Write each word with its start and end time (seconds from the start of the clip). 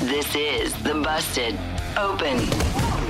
This 0.00 0.34
is 0.34 0.72
the 0.82 0.94
Busted 0.94 1.54
Open 1.96 2.38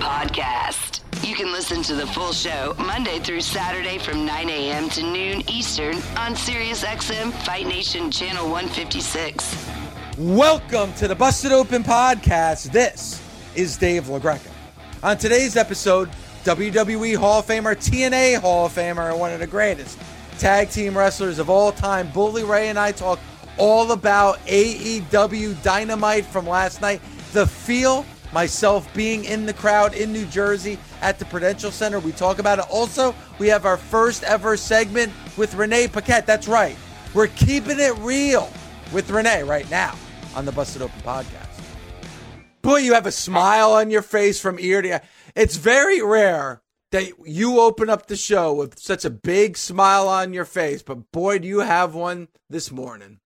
Podcast. 0.03 1.01
You 1.27 1.35
can 1.35 1.51
listen 1.51 1.83
to 1.85 1.95
the 1.95 2.07
full 2.09 2.33
show 2.33 2.75
Monday 2.77 3.19
through 3.21 3.41
Saturday 3.41 3.97
from 3.99 4.27
9 4.27 4.51
a.m. 4.51 4.91
to 4.91 5.03
noon 5.03 5.49
Eastern 5.49 5.95
on 6.19 6.35
SiriusXM 6.35 7.33
Fight 7.47 7.67
Nation 7.67 8.11
Channel 8.11 8.45
156. 8.51 9.69
Welcome 10.19 10.93
to 10.95 11.09
the 11.09 11.15
Busted 11.15 11.53
Open 11.53 11.83
Podcast. 11.83 12.73
This 12.73 13.23
is 13.55 13.79
Dave 13.79 14.05
LaGreca. 14.07 14.51
On 15.03 15.17
today's 15.17 15.57
episode, 15.57 16.11
WWE 16.45 17.17
Hall 17.17 17.39
of 17.39 17.47
Famer, 17.47 17.75
TNA 17.77 18.39
Hall 18.39 18.67
of 18.67 18.73
Famer, 18.73 19.11
and 19.11 19.19
one 19.21 19.33
of 19.33 19.39
the 19.41 19.47
greatest 19.47 19.99
tag 20.39 20.69
team 20.69 20.99
wrestlers 20.99 21.39
of 21.39 21.49
all 21.49 21.73
time, 21.73 22.11
Bully 22.11 22.43
Ray 22.45 22.69
and 22.69 22.79
I 22.79 22.93
talk 22.93 23.19
all 23.59 23.93
about 23.93 24.39
AEW 24.47 25.63
Dynamite 25.63 26.25
from 26.25 26.47
last 26.47 26.81
night. 26.81 27.01
The 27.33 27.47
feel, 27.47 28.05
myself 28.33 28.93
being 28.95 29.25
in 29.25 29.47
the 29.47 29.53
crowd 29.53 29.95
in 29.95 30.13
New 30.13 30.27
Jersey 30.27 30.79
at 31.01 31.19
the 31.19 31.25
Prudential 31.27 31.71
Center. 31.71 31.99
We 31.99 32.13
talk 32.13 32.39
about 32.39 32.59
it. 32.59 32.67
Also, 32.71 33.15
we 33.39 33.49
have 33.49 33.67
our 33.67 33.77
first 33.77 34.23
ever 34.25 34.57
segment 34.57 35.13
with 35.37 35.55
Renee 35.55 35.89
Paquette. 35.89 36.27
That's 36.27 36.49
right. 36.49 36.77
We're 37.15 37.29
keeping 37.29 37.79
it 37.79 37.97
real 37.99 38.51
with 38.93 39.11
Renee 39.11 39.43
right 39.43 39.71
now 39.71 39.97
on 40.35 40.45
the 40.45 40.53
Busted 40.53 40.83
Open 40.83 41.01
podcast. 41.01 41.49
Boy, 42.63 42.79
you 42.79 42.95
have 42.95 43.07
a 43.07 43.13
smile 43.13 43.73
on 43.73 43.91
your 43.91 44.03
face 44.03 44.41
from 44.41 44.59
ear 44.59 44.83
to 44.83 44.89
ear. 44.89 45.03
It's 45.35 45.57
very 45.57 46.01
rare 46.01 46.63
that 46.93 47.11
you 47.27 47.59
open 47.59 47.91
up 47.91 48.07
the 48.07 48.17
show 48.17 48.53
with 48.53 48.79
such 48.79 49.05
a 49.05 49.11
big 49.11 49.57
smile 49.57 50.09
on 50.09 50.33
your 50.33 50.45
face, 50.45 50.83
but 50.83 51.11
boy, 51.11 51.39
do 51.39 51.49
you 51.49 51.61
have 51.61 51.95
one 51.95 52.29
this 52.51 52.71
morning 52.71 53.19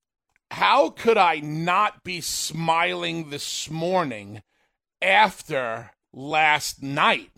how 0.56 0.88
could 0.88 1.18
I 1.18 1.40
not 1.40 2.02
be 2.02 2.22
smiling 2.22 3.28
this 3.28 3.70
morning 3.70 4.42
after 5.02 5.90
last 6.14 6.82
night? 6.82 7.30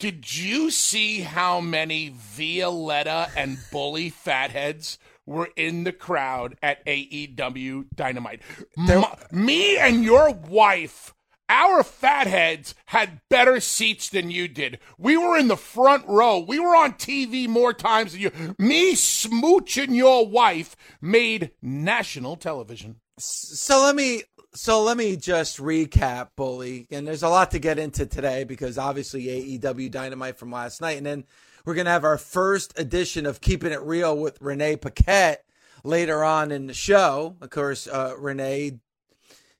Did 0.00 0.36
you 0.36 0.72
see 0.72 1.20
how 1.20 1.60
many 1.60 2.08
Violetta 2.12 3.30
and 3.36 3.58
Bully 3.70 4.10
fatheads 4.10 4.98
were 5.24 5.50
in 5.54 5.84
the 5.84 5.92
crowd 5.92 6.58
at 6.60 6.84
AEW 6.86 7.84
Dynamite? 7.94 8.42
M- 8.76 9.04
me 9.30 9.78
and 9.78 10.02
your 10.02 10.32
wife 10.32 11.14
our 11.54 11.84
fatheads 11.84 12.74
had 12.86 13.20
better 13.30 13.60
seats 13.60 14.08
than 14.08 14.30
you 14.30 14.48
did. 14.48 14.80
We 14.98 15.16
were 15.16 15.38
in 15.38 15.46
the 15.46 15.56
front 15.56 16.04
row. 16.08 16.40
We 16.40 16.58
were 16.58 16.74
on 16.74 16.94
TV 16.94 17.46
more 17.46 17.72
times 17.72 18.12
than 18.12 18.22
you. 18.22 18.32
Me 18.58 18.94
smooching 18.94 19.94
your 19.94 20.26
wife 20.26 20.74
made 21.00 21.52
national 21.62 22.36
television. 22.36 22.96
So 23.18 23.82
let 23.82 23.94
me 23.94 24.22
so 24.52 24.82
let 24.82 24.96
me 24.96 25.16
just 25.16 25.58
recap, 25.58 26.30
Bully. 26.36 26.86
And 26.90 27.06
there's 27.06 27.22
a 27.22 27.28
lot 27.28 27.52
to 27.52 27.58
get 27.58 27.78
into 27.78 28.06
today 28.06 28.44
because 28.44 28.76
obviously 28.76 29.58
AEW 29.58 29.90
Dynamite 29.90 30.38
from 30.38 30.50
last 30.50 30.80
night, 30.80 30.96
and 30.96 31.06
then 31.06 31.24
we're 31.64 31.74
gonna 31.74 31.90
have 31.90 32.04
our 32.04 32.18
first 32.18 32.76
edition 32.78 33.26
of 33.26 33.40
Keeping 33.40 33.72
It 33.72 33.82
Real 33.82 34.16
with 34.16 34.40
Renee 34.40 34.76
Paquette 34.76 35.44
later 35.84 36.24
on 36.24 36.50
in 36.50 36.66
the 36.66 36.74
show. 36.74 37.36
Of 37.40 37.50
course, 37.50 37.86
uh, 37.86 38.14
Renee 38.18 38.80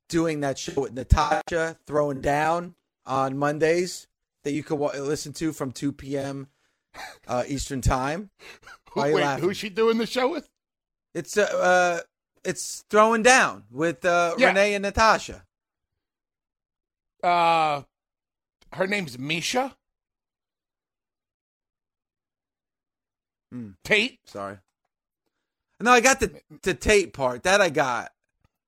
doing 0.08 0.40
that 0.40 0.58
show 0.58 0.82
with 0.82 0.92
Natasha 0.92 1.76
throwing 1.86 2.20
down 2.20 2.74
on 3.06 3.36
Mondays 3.36 4.06
that 4.44 4.52
you 4.52 4.62
could 4.62 4.78
listen 4.78 5.32
to 5.34 5.52
from 5.52 5.72
2 5.72 5.92
p.m. 5.92 6.48
Uh, 7.26 7.42
Eastern 7.48 7.80
Time. 7.80 8.30
Why 8.92 9.12
Wait, 9.12 9.40
who's 9.40 9.56
she 9.56 9.68
doing 9.68 9.98
the 9.98 10.06
show 10.06 10.28
with? 10.28 10.48
It's 11.14 11.36
uh, 11.36 11.42
uh 11.42 12.00
it's 12.44 12.84
throwing 12.90 13.22
down 13.22 13.64
with 13.70 14.04
uh, 14.04 14.34
yeah. 14.38 14.48
Renee 14.48 14.74
and 14.74 14.82
Natasha. 14.82 15.44
Uh, 17.22 17.82
her 18.72 18.86
name's 18.86 19.16
Miesha. 19.16 19.74
Hmm. 23.50 23.70
Tate. 23.82 24.18
Sorry. 24.26 24.58
No, 25.80 25.90
I 25.90 26.00
got 26.00 26.20
the 26.20 26.40
the 26.62 26.74
Tate 26.74 27.12
part. 27.12 27.42
That 27.44 27.60
I 27.60 27.70
got. 27.70 28.12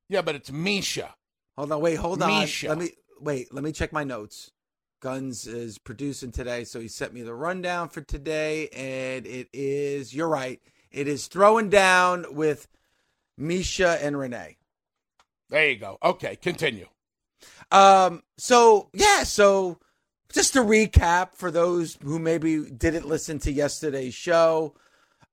Yeah, 0.08 0.22
but 0.22 0.34
it's 0.34 0.50
Miesha. 0.50 1.10
Hold 1.56 1.72
on, 1.72 1.80
wait, 1.80 1.94
hold 1.96 2.22
on. 2.22 2.30
Miesha. 2.30 2.68
Let 2.68 2.78
me 2.78 2.90
wait. 3.20 3.52
Let 3.52 3.64
me 3.64 3.72
check 3.72 3.92
my 3.92 4.04
notes. 4.04 4.50
Guns 5.00 5.46
is 5.46 5.78
producing 5.78 6.30
today, 6.32 6.64
so 6.64 6.80
he 6.80 6.88
sent 6.88 7.14
me 7.14 7.22
the 7.22 7.34
rundown 7.34 7.88
for 7.88 8.02
today, 8.02 8.68
and 8.68 9.26
it 9.26 9.48
is. 9.52 10.14
You're 10.14 10.28
right. 10.28 10.60
It 10.90 11.08
is 11.08 11.26
throwing 11.26 11.70
down 11.70 12.26
with 12.30 12.68
Miesha 13.40 13.98
and 14.02 14.18
Renee. 14.18 14.56
There 15.48 15.70
you 15.70 15.76
go. 15.76 15.98
Okay, 16.02 16.36
continue. 16.36 16.88
Um. 17.70 18.22
So 18.36 18.90
yeah. 18.92 19.22
So 19.22 19.78
just 20.32 20.52
to 20.52 20.60
recap 20.60 21.34
for 21.34 21.50
those 21.50 21.96
who 22.02 22.18
maybe 22.18 22.64
didn't 22.70 23.08
listen 23.08 23.38
to 23.40 23.52
yesterday's 23.52 24.14
show, 24.14 24.74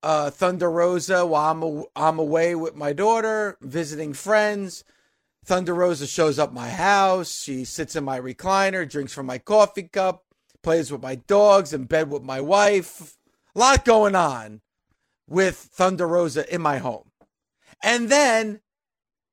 uh, 0.03 0.29
Thunder 0.29 0.71
Rosa. 0.71 1.25
While 1.25 1.51
I'm 1.51 1.83
I'm 1.95 2.19
away 2.19 2.55
with 2.55 2.75
my 2.75 2.93
daughter 2.93 3.57
visiting 3.61 4.13
friends 4.13 4.85
Thunder 5.43 5.73
Rosa 5.73 6.07
shows 6.07 6.39
up 6.39 6.53
my 6.53 6.69
house. 6.69 7.41
She 7.41 7.65
sits 7.65 7.95
in 7.95 8.03
my 8.03 8.19
recliner, 8.19 8.89
drinks 8.89 9.13
from 9.13 9.25
my 9.25 9.37
coffee 9.37 9.83
cup, 9.83 10.23
plays 10.61 10.91
with 10.91 11.01
my 11.01 11.15
dogs, 11.15 11.73
in 11.73 11.85
bed 11.85 12.09
with 12.09 12.23
my 12.23 12.39
wife. 12.39 13.17
A 13.55 13.59
lot 13.59 13.85
going 13.85 14.15
on 14.15 14.61
with 15.27 15.55
Thunder 15.57 16.07
Rosa 16.07 16.51
in 16.53 16.61
my 16.61 16.77
home. 16.77 17.11
And 17.83 18.09
then 18.09 18.61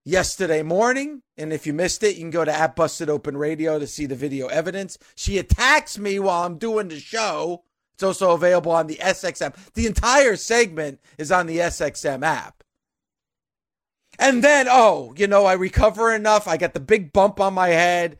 yesterday 0.05 0.63
morning, 0.63 1.23
and 1.37 1.53
if 1.53 1.67
you 1.67 1.73
missed 1.73 2.03
it, 2.03 2.17
you 2.17 2.23
can 2.23 2.31
go 2.31 2.45
to 2.45 2.53
at 2.53 2.75
Busted 2.75 3.09
Open 3.09 3.37
Radio 3.37 3.79
to 3.79 3.87
see 3.87 4.07
the 4.07 4.17
video 4.17 4.49
evidence. 4.49 4.99
She 5.15 5.39
attacks 5.39 5.99
me 5.99 6.19
while 6.19 6.45
I'm 6.45 6.59
doing 6.59 6.89
the 6.89 6.99
show. 6.99 7.63
It's 7.95 8.03
also 8.03 8.33
available 8.33 8.73
on 8.73 8.89
the 8.89 8.97
SXM. 8.97 9.55
The 9.75 9.87
entire 9.87 10.35
segment 10.35 11.01
is 11.19 11.31
on 11.31 11.47
the 11.47 11.59
SXM 11.59 12.25
app. 12.25 12.65
And 14.21 14.45
then, 14.45 14.67
oh, 14.69 15.15
you 15.17 15.27
know, 15.27 15.47
I 15.47 15.55
recover 15.55 16.13
enough. 16.13 16.47
I 16.47 16.59
get 16.59 16.75
the 16.75 16.81
big 16.81 17.11
bump 17.11 17.41
on 17.41 17.55
my 17.55 17.69
head. 17.69 18.19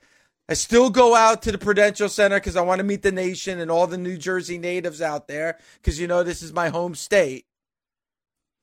I 0.49 0.55
still 0.55 0.89
go 0.89 1.15
out 1.15 1.43
to 1.43 1.53
the 1.53 1.59
Prudential 1.59 2.09
Center 2.09 2.37
because 2.37 2.57
I 2.57 2.63
want 2.63 2.79
to 2.79 2.85
meet 2.85 3.03
the 3.03 3.13
nation 3.13 3.61
and 3.61 3.71
all 3.71 3.87
the 3.87 3.99
New 3.99 4.17
Jersey 4.17 4.57
natives 4.57 5.03
out 5.03 5.29
there 5.29 5.59
because, 5.75 6.01
you 6.01 6.09
know, 6.09 6.23
this 6.25 6.43
is 6.43 6.55
my 6.55 6.71
home 6.71 6.95
state. 6.95 7.45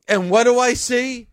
And 0.07 0.31
what 0.31 0.45
do 0.45 0.57
I 0.59 0.73
see? 0.73 1.29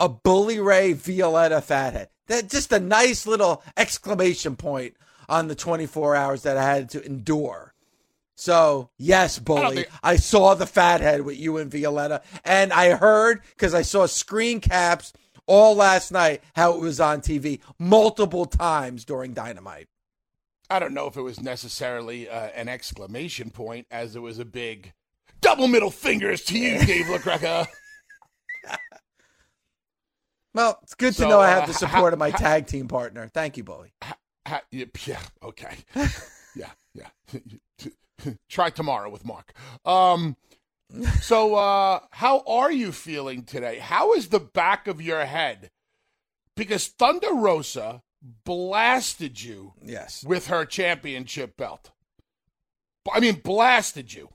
A 0.00 0.08
Bully 0.08 0.58
Ray 0.58 0.92
Violetta 0.92 1.60
fathead. 1.60 2.08
That 2.26 2.50
just 2.50 2.72
a 2.72 2.80
nice 2.80 3.26
little 3.26 3.62
exclamation 3.76 4.56
point 4.56 4.96
on 5.28 5.46
the 5.46 5.54
24 5.54 6.16
hours 6.16 6.42
that 6.42 6.56
I 6.56 6.64
had 6.64 6.90
to 6.90 7.04
endure. 7.06 7.69
So, 8.40 8.88
yes, 8.96 9.38
bully. 9.38 9.60
I, 9.60 9.74
think- 9.74 9.88
I, 10.02 10.16
saw 10.16 10.54
the 10.54 10.66
fathead 10.66 11.20
with 11.20 11.38
you 11.38 11.58
and 11.58 11.70
Violetta, 11.70 12.22
and 12.42 12.72
I 12.72 12.94
heard 12.94 13.42
because 13.50 13.74
I 13.74 13.82
saw 13.82 14.06
screen 14.06 14.60
caps 14.60 15.12
all 15.44 15.74
last 15.74 16.10
night 16.10 16.42
how 16.56 16.72
it 16.72 16.80
was 16.80 17.00
on 17.00 17.20
TV 17.20 17.60
multiple 17.78 18.46
times 18.46 19.04
during 19.04 19.34
Dynamite. 19.34 19.88
I 20.70 20.78
don't 20.78 20.94
know 20.94 21.06
if 21.06 21.18
it 21.18 21.22
was 21.22 21.38
necessarily 21.38 22.30
uh, 22.30 22.46
an 22.54 22.68
exclamation 22.68 23.50
point, 23.50 23.86
as 23.90 24.16
it 24.16 24.20
was 24.20 24.38
a 24.38 24.46
big 24.46 24.94
double 25.42 25.68
middle 25.68 25.90
fingers 25.90 26.42
to 26.44 26.58
you, 26.58 26.78
Dave 26.78 27.06
LaGreca. 27.06 27.66
well, 30.54 30.78
it's 30.82 30.94
good 30.94 31.14
so, 31.14 31.24
to 31.24 31.28
know 31.28 31.40
I 31.40 31.50
have 31.50 31.66
the 31.66 31.74
support 31.74 32.12
uh, 32.12 32.14
of 32.14 32.18
my 32.18 32.30
tag 32.30 32.68
team 32.68 32.88
partner. 32.88 33.28
Thank 33.28 33.58
you, 33.58 33.64
Bully. 33.64 33.92
yeah, 34.70 35.18
okay. 35.42 35.76
Yeah. 36.56 36.70
Yeah. 36.94 37.08
Try 38.48 38.70
tomorrow 38.70 39.10
with 39.10 39.24
Mark. 39.24 39.52
Um, 39.84 40.36
so, 41.20 41.54
uh, 41.54 42.00
how 42.10 42.40
are 42.46 42.72
you 42.72 42.90
feeling 42.92 43.44
today? 43.44 43.78
How 43.78 44.12
is 44.14 44.28
the 44.28 44.40
back 44.40 44.86
of 44.88 45.00
your 45.00 45.24
head? 45.24 45.70
Because 46.56 46.88
Thunder 46.88 47.32
Rosa 47.32 48.02
blasted 48.44 49.40
you 49.42 49.72
Yes. 49.82 50.24
with 50.24 50.48
her 50.48 50.64
championship 50.64 51.56
belt. 51.56 51.90
I 53.12 53.20
mean, 53.20 53.36
blasted 53.36 54.12
you. 54.12 54.28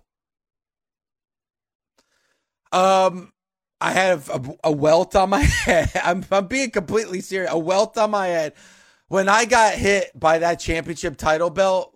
Um, 2.71 3.31
I 3.79 3.91
have 3.91 4.29
a, 4.29 4.41
a 4.65 4.71
welt 4.71 5.15
on 5.15 5.29
my 5.29 5.39
head. 5.41 5.91
I'm, 6.03 6.25
I'm 6.31 6.47
being 6.47 6.71
completely 6.71 7.21
serious. 7.21 7.51
A 7.51 7.59
welt 7.59 7.97
on 7.97 8.11
my 8.11 8.27
head. 8.27 8.53
When 9.07 9.29
I 9.29 9.45
got 9.45 9.73
hit 9.75 10.17
by 10.19 10.39
that 10.39 10.59
championship 10.59 11.15
title 11.17 11.49
belt, 11.51 11.94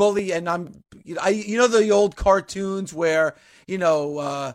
bully, 0.00 0.32
and 0.32 0.48
I'm, 0.48 0.82
you 1.04 1.14
know, 1.14 1.20
I, 1.22 1.28
you 1.28 1.58
know, 1.58 1.66
the 1.68 1.90
old 1.90 2.16
cartoons 2.16 2.94
where, 2.94 3.34
you 3.66 3.76
know, 3.76 4.16
uh, 4.16 4.52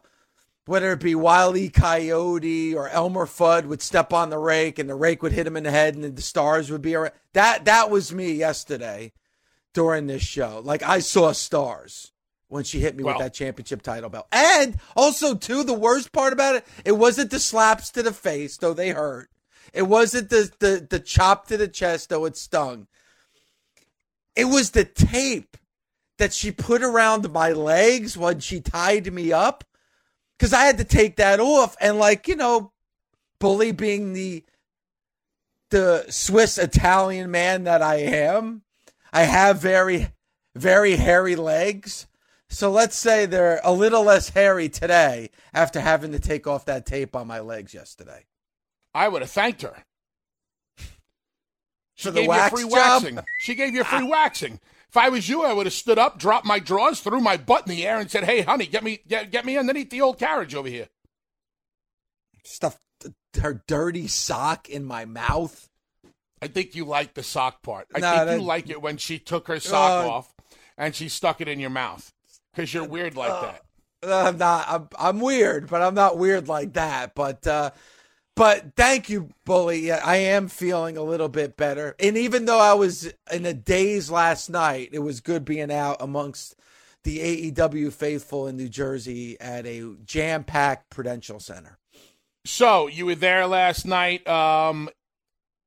whether 0.65 0.91
it 0.91 1.01
be 1.01 1.13
Wile 1.13 1.55
E. 1.55 1.69
Coyote 1.69 2.73
or 2.73 2.89
Elmer 2.89 3.27
Fudd 3.27 3.65
would 3.65 3.83
step 3.83 4.11
on 4.11 4.31
the 4.31 4.39
rake 4.39 4.79
and 4.79 4.89
the 4.89 4.95
rake 4.95 5.21
would 5.21 5.33
hit 5.33 5.45
him 5.45 5.55
in 5.55 5.61
the 5.61 5.69
head 5.69 5.93
and 5.93 6.15
the 6.15 6.21
stars 6.23 6.71
would 6.71 6.81
be 6.81 6.95
around. 6.95 7.13
That, 7.33 7.65
that 7.65 7.91
was 7.91 8.11
me 8.11 8.31
yesterday 8.31 9.13
during 9.75 10.07
this 10.07 10.23
show. 10.23 10.61
Like 10.63 10.81
I 10.81 10.97
saw 10.97 11.31
stars 11.31 12.11
when 12.47 12.63
she 12.63 12.79
hit 12.79 12.95
me 12.95 13.03
Well- 13.03 13.13
with 13.13 13.23
that 13.23 13.35
championship 13.35 13.83
title 13.83 14.09
belt. 14.09 14.25
And 14.31 14.79
also, 14.95 15.35
too, 15.35 15.63
the 15.63 15.73
worst 15.73 16.11
part 16.11 16.33
about 16.33 16.55
it, 16.55 16.65
it 16.83 16.93
wasn't 16.93 17.29
the 17.29 17.39
slaps 17.39 17.91
to 17.91 18.01
the 18.01 18.11
face, 18.11 18.57
though 18.57 18.73
they 18.73 18.89
hurt. 18.89 19.29
It 19.73 19.83
wasn't 19.83 20.31
the 20.31 20.51
the 20.59 20.87
the 20.89 20.99
chop 20.99 21.47
to 21.47 21.57
the 21.57 21.67
chest, 21.67 22.09
though 22.09 22.25
it 22.25 22.37
stung. 22.37 22.87
It 24.35 24.45
was 24.45 24.71
the 24.71 24.85
tape 24.85 25.57
that 26.17 26.33
she 26.33 26.51
put 26.51 26.81
around 26.81 27.31
my 27.31 27.51
legs 27.51 28.17
when 28.17 28.39
she 28.39 28.59
tied 28.59 29.11
me 29.11 29.31
up. 29.31 29.63
Cause 30.37 30.51
I 30.51 30.65
had 30.65 30.77
to 30.79 30.83
take 30.83 31.15
that 31.15 31.39
off. 31.39 31.77
And 31.79 31.97
like, 31.97 32.27
you 32.27 32.35
know, 32.35 32.73
bully 33.39 33.71
being 33.71 34.13
the 34.13 34.43
the 35.69 36.05
Swiss 36.09 36.57
Italian 36.57 37.31
man 37.31 37.63
that 37.63 37.81
I 37.81 37.95
am, 37.95 38.61
I 39.11 39.23
have 39.23 39.61
very, 39.61 40.09
very 40.53 40.95
hairy 40.95 41.35
legs. 41.35 42.07
So 42.49 42.69
let's 42.69 42.95
say 42.95 43.25
they're 43.25 43.59
a 43.63 43.73
little 43.73 44.03
less 44.03 44.29
hairy 44.29 44.69
today 44.69 45.31
after 45.53 45.79
having 45.79 46.11
to 46.11 46.19
take 46.19 46.47
off 46.47 46.65
that 46.65 46.85
tape 46.85 47.15
on 47.15 47.27
my 47.27 47.39
legs 47.39 47.73
yesterday. 47.73 48.25
I 48.93 49.07
would 49.07 49.21
have 49.21 49.31
thanked 49.31 49.63
her. 49.63 49.83
She 51.95 52.11
gave 52.11 52.25
you 52.25 52.49
free 52.49 52.61
job? 52.63 52.71
waxing. 53.03 53.19
She 53.39 53.55
gave 53.55 53.73
you 53.73 53.83
free 53.83 54.03
waxing. 54.03 54.59
If 54.89 54.97
I 54.97 55.09
was 55.09 55.27
you, 55.27 55.43
I 55.43 55.53
would 55.53 55.65
have 55.65 55.73
stood 55.73 55.97
up, 55.97 56.17
dropped 56.19 56.45
my 56.45 56.59
drawers, 56.59 56.99
threw 57.01 57.19
my 57.19 57.37
butt 57.37 57.67
in 57.67 57.69
the 57.75 57.85
air, 57.87 57.99
and 57.99 58.09
said, 58.09 58.23
"Hey, 58.25 58.41
honey, 58.41 58.65
get 58.65 58.83
me, 58.83 58.99
get, 59.07 59.31
get 59.31 59.45
me 59.45 59.57
underneath 59.57 59.89
the 59.89 60.01
old 60.01 60.17
carriage 60.19 60.55
over 60.55 60.67
here." 60.69 60.87
Stuffed 62.43 62.79
her 63.41 63.63
dirty 63.67 64.07
sock 64.07 64.69
in 64.69 64.85
my 64.85 65.05
mouth. 65.05 65.69
I 66.41 66.47
think 66.47 66.75
you 66.75 66.85
like 66.85 67.13
the 67.13 67.23
sock 67.23 67.61
part. 67.63 67.87
I 67.95 67.99
No, 67.99 68.11
think 68.13 68.25
that- 68.27 68.39
you 68.39 68.45
like 68.45 68.69
it 68.69 68.81
when 68.81 68.97
she 68.97 69.19
took 69.19 69.47
her 69.47 69.59
sock 69.59 70.05
Uh, 70.05 70.09
off 70.09 70.33
and 70.77 70.95
she 70.95 71.09
stuck 71.09 71.41
it 71.41 71.47
in 71.47 71.59
your 71.59 71.69
mouth 71.71 72.13
because 72.53 72.73
you're 72.73 72.87
weird 72.87 73.15
like 73.15 73.31
that. 73.41 73.61
I'm 74.03 74.37
not. 74.37 74.65
I'm, 74.69 74.89
I'm 74.99 75.19
weird, 75.19 75.67
but 75.69 75.81
I'm 75.81 75.95
not 75.95 76.17
weird 76.17 76.47
like 76.47 76.73
that. 76.73 77.15
But 77.15 77.45
uh, 77.47 77.71
but 78.35 78.75
thank 78.75 79.09
you, 79.09 79.29
bully. 79.45 79.91
I 79.91 80.17
am 80.17 80.47
feeling 80.47 80.97
a 80.97 81.03
little 81.03 81.29
bit 81.29 81.55
better. 81.55 81.95
And 81.99 82.17
even 82.17 82.45
though 82.45 82.59
I 82.59 82.73
was 82.73 83.11
in 83.31 83.45
a 83.45 83.53
daze 83.53 84.11
last 84.11 84.49
night, 84.49 84.89
it 84.91 84.99
was 84.99 85.21
good 85.21 85.45
being 85.45 85.71
out 85.71 85.97
amongst 85.99 86.55
the 87.03 87.51
AEW 87.51 87.93
faithful 87.93 88.47
in 88.47 88.57
New 88.57 88.67
Jersey 88.67 89.39
at 89.39 89.65
a 89.65 89.95
jam-packed 90.05 90.89
Prudential 90.89 91.39
Center. 91.39 91.77
So 92.45 92.87
you 92.87 93.05
were 93.05 93.15
there 93.15 93.47
last 93.47 93.85
night. 93.85 94.27
Um, 94.27 94.89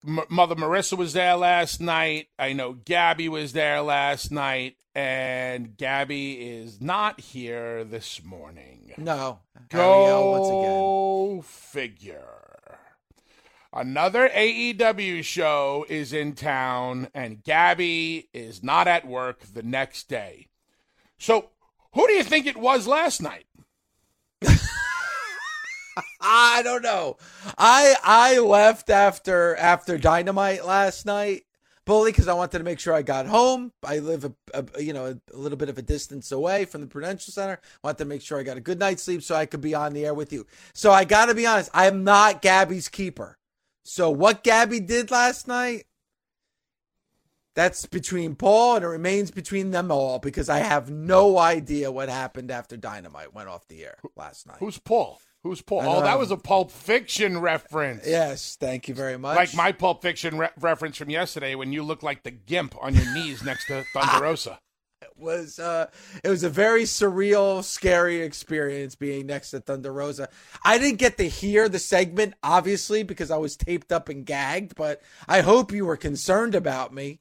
M- 0.07 0.21
Mother 0.29 0.55
Marissa 0.55 0.97
was 0.97 1.13
there 1.13 1.37
last 1.37 1.81
night. 1.81 2.29
I 2.39 2.53
know 2.53 2.73
Gabby 2.73 3.29
was 3.29 3.53
there 3.53 3.81
last 3.83 4.31
night, 4.31 4.77
and 4.95 5.77
Gabby 5.77 6.35
is 6.35 6.81
not 6.81 7.21
here 7.21 7.85
this 7.85 8.23
morning. 8.25 8.93
No, 8.97 9.41
Ariel 9.73 10.31
once 10.31 10.49
again. 10.49 10.63
Go 10.63 11.43
figure. 11.43 12.79
Another 13.73 14.29
AEW 14.31 15.23
show 15.23 15.85
is 15.89 16.13
in 16.13 16.35
town, 16.35 17.09
and 17.15 17.43
Gabby 17.45 18.29
is 18.33 18.63
not 18.63 18.89
at 18.89 19.07
work 19.07 19.41
the 19.53 19.63
next 19.63 20.09
day. 20.09 20.49
So, 21.19 21.51
who 21.93 22.07
do 22.07 22.15
you 22.15 22.25
think 22.25 22.47
it 22.47 22.57
was 22.57 22.87
last 22.87 23.21
night? 23.21 23.45
I 26.21 26.63
don't 26.63 26.83
know. 26.83 27.17
I 27.57 27.95
I 28.03 28.39
left 28.39 28.91
after 28.91 29.57
after 29.57 29.99
Dynamite 29.99 30.65
last 30.65 31.07
night, 31.07 31.45
bully, 31.85 32.13
because 32.13 32.29
I 32.29 32.35
wanted 32.35 32.59
to 32.59 32.65
make 32.65 32.81
sure 32.81 32.95
I 32.95 33.03
got 33.03 33.27
home. 33.27 33.73
I 33.85 33.99
live 33.99 34.25
a, 34.25 34.33
a 34.55 34.83
you 34.83 34.93
know 34.93 35.07
a, 35.07 35.37
little 35.37 35.59
bit 35.59 35.69
of 35.69 35.79
a 35.79 35.83
distance 35.83 36.33
away 36.33 36.65
from 36.65 36.81
the 36.81 36.87
Prudential 36.87 37.33
Center. 37.33 37.61
Wanted 37.83 37.99
to 37.99 38.05
make 38.05 38.23
sure 38.23 38.39
I 38.39 38.43
got 38.43 38.57
a 38.57 38.61
good 38.61 38.79
night's 38.79 39.03
sleep 39.03 39.23
so 39.23 39.35
I 39.35 39.47
could 39.47 39.61
be 39.61 39.75
on 39.75 39.93
the 39.93 40.07
air 40.07 40.15
with 40.15 40.33
you. 40.33 40.47
So 40.73 40.93
I 40.93 41.05
got 41.05 41.27
to 41.27 41.35
be 41.35 41.47
honest, 41.47 41.71
I'm 41.75 42.05
not 42.05 42.43
Gabby's 42.43 42.89
keeper. 42.89 43.39
So 43.85 44.11
what 44.11 44.45
Gabby 44.45 44.81
did 44.81 45.11
last 45.11 45.49
night, 45.49 45.87
that's 47.55 47.87
between 47.87 48.37
Paul 48.37 48.77
and 48.77 48.85
it 48.85 48.89
remains 48.89 49.31
between 49.31 49.71
them 49.73 49.91
all 49.91 50.19
because 50.19 50.49
I 50.49 50.59
have 50.59 50.91
no 50.91 51.39
idea 51.39 51.91
what 51.91 52.09
happened 52.09 52.51
after 52.51 52.77
Dynamite 52.77 53.35
went 53.35 53.49
off 53.49 53.67
the 53.67 53.85
air 53.85 53.99
last 54.15 54.47
night. 54.47 54.59
Who's 54.61 54.79
Paul? 54.79 55.21
Who's 55.45 55.63
Paul? 55.63 55.81
Oh, 55.83 55.99
know. 56.01 56.01
that 56.03 56.19
was 56.19 56.31
a 56.31 56.37
Pulp 56.37 56.71
Fiction 56.71 57.39
reference. 57.41 58.07
Yes, 58.07 58.57
thank 58.59 58.89
you 58.89 58.95
very 58.95 59.17
much. 59.17 59.37
Like 59.37 59.55
my 59.55 59.73
Pulp 59.73 60.03
Fiction 60.03 60.37
re- 60.37 60.51
reference 60.59 60.97
from 60.97 61.11
yesterday 61.11 61.55
when 61.55 61.73
you 61.73 61.83
look 61.83 62.03
like 62.03 62.25
the 62.25 62.33
gimp 62.33 62.75
on 62.81 62.95
your 62.95 63.13
knees 63.15 63.43
next 63.43 63.67
to 63.67 63.85
Thunder 63.93 64.23
Rosa. 64.25 64.59
was 65.17 65.59
uh 65.59 65.87
it 66.25 66.29
was 66.29 66.43
a 66.43 66.51
very 66.51 66.83
surreal 66.83 67.63
scary 67.63 68.21
experience 68.23 68.95
being 68.95 69.27
next 69.27 69.51
to 69.51 69.59
thunder 69.61 69.93
rosa 69.93 70.29
i 70.65 70.79
didn't 70.79 70.99
get 70.99 71.17
to 71.19 71.29
hear 71.29 71.69
the 71.69 71.79
segment 71.79 72.35
obviously 72.43 73.03
because 73.03 73.31
i 73.31 73.37
was 73.37 73.57
taped 73.57 73.91
up 73.91 74.09
and 74.09 74.27
gagged 74.27 74.75
but 74.77 75.01
i 75.29 75.41
hope 75.41 75.73
you 75.73 75.85
were 75.85 75.97
concerned 75.97 76.55
about 76.55 76.93
me 76.95 77.19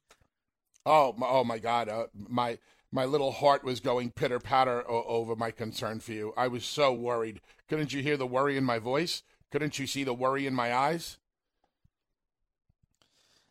Oh, 0.88 1.14
my, 1.18 1.28
oh 1.28 1.44
my 1.44 1.60
God! 1.60 1.90
Uh, 1.90 2.08
my 2.30 2.58
my 2.92 3.06
little 3.06 3.32
heart 3.32 3.64
was 3.64 3.80
going 3.82 4.12
pitter 4.12 4.40
patter 4.40 4.90
o- 4.90 5.04
over 5.04 5.36
my 5.36 5.52
concern 5.52 6.00
for 6.00 6.14
you. 6.14 6.34
I 6.38 6.48
was 6.48 6.64
so 6.64 6.94
worried. 6.94 7.42
Couldn't 7.68 7.92
you 7.94 8.02
hear 8.02 8.16
the 8.16 8.26
worry 8.26 8.56
in 8.56 8.64
my 8.64 8.80
voice? 8.80 9.24
Couldn't 9.52 9.78
you 9.80 9.86
see 9.86 10.04
the 10.06 10.14
worry 10.14 10.48
in 10.48 10.54
my 10.54 10.74
eyes? 10.74 11.18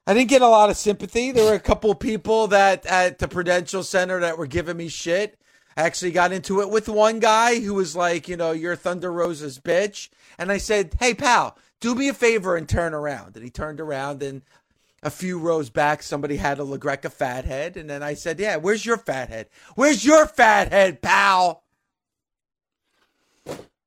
i 0.07 0.15
didn't 0.15 0.31
get 0.31 0.43
a 0.43 0.49
lot 0.49 0.71
of 0.71 0.77
sympathy 0.77 1.33
there 1.33 1.45
were 1.45 1.57
a 1.57 1.61
couple 1.61 1.93
people 1.95 2.47
that 2.47 2.87
at 2.87 3.19
the 3.19 3.29
prudential 3.29 3.83
center 3.83 4.21
that 4.21 4.39
were 4.39 4.47
giving 4.47 4.77
me 4.77 4.89
shit 4.89 5.39
I 5.77 5.83
actually 5.83 6.13
got 6.13 6.33
into 6.33 6.63
it 6.63 6.71
with 6.71 6.89
one 6.89 7.19
guy 7.19 7.61
who 7.61 7.75
was 7.75 7.97
like 7.97 8.29
you 8.29 8.37
know 8.37 8.53
you're 8.53 8.77
thunder 8.77 9.13
rosa's 9.13 9.59
bitch 9.59 10.09
and 10.39 10.53
i 10.53 10.59
said 10.59 10.95
hey 11.01 11.13
pal 11.13 11.59
do 11.81 11.95
me 11.95 12.09
a 12.09 12.15
favor 12.15 12.57
and 12.57 12.69
turn 12.69 12.95
around 12.95 13.35
and 13.35 13.45
he 13.45 13.51
turned 13.51 13.81
around 13.81 14.23
and 14.23 14.43
a 15.07 15.11
few 15.11 15.39
rows 15.39 15.71
back, 15.71 16.03
somebody 16.03 16.37
had 16.37 16.59
a 16.59 16.63
LaGreca 16.63 17.13
fat 17.13 17.45
head, 17.45 17.77
and 17.77 17.89
then 17.89 18.03
I 18.03 18.15
said, 18.15 18.41
"Yeah, 18.41 18.57
where's 18.57 18.85
your 18.85 18.99
fat 18.99 19.29
head? 19.29 19.49
Where's 19.77 20.05
your 20.05 20.27
fat 20.27 20.73
head, 20.73 21.01
pal?" 21.01 21.63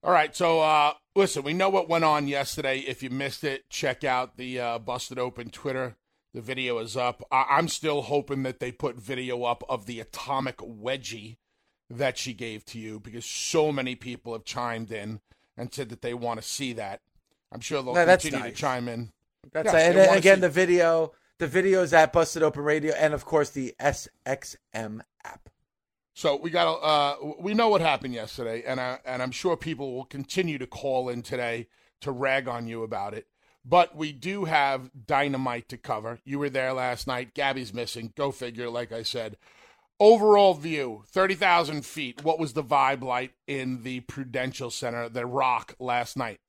All 0.01 0.11
right, 0.13 0.33
so 0.33 0.61
uh, 0.61 0.93
listen, 1.15 1.43
we 1.43 1.53
know 1.53 1.69
what 1.69 1.89
went 1.89 2.05
on 2.05 2.27
yesterday. 2.29 2.79
If 2.79 3.03
you 3.03 3.09
missed 3.09 3.43
it, 3.43 3.69
check 3.69 4.03
out 4.05 4.37
the 4.37 4.59
uh, 4.59 4.79
Busted 4.79 5.19
Open 5.19 5.49
Twitter. 5.49 5.97
The 6.33 6.41
video 6.41 6.77
is 6.77 6.95
up. 6.95 7.21
I- 7.31 7.47
I'm 7.49 7.67
still 7.67 8.03
hoping 8.03 8.43
that 8.43 8.59
they 8.59 8.71
put 8.71 8.95
video 8.95 9.43
up 9.43 9.63
of 9.67 9.87
the 9.87 9.99
atomic 9.99 10.57
wedgie 10.57 11.35
that 11.89 12.17
she 12.17 12.33
gave 12.33 12.63
to 12.65 12.79
you 12.79 12.99
because 12.99 13.25
so 13.25 13.71
many 13.73 13.95
people 13.95 14.31
have 14.33 14.45
chimed 14.45 14.91
in 14.91 15.19
and 15.57 15.73
said 15.73 15.89
that 15.89 16.01
they 16.01 16.13
want 16.13 16.39
to 16.41 16.47
see 16.47 16.71
that. 16.73 17.01
I'm 17.51 17.59
sure 17.61 17.81
they'll 17.81 17.95
No, 17.95 18.05
continue 18.05 18.39
nice. 18.39 18.51
to 18.53 18.55
chime 18.57 18.87
in. 18.87 19.11
That's 19.51 19.65
Yes, 19.65 19.75
it. 19.75 19.87
And 19.87 19.97
then 19.97 20.17
again, 20.17 20.35
see- 20.37 20.41
the 20.41 20.49
video, 20.49 21.13
the 21.37 21.47
videos 21.47 21.93
at 21.93 22.13
Busted 22.13 22.43
Open 22.43 22.63
Radio, 22.63 22.93
and 22.95 23.13
of 23.13 23.25
course 23.25 23.49
the 23.49 23.75
SXM 23.79 25.01
app. 25.23 25.49
So 26.13 26.35
we 26.35 26.49
got 26.49 26.67
uh 26.83 27.33
we 27.39 27.53
know 27.53 27.69
what 27.69 27.81
happened 27.81 28.13
yesterday, 28.13 28.63
and 28.65 28.79
I 28.79 28.99
and 29.05 29.21
I'm 29.21 29.31
sure 29.31 29.55
people 29.55 29.93
will 29.95 30.05
continue 30.05 30.57
to 30.57 30.67
call 30.67 31.09
in 31.09 31.21
today 31.21 31.67
to 32.01 32.11
rag 32.11 32.47
on 32.47 32.67
you 32.67 32.83
about 32.83 33.13
it. 33.13 33.27
But 33.65 33.95
we 33.95 34.11
do 34.11 34.45
have 34.45 34.89
dynamite 35.05 35.69
to 35.69 35.77
cover. 35.77 36.19
You 36.25 36.39
were 36.39 36.49
there 36.49 36.73
last 36.73 37.07
night. 37.07 37.33
Gabby's 37.33 37.73
missing. 37.73 38.13
Go 38.15 38.31
figure. 38.31 38.69
Like 38.69 38.91
I 38.91 39.03
said, 39.03 39.37
overall 39.99 40.53
view, 40.55 41.03
thirty 41.07 41.35
thousand 41.35 41.85
feet. 41.85 42.23
What 42.23 42.39
was 42.39 42.53
the 42.53 42.63
vibe 42.63 43.01
like 43.01 43.33
in 43.47 43.83
the 43.83 44.01
Prudential 44.01 44.71
Center, 44.71 45.07
the 45.07 45.25
Rock, 45.25 45.75
last 45.79 46.17
night? 46.17 46.39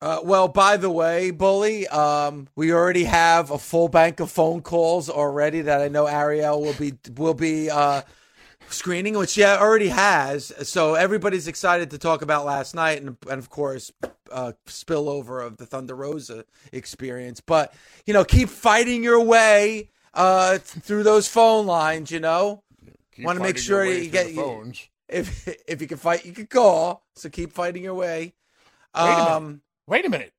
Uh, 0.00 0.20
well, 0.22 0.46
by 0.46 0.76
the 0.76 0.90
way, 0.90 1.30
Bully, 1.30 1.88
um, 1.88 2.48
we 2.54 2.70
already 2.72 3.04
have 3.04 3.50
a 3.50 3.58
full 3.58 3.88
bank 3.88 4.20
of 4.20 4.30
phone 4.30 4.60
calls 4.60 5.08
already 5.08 5.62
that 5.62 5.80
I 5.80 5.88
know 5.88 6.06
Ariel 6.06 6.60
will 6.60 6.74
be 6.74 6.92
will 7.16 7.32
be 7.32 7.70
uh, 7.70 8.02
screening, 8.68 9.16
which 9.16 9.38
yeah 9.38 9.56
already 9.58 9.88
has. 9.88 10.52
So 10.68 10.94
everybody's 10.94 11.48
excited 11.48 11.90
to 11.92 11.98
talk 11.98 12.20
about 12.20 12.44
last 12.44 12.74
night, 12.74 13.00
and, 13.00 13.16
and 13.30 13.38
of 13.38 13.48
course, 13.48 13.90
uh, 14.30 14.52
spillover 14.66 15.44
of 15.44 15.56
the 15.56 15.64
Thunder 15.64 15.94
Rosa 15.94 16.44
experience. 16.72 17.40
But 17.40 17.72
you 18.04 18.12
know, 18.12 18.24
keep 18.24 18.50
fighting 18.50 19.02
your 19.02 19.22
way 19.22 19.88
uh, 20.12 20.58
through 20.58 21.04
those 21.04 21.26
phone 21.26 21.64
lines. 21.64 22.10
You 22.10 22.20
know, 22.20 22.62
want 23.18 23.38
to 23.38 23.42
make 23.42 23.56
sure 23.56 23.86
you 23.86 24.10
get 24.10 24.34
phones. 24.34 24.88
If 25.08 25.48
if 25.66 25.80
you 25.80 25.88
can 25.88 25.96
fight, 25.96 26.26
you 26.26 26.32
can 26.32 26.46
call. 26.46 27.02
So 27.14 27.30
keep 27.30 27.52
fighting 27.52 27.82
your 27.82 27.94
way. 27.94 28.34
Um, 28.94 29.62
Wait 29.86 30.04
a 30.04 30.10
minute. 30.10 30.32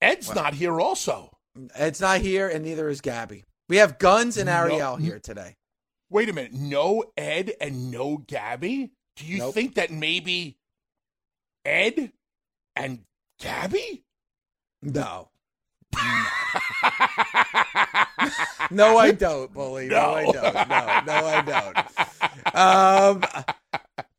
Ed's 0.00 0.28
what? 0.28 0.36
not 0.36 0.54
here. 0.54 0.80
Also, 0.80 1.36
Ed's 1.74 2.00
not 2.00 2.20
here, 2.20 2.48
and 2.48 2.64
neither 2.64 2.88
is 2.88 3.00
Gabby. 3.00 3.44
We 3.68 3.76
have 3.76 3.98
Guns 3.98 4.36
and 4.36 4.48
Ariel 4.48 4.96
no, 4.98 5.04
here 5.04 5.18
today. 5.18 5.56
Wait 6.10 6.28
a 6.28 6.32
minute. 6.32 6.52
No 6.52 7.04
Ed 7.16 7.52
and 7.60 7.90
no 7.90 8.18
Gabby? 8.18 8.90
Do 9.16 9.26
you 9.26 9.38
nope. 9.38 9.54
think 9.54 9.74
that 9.76 9.90
maybe 9.90 10.56
Ed 11.64 12.12
and 12.74 13.00
Gabby? 13.38 14.04
No. 14.82 15.28
no, 18.70 18.96
I 18.96 19.12
don't, 19.12 19.52
bully. 19.52 19.88
No. 19.88 19.96
no, 19.96 20.14
I 20.14 20.24
don't. 20.24 20.54
No, 20.68 21.02
no, 21.06 21.26
I 21.26 21.42
don't. 21.42 22.56
Um, 22.56 23.22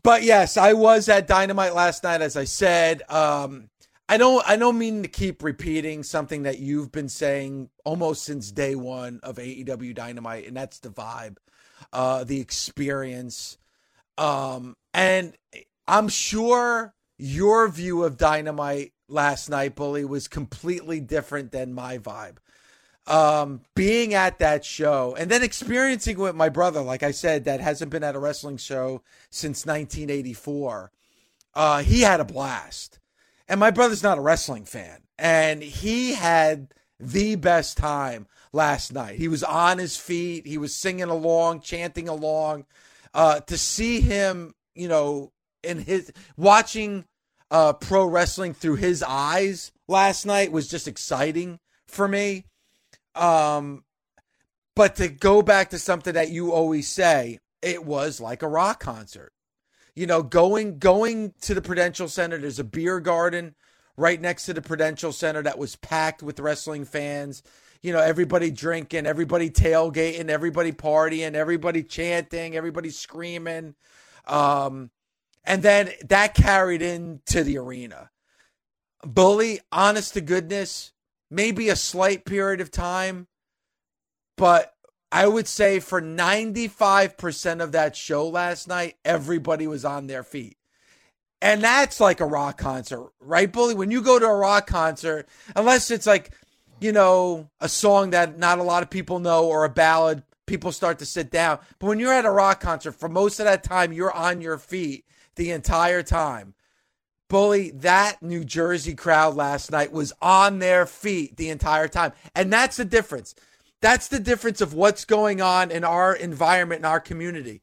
but 0.04 0.24
yes, 0.24 0.58
I 0.58 0.74
was 0.74 1.10
at 1.10 1.28
Dynamite 1.28 1.74
last 1.76 2.04
night, 2.04 2.22
as 2.22 2.38
I 2.38 2.44
said. 2.44 3.02
Um, 3.10 3.71
I 4.12 4.18
don't 4.18 4.44
I 4.46 4.58
don't 4.58 4.78
mean 4.78 5.04
to 5.04 5.08
keep 5.08 5.42
repeating 5.42 6.04
something 6.04 6.44
that 6.44 6.60
you've 6.60 6.92
been 6.92 7.08
saying 7.08 7.70
almost 7.86 8.26
since 8.26 8.52
day 8.52 8.76
one 8.76 9.22
of 9.24 9.38
AEW 9.38 9.96
Dynamite, 9.96 10.46
and 10.46 10.58
that's 10.58 10.80
the 10.80 10.90
vibe, 10.90 11.38
uh, 11.94 12.26
the 12.26 12.42
experience. 12.42 13.58
Um, 14.18 14.76
and 14.94 15.38
I'm 15.88 16.10
sure 16.10 16.94
your 17.18 17.70
view 17.70 18.04
of 18.04 18.18
Dynamite 18.18 18.92
last 19.08 19.50
night, 19.50 19.76
Bully, 19.76 20.04
was 20.04 20.28
completely 20.28 21.00
different 21.00 21.54
than 21.54 21.74
my 21.74 21.98
vibe. 21.98 22.40
Um, 23.08 23.62
being 23.78 24.14
at 24.14 24.40
that 24.40 24.66
show 24.66 25.16
and 25.18 25.32
then 25.32 25.42
experiencing 25.42 26.18
with 26.18 26.36
my 26.36 26.50
brother, 26.50 26.82
like 26.82 27.02
I 27.02 27.12
said, 27.12 27.46
that 27.46 27.62
hasn't 27.62 27.92
been 27.92 28.04
at 28.04 28.16
a 28.16 28.20
wrestling 28.20 28.58
show 28.58 29.04
since 29.30 29.66
1984. 29.66 30.92
Uh, 31.54 31.82
he 31.82 32.02
had 32.02 32.20
a 32.20 32.26
blast 32.26 33.00
and 33.52 33.60
my 33.60 33.70
brother's 33.70 34.02
not 34.02 34.18
a 34.18 34.22
wrestling 34.22 34.64
fan. 34.64 35.02
And 35.20 35.62
he 35.62 36.14
had 36.14 36.74
the 37.02 37.36
best 37.36 37.76
time 37.76 38.28
last 38.54 38.94
night. 38.94 39.18
He 39.18 39.28
was 39.28 39.44
on 39.44 39.78
his 39.78 39.98
feet, 39.98 40.48
he 40.48 40.58
was 40.58 40.74
singing 40.74 41.10
along, 41.10 41.60
chanting 41.60 42.08
along. 42.08 42.66
Uh, 43.14 43.42
to 43.42 43.58
see 43.58 44.00
him, 44.00 44.54
you 44.74 44.88
know, 44.88 45.34
in 45.64 45.80
his 45.80 46.14
watching 46.38 47.04
uh, 47.52 47.74
pro 47.74 48.06
wrestling 48.06 48.54
through 48.54 48.76
his 48.76 49.04
eyes 49.04 49.74
last 49.90 50.26
night 50.26 50.54
was 50.54 50.70
just 50.70 50.88
exciting 50.88 51.60
for 51.90 52.08
me. 52.08 52.46
Um, 53.16 53.84
but 54.78 54.96
to 54.96 55.10
go 55.10 55.42
back 55.42 55.72
to 55.72 55.78
something 55.78 56.14
that 56.14 56.30
you 56.30 56.54
always 56.54 56.88
say, 56.88 57.40
it 57.62 57.84
was 57.84 58.22
like 58.22 58.44
a 58.44 58.48
rock 58.48 58.80
concert 58.80 59.34
you 59.96 60.08
know, 60.08 60.24
going 60.24 60.80
going 60.80 61.34
to 61.42 61.54
the 61.54 61.62
Prudential 61.62 62.08
Center. 62.08 62.38
There's 62.38 62.60
a 62.60 62.64
beer 62.64 63.00
garden 63.00 63.56
right 63.98 64.20
next 64.20 64.46
to 64.46 64.54
the 64.54 64.62
Prudential 64.62 65.12
Center 65.12 65.44
that 65.44 65.58
was 65.58 65.76
packed 65.76 66.24
with 66.24 66.40
wrestling 66.40 66.86
fans. 66.86 67.44
You 67.82 67.94
know, 67.94 68.00
everybody 68.00 68.52
drinking, 68.52 69.06
everybody 69.06 69.50
tailgating, 69.50 70.30
everybody 70.30 70.72
partying, 70.72 71.34
everybody 71.34 71.84
chanting, 71.84 72.56
everybody 72.56 72.90
screaming. 72.90 73.76
Um, 74.28 74.92
and 75.44 75.64
then 75.64 75.90
that 76.08 76.36
carried 76.36 76.82
into 76.82 77.44
the 77.44 77.58
arena. 77.58 78.12
Bully, 79.04 79.60
honest 79.72 80.14
to 80.14 80.22
goodness, 80.22 80.92
maybe 81.32 81.70
a 81.70 81.76
slight 81.76 82.24
period 82.24 82.62
of 82.62 82.70
time, 82.70 83.28
but 84.38 84.74
I 85.12 85.28
would 85.28 85.48
say 85.48 85.80
for 85.80 86.02
95% 86.02 87.62
of 87.62 87.74
that 87.74 87.96
show 87.96 88.28
last 88.28 88.68
night, 88.68 88.96
everybody 89.04 89.68
was 89.68 89.84
on 89.84 90.08
their 90.08 90.24
feet. 90.24 90.58
And 91.42 91.64
that's 91.64 92.00
like 92.00 92.20
a 92.20 92.26
rock 92.26 92.58
concert, 92.58 93.12
right, 93.20 93.52
Bully? 93.52 93.74
When 93.74 93.92
you 93.92 94.02
go 94.02 94.20
to 94.20 94.26
a 94.26 94.36
rock 94.36 94.68
concert, 94.68 95.28
unless 95.56 95.90
it's 95.90 96.06
like, 96.06 96.32
you 96.80 96.92
know, 96.92 97.50
a 97.60 97.68
song 97.68 98.12
that 98.12 98.38
not 98.38 98.60
a 98.60 98.64
lot 98.64 98.84
of 98.84 98.90
people 98.90 99.20
know 99.20 99.48
or 99.48 99.66
a 99.66 99.70
ballad, 99.70 100.24
people 100.46 100.72
start 100.72 101.00
to 101.00 101.06
sit 101.06 101.32
down. 101.32 101.60
But 101.80 101.88
when 101.88 102.00
you're 102.00 102.14
at 102.14 102.26
a 102.26 102.32
rock 102.32 102.62
concert, 102.62 102.94
for 102.94 103.10
most 103.10 103.40
of 103.40 103.46
that 103.46 103.64
time, 103.64 103.92
you're 103.92 104.14
on 104.14 104.40
your 104.40 104.58
feet 104.58 105.06
the 105.36 105.52
entire 105.52 106.04
time. 106.04 106.54
Bully, 107.28 107.72
that 107.72 108.22
New 108.22 108.44
Jersey 108.44 108.94
crowd 108.94 109.36
last 109.36 109.72
night 109.72 109.92
was 109.92 110.14
on 110.22 110.60
their 110.60 110.86
feet 110.86 111.38
the 111.38 111.50
entire 111.50 111.88
time. 111.88 112.12
And 112.36 112.52
that's 112.52 112.78
the 112.78 112.86
difference. 112.86 113.34
That's 113.82 114.08
the 114.08 114.20
difference 114.20 114.62
of 114.62 114.74
what's 114.74 115.06
going 115.06 115.42
on 115.42 115.72
in 115.72 115.84
our 115.84 116.16
environment 116.16 116.80
in 116.80 116.86
our 116.86 117.00
community. 117.00 117.62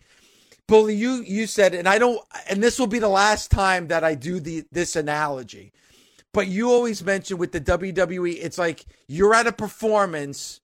Bully, 0.66 0.94
you 0.94 1.22
you 1.22 1.46
said, 1.46 1.74
and 1.74 1.88
I 1.88 1.98
don't, 1.98 2.20
and 2.50 2.62
this 2.62 2.78
will 2.78 2.88
be 2.88 2.98
the 2.98 3.08
last 3.08 3.50
time 3.50 3.88
that 3.88 4.04
I 4.04 4.14
do 4.14 4.38
the 4.40 4.64
this 4.70 4.96
analogy, 4.96 5.72
but 6.34 6.46
you 6.48 6.70
always 6.70 7.02
mention 7.02 7.38
with 7.38 7.52
the 7.52 7.60
WWE, 7.60 8.36
it's 8.38 8.58
like 8.58 8.84
you're 9.06 9.34
at 9.34 9.46
a 9.46 9.52
performance 9.52 10.60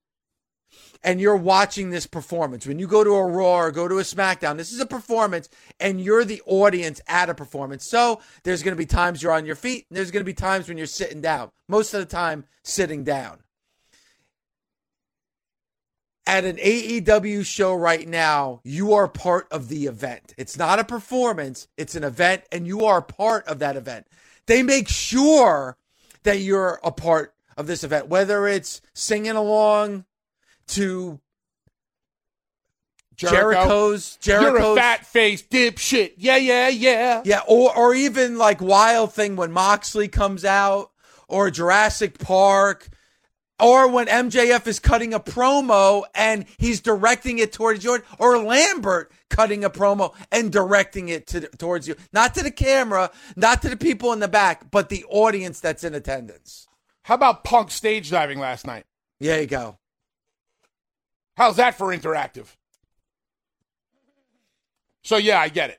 and 1.02 1.20
you're 1.20 1.36
watching 1.36 1.90
this 1.90 2.06
performance. 2.06 2.66
When 2.66 2.78
you 2.78 2.86
go 2.86 3.04
to 3.04 3.10
a 3.10 3.26
Raw 3.26 3.60
or 3.60 3.70
go 3.70 3.86
to 3.88 3.98
a 3.98 4.02
SmackDown, 4.02 4.56
this 4.56 4.72
is 4.72 4.80
a 4.80 4.86
performance 4.86 5.48
and 5.78 6.00
you're 6.00 6.24
the 6.24 6.42
audience 6.46 7.00
at 7.06 7.30
a 7.30 7.34
performance. 7.34 7.86
So 7.86 8.20
there's 8.42 8.62
going 8.62 8.72
to 8.72 8.78
be 8.78 8.86
times 8.86 9.22
you're 9.22 9.32
on 9.32 9.46
your 9.46 9.56
feet 9.56 9.86
and 9.88 9.96
there's 9.96 10.10
going 10.10 10.22
to 10.22 10.24
be 10.24 10.34
times 10.34 10.68
when 10.68 10.78
you're 10.78 10.86
sitting 10.86 11.20
down. 11.20 11.50
Most 11.68 11.94
of 11.94 12.00
the 12.00 12.06
time, 12.06 12.44
sitting 12.62 13.04
down 13.04 13.43
at 16.26 16.44
an 16.44 16.56
AEW 16.56 17.44
show 17.44 17.74
right 17.74 18.08
now, 18.08 18.60
you 18.64 18.94
are 18.94 19.08
part 19.08 19.46
of 19.50 19.68
the 19.68 19.86
event. 19.86 20.34
It's 20.38 20.56
not 20.56 20.78
a 20.78 20.84
performance, 20.84 21.68
it's 21.76 21.94
an 21.94 22.04
event, 22.04 22.44
and 22.50 22.66
you 22.66 22.84
are 22.84 23.02
part 23.02 23.46
of 23.46 23.58
that 23.58 23.76
event. 23.76 24.06
They 24.46 24.62
make 24.62 24.88
sure 24.88 25.76
that 26.22 26.38
you're 26.38 26.80
a 26.82 26.90
part 26.90 27.34
of 27.56 27.66
this 27.66 27.84
event, 27.84 28.08
whether 28.08 28.46
it's 28.46 28.80
singing 28.94 29.36
along 29.36 30.04
to 30.68 31.20
Jericho. 33.16 33.40
Jericho's 33.40 34.16
Jericho's 34.16 34.60
You're 34.60 34.72
a 34.72 34.76
fat 34.76 35.06
face 35.06 35.42
dipshit. 35.42 36.14
Yeah, 36.16 36.36
yeah, 36.36 36.68
yeah. 36.68 37.22
Yeah, 37.24 37.40
or 37.46 37.76
or 37.76 37.94
even 37.94 38.38
like 38.38 38.60
Wild 38.60 39.12
Thing 39.12 39.36
when 39.36 39.52
Moxley 39.52 40.08
comes 40.08 40.44
out, 40.44 40.90
or 41.28 41.50
Jurassic 41.50 42.18
Park, 42.18 42.88
or 43.60 43.88
when 43.88 44.06
MJF 44.06 44.66
is 44.66 44.80
cutting 44.80 45.14
a 45.14 45.20
promo 45.20 46.04
and 46.14 46.44
he's 46.58 46.80
directing 46.80 47.38
it 47.38 47.52
towards 47.52 47.82
Jordan, 47.82 48.06
or 48.18 48.38
Lambert 48.38 49.12
cutting 49.30 49.64
a 49.64 49.70
promo 49.70 50.14
and 50.32 50.50
directing 50.50 51.08
it 51.08 51.26
to, 51.28 51.40
towards 51.56 51.86
you, 51.86 51.94
not 52.12 52.34
to 52.34 52.42
the 52.42 52.50
camera, 52.50 53.10
not 53.36 53.62
to 53.62 53.68
the 53.68 53.76
people 53.76 54.12
in 54.12 54.20
the 54.20 54.28
back, 54.28 54.70
but 54.70 54.88
the 54.88 55.04
audience 55.08 55.60
that's 55.60 55.84
in 55.84 55.94
attendance. 55.94 56.66
How 57.04 57.14
about 57.14 57.44
Punk 57.44 57.70
stage 57.70 58.10
diving 58.10 58.38
last 58.38 58.66
night? 58.66 58.84
There 59.20 59.40
you 59.40 59.46
go. 59.46 59.78
How's 61.36 61.56
that 61.56 61.76
for 61.76 61.94
interactive? 61.94 62.46
So 65.02 65.16
yeah, 65.16 65.38
I 65.38 65.48
get 65.48 65.70
it. 65.70 65.78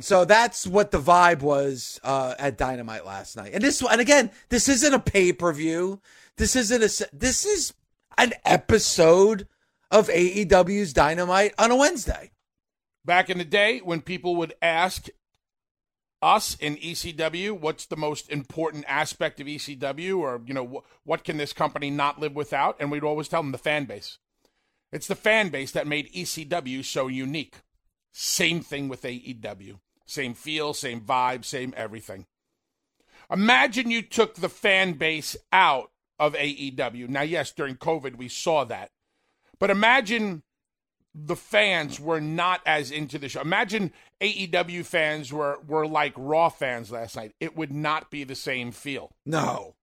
So 0.00 0.24
that's 0.24 0.66
what 0.66 0.90
the 0.90 1.00
vibe 1.00 1.40
was 1.42 2.00
uh, 2.02 2.34
at 2.38 2.58
Dynamite 2.58 3.06
last 3.06 3.36
night. 3.36 3.52
And 3.54 3.62
this, 3.62 3.80
and 3.80 4.00
again, 4.00 4.30
this 4.48 4.68
isn't 4.68 4.92
a 4.92 4.98
pay 4.98 5.32
per 5.32 5.52
view. 5.52 6.00
This 6.36 6.56
isn't 6.56 6.82
a. 6.82 7.08
This 7.12 7.44
is 7.44 7.74
an 8.18 8.32
episode 8.44 9.46
of 9.90 10.08
AEW's 10.08 10.92
Dynamite 10.92 11.54
on 11.58 11.70
a 11.70 11.76
Wednesday. 11.76 12.32
Back 13.04 13.30
in 13.30 13.38
the 13.38 13.44
day, 13.44 13.78
when 13.78 14.00
people 14.00 14.34
would 14.36 14.54
ask 14.60 15.08
us 16.22 16.56
in 16.58 16.76
ECW, 16.76 17.52
what's 17.52 17.86
the 17.86 17.96
most 17.96 18.30
important 18.30 18.84
aspect 18.88 19.40
of 19.40 19.46
ECW, 19.46 20.18
or 20.18 20.40
you 20.46 20.54
know, 20.54 20.66
wh- 20.66 21.06
what 21.06 21.22
can 21.22 21.36
this 21.36 21.52
company 21.52 21.90
not 21.90 22.18
live 22.18 22.34
without, 22.34 22.76
and 22.80 22.90
we'd 22.90 23.04
always 23.04 23.28
tell 23.28 23.42
them 23.42 23.52
the 23.52 23.58
fan 23.58 23.84
base. 23.84 24.18
It's 24.90 25.06
the 25.06 25.14
fan 25.14 25.50
base 25.50 25.70
that 25.72 25.86
made 25.86 26.12
ECW 26.12 26.84
so 26.84 27.08
unique. 27.08 27.56
Same 28.16 28.60
thing 28.60 28.88
with 28.88 29.02
AEW. 29.02 29.80
Same 30.06 30.34
feel, 30.34 30.72
same 30.72 31.00
vibe, 31.00 31.44
same 31.44 31.74
everything. 31.76 32.26
Imagine 33.28 33.90
you 33.90 34.02
took 34.02 34.36
the 34.36 34.48
fan 34.48 34.92
base 34.92 35.36
out 35.52 35.90
of 36.20 36.34
AEW. 36.34 37.08
Now, 37.08 37.22
yes, 37.22 37.50
during 37.50 37.74
COVID, 37.74 38.16
we 38.16 38.28
saw 38.28 38.62
that. 38.64 38.90
But 39.58 39.70
imagine 39.70 40.44
the 41.12 41.34
fans 41.34 41.98
were 41.98 42.20
not 42.20 42.60
as 42.64 42.92
into 42.92 43.18
the 43.18 43.28
show. 43.28 43.40
Imagine 43.40 43.92
AEW 44.20 44.84
fans 44.84 45.32
were 45.32 45.58
were 45.66 45.86
like 45.86 46.12
Raw 46.16 46.50
fans 46.50 46.92
last 46.92 47.16
night. 47.16 47.34
It 47.40 47.56
would 47.56 47.72
not 47.72 48.12
be 48.12 48.22
the 48.22 48.36
same 48.36 48.70
feel. 48.70 49.10
No. 49.26 49.74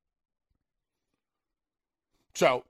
So 2.33 2.63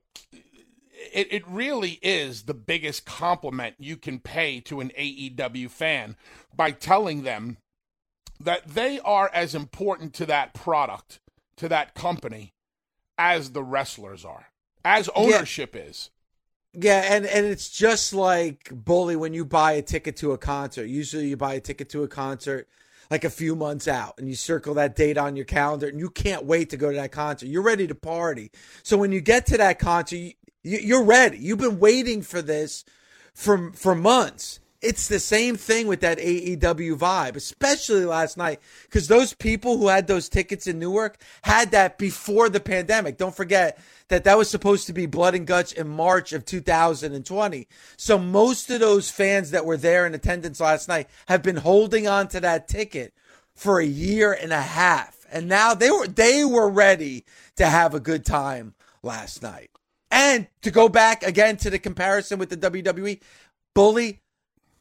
it, 1.12 1.28
it 1.32 1.48
really 1.48 1.98
is 2.02 2.42
the 2.42 2.54
biggest 2.54 3.04
compliment 3.04 3.76
you 3.78 3.96
can 3.96 4.18
pay 4.18 4.60
to 4.60 4.80
an 4.80 4.92
AEW 4.98 5.70
fan 5.70 6.16
by 6.54 6.70
telling 6.70 7.22
them 7.22 7.58
that 8.40 8.68
they 8.68 9.00
are 9.00 9.30
as 9.32 9.54
important 9.54 10.14
to 10.14 10.26
that 10.26 10.54
product, 10.54 11.20
to 11.56 11.68
that 11.68 11.94
company, 11.94 12.52
as 13.16 13.50
the 13.50 13.62
wrestlers 13.62 14.24
are, 14.24 14.46
as 14.84 15.08
ownership 15.14 15.74
yeah. 15.74 15.82
is. 15.82 16.10
Yeah, 16.74 17.14
and, 17.14 17.26
and 17.26 17.44
it's 17.44 17.68
just 17.68 18.14
like 18.14 18.70
bully 18.72 19.14
when 19.14 19.34
you 19.34 19.44
buy 19.44 19.72
a 19.72 19.82
ticket 19.82 20.16
to 20.18 20.32
a 20.32 20.38
concert. 20.38 20.86
Usually 20.86 21.28
you 21.28 21.36
buy 21.36 21.54
a 21.54 21.60
ticket 21.60 21.90
to 21.90 22.02
a 22.02 22.08
concert 22.08 22.66
like 23.12 23.24
a 23.24 23.30
few 23.30 23.54
months 23.54 23.86
out 23.86 24.14
and 24.16 24.26
you 24.26 24.34
circle 24.34 24.72
that 24.72 24.96
date 24.96 25.18
on 25.18 25.36
your 25.36 25.44
calendar 25.44 25.86
and 25.86 25.98
you 25.98 26.08
can't 26.08 26.46
wait 26.46 26.70
to 26.70 26.78
go 26.78 26.90
to 26.90 26.96
that 26.96 27.12
concert. 27.12 27.46
You're 27.46 27.62
ready 27.62 27.86
to 27.86 27.94
party. 27.94 28.50
So 28.82 28.96
when 28.96 29.12
you 29.12 29.20
get 29.20 29.44
to 29.46 29.58
that 29.58 29.78
concert, 29.78 30.16
you, 30.16 30.32
you're 30.62 31.04
ready. 31.04 31.38
You've 31.38 31.58
been 31.58 31.80
waiting 31.80 32.22
for 32.22 32.42
this 32.42 32.84
for 33.34 33.72
for 33.72 33.94
months. 33.94 34.60
It's 34.80 35.06
the 35.06 35.20
same 35.20 35.56
thing 35.56 35.86
with 35.86 36.00
that 36.00 36.18
AEW 36.18 36.98
vibe, 36.98 37.36
especially 37.36 38.04
last 38.04 38.36
night, 38.36 38.60
because 38.82 39.06
those 39.06 39.32
people 39.32 39.78
who 39.78 39.86
had 39.86 40.08
those 40.08 40.28
tickets 40.28 40.66
in 40.66 40.80
Newark 40.80 41.18
had 41.42 41.70
that 41.70 41.98
before 41.98 42.48
the 42.48 42.58
pandemic. 42.58 43.16
Don't 43.16 43.34
forget 43.34 43.78
that 44.08 44.24
that 44.24 44.36
was 44.36 44.50
supposed 44.50 44.88
to 44.88 44.92
be 44.92 45.06
blood 45.06 45.36
and 45.36 45.46
guts 45.46 45.70
in 45.70 45.88
March 45.88 46.32
of 46.32 46.44
2020. 46.44 47.68
So 47.96 48.18
most 48.18 48.70
of 48.70 48.80
those 48.80 49.08
fans 49.08 49.52
that 49.52 49.64
were 49.64 49.76
there 49.76 50.04
in 50.04 50.14
attendance 50.14 50.58
last 50.58 50.88
night 50.88 51.08
have 51.26 51.44
been 51.44 51.58
holding 51.58 52.08
on 52.08 52.26
to 52.28 52.40
that 52.40 52.66
ticket 52.66 53.14
for 53.54 53.78
a 53.78 53.86
year 53.86 54.32
and 54.32 54.52
a 54.52 54.62
half. 54.62 55.24
And 55.30 55.48
now 55.48 55.74
they 55.74 55.92
were 55.92 56.08
they 56.08 56.44
were 56.44 56.68
ready 56.68 57.24
to 57.54 57.66
have 57.66 57.94
a 57.94 58.00
good 58.00 58.24
time 58.24 58.74
last 59.00 59.44
night. 59.44 59.70
And 60.12 60.46
to 60.60 60.70
go 60.70 60.90
back 60.90 61.22
again 61.22 61.56
to 61.56 61.70
the 61.70 61.78
comparison 61.78 62.38
with 62.38 62.50
the 62.50 62.56
WWE, 62.58 63.18
Bully, 63.74 64.20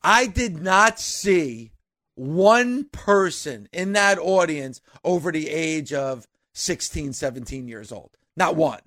I 0.04 0.28
did 0.28 0.62
not 0.62 1.00
see 1.00 1.72
one 2.16 2.84
person 2.92 3.70
in 3.72 3.94
that 3.94 4.20
audience 4.20 4.82
over 5.06 5.32
the 5.32 5.50
age 5.50 5.94
of 5.94 6.28
16, 6.54 7.14
17 7.14 7.70
years 7.70 7.94
old. 7.94 8.12
Not 8.36 8.58
one. 8.58 8.82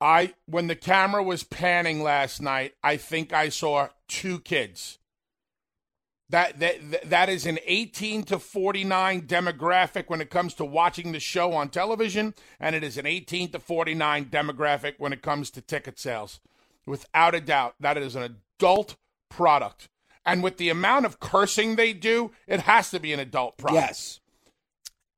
I 0.00 0.32
when 0.46 0.68
the 0.68 0.76
camera 0.76 1.22
was 1.22 1.42
panning 1.42 2.02
last 2.02 2.40
night, 2.40 2.74
I 2.82 2.96
think 2.96 3.34
I 3.34 3.50
saw 3.50 3.88
two 4.06 4.40
kids. 4.40 4.98
That 6.30 6.58
that 6.60 7.08
that 7.08 7.28
is 7.28 7.46
an 7.46 7.58
18 7.64 8.24
to 8.24 8.38
49 8.38 9.22
demographic 9.22 10.04
when 10.08 10.20
it 10.20 10.28
comes 10.28 10.52
to 10.54 10.64
watching 10.64 11.12
the 11.12 11.20
show 11.20 11.54
on 11.54 11.70
television, 11.70 12.34
and 12.60 12.74
it 12.76 12.84
is 12.84 12.98
an 12.98 13.06
18 13.06 13.52
to 13.52 13.58
49 13.58 14.26
demographic 14.26 14.94
when 14.98 15.12
it 15.12 15.22
comes 15.22 15.50
to 15.52 15.62
ticket 15.62 15.98
sales. 15.98 16.40
Without 16.84 17.34
a 17.34 17.40
doubt, 17.40 17.74
that 17.80 17.96
is 17.96 18.14
an 18.14 18.22
adult 18.58 18.96
product. 19.30 19.88
And 20.26 20.42
with 20.42 20.58
the 20.58 20.68
amount 20.68 21.06
of 21.06 21.20
cursing 21.20 21.76
they 21.76 21.94
do, 21.94 22.32
it 22.46 22.60
has 22.60 22.90
to 22.90 23.00
be 23.00 23.14
an 23.14 23.20
adult 23.20 23.56
product. 23.56 23.86
Yes. 23.86 24.20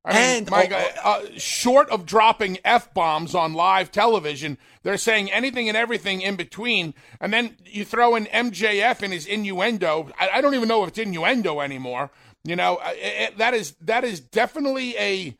I 0.05 0.15
mean, 0.15 0.39
and 0.39 0.51
my 0.51 0.67
God, 0.67 0.93
uh, 1.05 1.23
short 1.37 1.91
of 1.91 2.07
dropping 2.07 2.59
f 2.65 2.93
bombs 2.95 3.35
on 3.35 3.53
live 3.53 3.93
television, 3.93 4.57
they're 4.83 4.97
saying 4.97 5.31
anything 5.31 5.69
and 5.69 5.77
everything 5.77 6.23
in 6.23 6.37
between. 6.37 6.95
And 7.21 7.33
then 7.33 7.57
you 7.67 7.85
throw 7.85 8.15
in 8.15 8.25
MJF 8.27 9.03
and 9.03 9.13
his 9.13 9.27
innuendo. 9.27 10.11
I, 10.19 10.31
I 10.35 10.41
don't 10.41 10.55
even 10.55 10.69
know 10.69 10.83
if 10.85 10.89
it's 10.91 10.99
innuendo 10.99 11.61
anymore. 11.61 12.11
You 12.45 12.57
know, 12.57 12.79
it, 12.85 13.33
it, 13.33 13.39
that 13.39 13.53
is 13.53 13.73
that 13.83 14.05
is 14.05 14.21
definitely 14.21 14.97
a. 14.97 15.37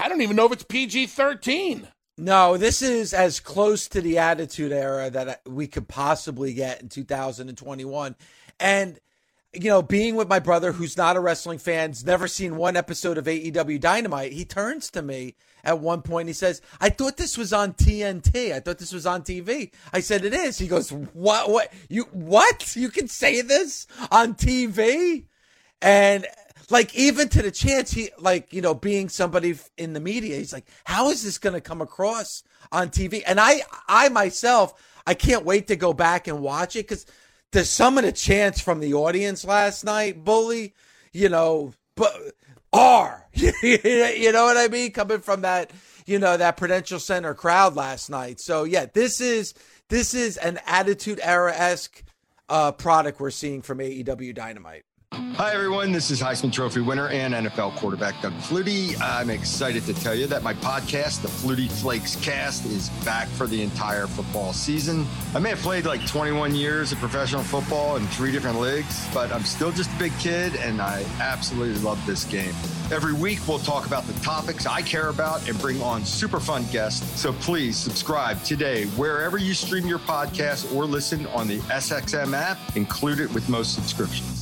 I 0.00 0.08
don't 0.08 0.22
even 0.22 0.36
know 0.36 0.46
if 0.46 0.52
it's 0.52 0.64
PG 0.64 1.08
thirteen. 1.08 1.88
No, 2.16 2.56
this 2.56 2.80
is 2.80 3.12
as 3.12 3.40
close 3.40 3.88
to 3.88 4.00
the 4.00 4.18
Attitude 4.18 4.72
Era 4.72 5.10
that 5.10 5.42
we 5.46 5.66
could 5.66 5.88
possibly 5.88 6.54
get 6.54 6.80
in 6.80 6.88
2021, 6.88 8.16
and 8.60 8.98
you 9.54 9.68
know, 9.68 9.82
being 9.82 10.14
with 10.14 10.28
my 10.28 10.38
brother 10.38 10.72
who's 10.72 10.96
not 10.96 11.16
a 11.16 11.20
wrestling 11.20 11.58
fan, 11.58 11.90
has 11.90 12.04
never 12.04 12.26
seen 12.26 12.56
one 12.56 12.76
episode 12.76 13.18
of 13.18 13.26
AEW 13.26 13.78
Dynamite, 13.78 14.32
he 14.32 14.44
turns 14.44 14.90
to 14.90 15.02
me 15.02 15.34
at 15.62 15.78
one 15.78 16.00
point. 16.00 16.28
He 16.28 16.32
says, 16.32 16.62
"I 16.80 16.88
thought 16.88 17.18
this 17.18 17.36
was 17.36 17.52
on 17.52 17.74
TNT. 17.74 18.52
I 18.54 18.60
thought 18.60 18.78
this 18.78 18.92
was 18.92 19.06
on 19.06 19.22
TV." 19.22 19.70
I 19.92 20.00
said, 20.00 20.24
"It 20.24 20.32
is." 20.32 20.58
He 20.58 20.66
goes, 20.66 20.90
"What? 20.90 21.50
What? 21.50 21.72
You 21.88 22.04
what? 22.12 22.74
You 22.76 22.88
can 22.88 23.08
say 23.08 23.42
this 23.42 23.86
on 24.10 24.34
TV?" 24.34 25.26
And 25.82 26.26
like 26.70 26.94
even 26.94 27.28
to 27.28 27.42
the 27.42 27.50
chance 27.50 27.92
he 27.92 28.10
like 28.18 28.52
you 28.54 28.62
know 28.62 28.74
being 28.74 29.10
somebody 29.10 29.58
in 29.76 29.92
the 29.92 30.00
media, 30.00 30.36
he's 30.36 30.52
like, 30.54 30.66
"How 30.84 31.10
is 31.10 31.22
this 31.22 31.36
going 31.36 31.54
to 31.54 31.60
come 31.60 31.82
across 31.82 32.42
on 32.70 32.88
TV?" 32.88 33.22
And 33.26 33.38
I 33.38 33.62
I 33.86 34.08
myself 34.08 34.74
I 35.06 35.14
can't 35.14 35.44
wait 35.44 35.66
to 35.66 35.76
go 35.76 35.92
back 35.92 36.26
and 36.26 36.40
watch 36.40 36.76
it 36.76 36.88
because 36.88 37.06
to 37.52 37.64
some 37.64 37.98
of 37.98 38.04
the 38.04 38.12
chants 38.12 38.60
from 38.60 38.80
the 38.80 38.94
audience 38.94 39.44
last 39.44 39.84
night, 39.84 40.24
bully, 40.24 40.74
you 41.12 41.28
know, 41.28 41.72
but 41.94 42.14
are 42.72 43.26
you 43.34 44.32
know 44.32 44.44
what 44.44 44.56
I 44.56 44.68
mean? 44.68 44.92
Coming 44.92 45.20
from 45.20 45.42
that, 45.42 45.70
you 46.06 46.18
know, 46.18 46.36
that 46.36 46.56
Prudential 46.56 46.98
Center 46.98 47.34
crowd 47.34 47.76
last 47.76 48.10
night. 48.10 48.40
So 48.40 48.64
yeah, 48.64 48.86
this 48.92 49.20
is 49.20 49.54
this 49.88 50.14
is 50.14 50.36
an 50.38 50.58
attitude 50.66 51.20
era 51.22 51.54
esque 51.54 52.02
uh, 52.48 52.72
product 52.72 53.20
we're 53.20 53.30
seeing 53.30 53.62
from 53.62 53.78
AEW 53.78 54.34
Dynamite. 54.34 54.84
Hi, 55.12 55.52
everyone. 55.52 55.92
This 55.92 56.10
is 56.10 56.22
Heisman 56.22 56.50
Trophy 56.50 56.80
winner 56.80 57.08
and 57.08 57.34
NFL 57.34 57.76
quarterback 57.76 58.22
Doug 58.22 58.32
Flutie. 58.34 58.98
I'm 58.98 59.28
excited 59.28 59.84
to 59.84 59.92
tell 59.92 60.14
you 60.14 60.26
that 60.28 60.42
my 60.42 60.54
podcast, 60.54 61.20
the 61.20 61.28
Flutie 61.28 61.70
Flakes 61.70 62.16
Cast, 62.16 62.64
is 62.64 62.88
back 63.04 63.28
for 63.28 63.46
the 63.46 63.62
entire 63.62 64.06
football 64.06 64.54
season. 64.54 65.06
I 65.34 65.38
may 65.38 65.50
have 65.50 65.58
played 65.58 65.84
like 65.84 66.06
21 66.06 66.54
years 66.54 66.92
of 66.92 66.98
professional 66.98 67.42
football 67.42 67.96
in 67.96 68.06
three 68.06 68.32
different 68.32 68.58
leagues, 68.58 69.06
but 69.12 69.30
I'm 69.32 69.42
still 69.42 69.70
just 69.70 69.90
a 69.94 69.98
big 69.98 70.16
kid 70.18 70.56
and 70.56 70.80
I 70.80 71.04
absolutely 71.20 71.78
love 71.82 72.04
this 72.06 72.24
game. 72.24 72.54
Every 72.90 73.12
week, 73.12 73.46
we'll 73.46 73.58
talk 73.58 73.86
about 73.86 74.06
the 74.06 74.18
topics 74.20 74.64
I 74.64 74.80
care 74.80 75.10
about 75.10 75.46
and 75.46 75.58
bring 75.60 75.82
on 75.82 76.06
super 76.06 76.40
fun 76.40 76.64
guests. 76.72 77.20
So 77.20 77.34
please 77.34 77.76
subscribe 77.76 78.42
today 78.44 78.86
wherever 78.96 79.36
you 79.36 79.52
stream 79.52 79.86
your 79.86 79.98
podcast 79.98 80.74
or 80.74 80.86
listen 80.86 81.26
on 81.28 81.48
the 81.48 81.58
SXM 81.58 82.34
app, 82.34 82.58
included 82.76 83.32
with 83.34 83.46
most 83.50 83.74
subscriptions. 83.74 84.41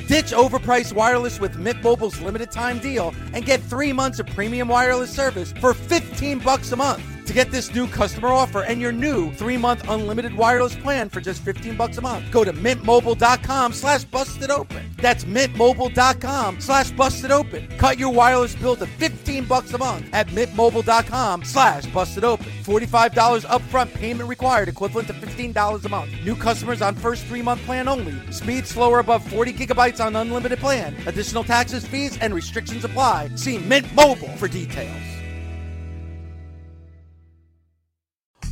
Ditch 0.11 0.33
overpriced 0.33 0.91
wireless 0.91 1.39
with 1.39 1.57
Mint 1.57 1.81
Mobile's 1.81 2.19
limited 2.19 2.51
time 2.51 2.79
deal 2.79 3.15
and 3.31 3.45
get 3.45 3.61
three 3.61 3.93
months 3.93 4.19
of 4.19 4.25
premium 4.25 4.67
wireless 4.67 5.09
service 5.09 5.53
for 5.53 5.73
15 5.73 6.39
bucks 6.39 6.69
a 6.73 6.75
month. 6.75 7.01
To 7.31 7.35
get 7.35 7.49
this 7.49 7.73
new 7.73 7.87
customer 7.87 8.27
offer 8.27 8.63
and 8.63 8.81
your 8.81 8.91
new 8.91 9.31
three-month 9.31 9.87
unlimited 9.87 10.33
wireless 10.33 10.75
plan 10.75 11.07
for 11.07 11.21
just 11.21 11.41
15 11.43 11.77
bucks 11.77 11.97
a 11.97 12.01
month, 12.01 12.29
go 12.29 12.43
to 12.43 12.51
mintmobile.com 12.51 13.71
slash 13.71 14.03
busted 14.03 14.51
open. 14.51 14.91
That's 14.97 15.23
mintmobile.com 15.23 16.59
slash 16.59 16.91
busted 16.91 17.31
open. 17.31 17.69
Cut 17.77 17.97
your 17.97 18.11
wireless 18.11 18.53
bill 18.55 18.75
to 18.75 18.85
15 18.85 19.45
bucks 19.45 19.73
a 19.73 19.77
month 19.77 20.07
at 20.11 20.27
mintmobile.com 20.27 21.45
slash 21.45 21.85
busted 21.85 22.25
open. 22.25 22.47
$45 22.63 23.45
upfront 23.45 23.93
payment 23.93 24.27
required, 24.27 24.67
equivalent 24.67 25.07
to 25.07 25.13
$15 25.13 25.85
a 25.85 25.89
month. 25.89 26.11
New 26.25 26.35
customers 26.35 26.81
on 26.81 26.95
first 26.95 27.23
three-month 27.27 27.61
plan 27.61 27.87
only. 27.87 28.13
Speed 28.29 28.67
slower 28.67 28.99
above 28.99 29.23
40 29.29 29.53
gigabytes 29.53 30.00
on 30.01 30.15
unlimited 30.15 30.59
plan. 30.59 30.95
Additional 31.07 31.43
taxes, 31.43 31.87
fees, 31.87 32.17
and 32.17 32.33
restrictions 32.33 32.83
apply. 32.83 33.29
See 33.35 33.57
Mint 33.57 33.93
Mobile 33.93 34.35
for 34.37 34.47
details. 34.47 35.11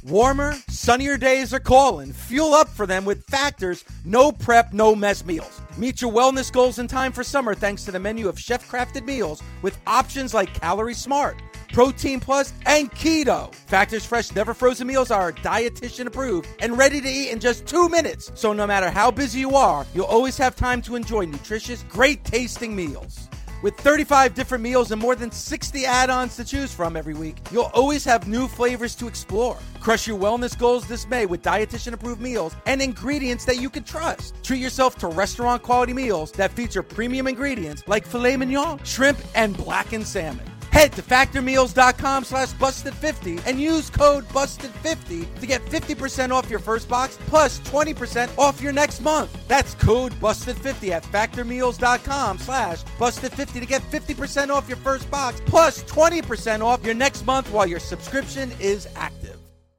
Warmer, 0.04 0.56
sunnier 0.70 1.18
days 1.18 1.54
are 1.54 1.60
calling. 1.60 2.14
Fuel 2.14 2.54
up 2.54 2.70
for 2.70 2.88
them 2.88 3.06
with 3.06 3.26
Factors 3.26 3.84
no 4.06 4.32
prep, 4.32 4.74
no 4.74 4.96
mess 4.96 5.26
meals. 5.26 5.62
Meet 5.78 6.02
your 6.02 6.12
wellness 6.12 6.52
goals 6.52 6.80
in 6.80 6.88
time 6.88 7.12
for 7.12 7.24
summer 7.24 7.54
thanks 7.54 7.86
to 7.86 7.92
the 7.92 8.00
menu 8.00 8.28
of 8.28 8.40
chef 8.40 8.70
crafted 8.70 9.06
meals 9.06 9.44
with 9.62 9.78
options 9.86 10.34
like 10.34 10.54
Calorie 10.54 10.94
Smart, 10.94 11.42
Protein 11.72 12.20
Plus, 12.20 12.54
and 12.66 12.92
Keto. 12.92 13.54
Factors 13.54 14.06
Fresh 14.06 14.36
Never 14.36 14.54
Frozen 14.54 14.88
meals 14.88 15.12
are 15.12 15.32
dietitian 15.32 16.08
approved 16.08 16.50
and 16.60 16.78
ready 16.78 17.00
to 17.02 17.08
eat 17.08 17.30
in 17.30 17.40
just 17.40 17.66
two 17.66 17.90
minutes. 17.90 18.32
So 18.36 18.54
no 18.54 18.66
matter 18.66 18.90
how 18.90 19.12
busy 19.12 19.40
you 19.40 19.56
are, 19.56 19.86
you'll 19.94 20.06
always 20.06 20.38
have 20.38 20.56
time 20.56 20.82
to 20.84 20.96
enjoy 20.96 21.26
nutritious, 21.26 21.84
great 21.90 22.24
tasting 22.24 22.76
meals. 22.76 23.30
With 23.62 23.76
35 23.76 24.36
different 24.36 24.64
meals 24.64 24.92
and 24.92 25.02
more 25.02 25.16
than 25.16 25.32
60 25.32 25.86
add 25.86 26.10
ons 26.10 26.38
to 26.38 26.46
choose 26.46 26.74
from 26.74 26.96
every 26.96 27.14
week, 27.14 27.38
you'll 27.52 27.72
always 27.74 28.06
have 28.06 28.26
new 28.26 28.48
flavors 28.48 28.96
to 28.96 29.08
explore. 29.08 29.58
Crush 29.82 30.08
your 30.08 30.18
wellness 30.18 30.58
goals 30.58 30.88
this 30.88 31.06
May 31.08 31.26
with 31.26 31.42
dietitian 31.42 31.92
approved 31.92 32.22
meals 32.22 32.56
and 32.66 32.82
ingredients 32.82 33.44
that 33.46 33.60
you 33.60 33.70
can 33.70 33.84
trust. 33.84 34.34
Treat 34.44 34.62
yourself 34.62 34.98
to 35.00 35.08
restaurant 35.08 35.62
quality 35.62 35.94
meals 35.94 36.32
that 36.34 36.52
feature 36.52 36.82
premium 36.82 37.28
ingredients 37.28 37.84
like 37.86 38.06
filet 38.06 38.38
mignon, 38.38 38.80
shrimp, 38.86 39.20
and 39.36 39.58
blackened 39.58 40.08
salmon. 40.08 40.46
Head 40.80 40.94
to 40.94 41.02
factormeals.com 41.02 42.24
slash 42.24 42.54
busted50 42.54 43.46
and 43.46 43.60
use 43.60 43.90
code 43.90 44.26
busted50 44.30 45.42
to 45.42 45.46
get 45.46 45.62
50% 45.66 46.32
off 46.32 46.50
your 46.50 46.60
first 46.60 46.88
box 46.88 47.20
plus 47.28 47.60
20% 47.60 48.30
off 48.38 48.62
your 48.62 48.72
next 48.72 49.02
month. 49.02 49.46
That's 49.50 49.76
code 49.76 50.14
busted50 50.22 50.92
at 50.92 51.04
factormeals.com 51.04 52.38
slash 52.38 52.84
busted50 52.98 53.60
to 53.60 53.66
get 53.66 53.82
50% 53.92 54.52
off 54.52 54.70
your 54.70 54.78
first 54.78 55.12
box 55.12 55.42
plus 55.46 55.84
20% 55.84 56.64
off 56.64 56.86
your 56.86 56.94
next 56.94 57.26
month 57.26 57.52
while 57.52 57.68
your 57.68 57.82
subscription 57.82 58.50
is 58.62 58.88
active. 58.96 59.36